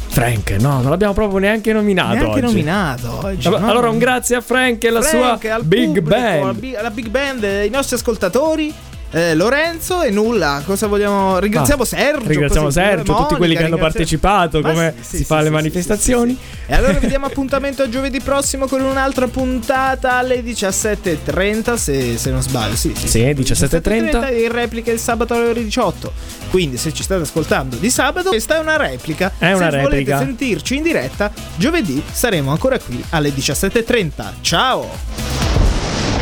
Frank, 0.09 0.51
no, 0.59 0.81
non 0.81 0.89
l'abbiamo 0.91 1.13
proprio 1.13 1.39
neanche 1.39 1.73
nominato. 1.73 2.13
Neanche 2.13 2.29
oggi. 2.31 2.41
nominato 2.41 3.19
oggi. 3.23 3.47
Allora, 3.47 3.61
no? 3.61 3.69
allora 3.69 3.89
un 3.89 3.97
grazie 3.97 4.35
a 4.35 4.41
Frank 4.41 4.83
e 4.83 4.87
alla 4.89 5.01
Frank, 5.01 5.41
sua 5.41 5.59
Big 5.61 5.85
pubblico, 5.85 6.07
Band. 6.07 6.75
alla 6.75 6.89
Big 6.91 7.07
Band, 7.07 7.43
i 7.65 7.69
nostri 7.69 7.95
ascoltatori. 7.95 8.73
Eh, 9.11 9.35
Lorenzo 9.35 10.01
e 10.01 10.11
nulla, 10.11 10.61
cosa 10.65 10.87
vogliamo? 10.87 11.39
Ringraziamo 11.39 11.83
Ah, 11.83 11.85
Sergio. 11.85 12.27
Ringraziamo 12.27 12.69
Sergio, 12.69 13.03
tutti 13.03 13.13
Monica, 13.13 13.35
quelli 13.37 13.55
che 13.55 13.63
hanno 13.63 13.77
partecipato, 13.77 14.59
Ma 14.61 14.69
come 14.71 14.93
sì, 14.99 15.03
sì, 15.09 15.17
si 15.17 15.23
fa 15.23 15.35
sì, 15.35 15.39
alle 15.39 15.47
sì, 15.47 15.53
manifestazioni. 15.53 16.37
E 16.65 16.73
allora 16.75 16.93
vi 16.93 17.07
diamo 17.07 17.25
appuntamento 17.25 17.83
a 17.83 17.89
giovedì 17.89 18.19
prossimo 18.19 18.67
con 18.67 18.81
un'altra 18.81 19.27
puntata 19.27 20.13
alle 20.15 20.41
17.30 20.43 21.75
se, 21.75 22.17
se 22.17 22.31
non 22.31 22.41
sbaglio. 22.41 22.75
Sì, 22.75 22.93
sì, 22.95 23.07
Sì, 23.07 23.19
17.30. 23.21 24.27
e 24.29 24.43
in 24.43 24.51
replica 24.51 24.91
il 24.91 24.99
sabato 24.99 25.33
alle 25.35 25.49
ore 25.49 25.63
18. 25.63 26.11
Quindi 26.49 26.77
se 26.77 26.93
ci 26.93 27.03
state 27.03 27.21
ascoltando 27.21 27.75
di 27.77 27.89
sabato, 27.89 28.29
questa 28.29 28.57
è 28.57 28.59
una 28.59 28.75
replica. 28.77 29.31
È 29.37 29.51
una 29.53 29.69
se 29.69 29.77
replica. 29.77 30.15
volete 30.17 30.17
sentirci 30.17 30.75
in 30.75 30.83
diretta, 30.83 31.31
giovedì 31.55 32.03
saremo 32.11 32.51
ancora 32.51 32.77
qui 32.79 33.01
alle 33.11 33.29
17.30. 33.29 34.11
Ciao! 34.41 34.89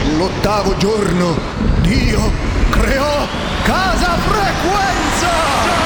Nell'ottavo 0.03 0.78
giorno 0.78 1.36
Dio 1.82 2.32
creò 2.80 3.27
Casa 3.64 4.18
Frequenza! 4.18 5.85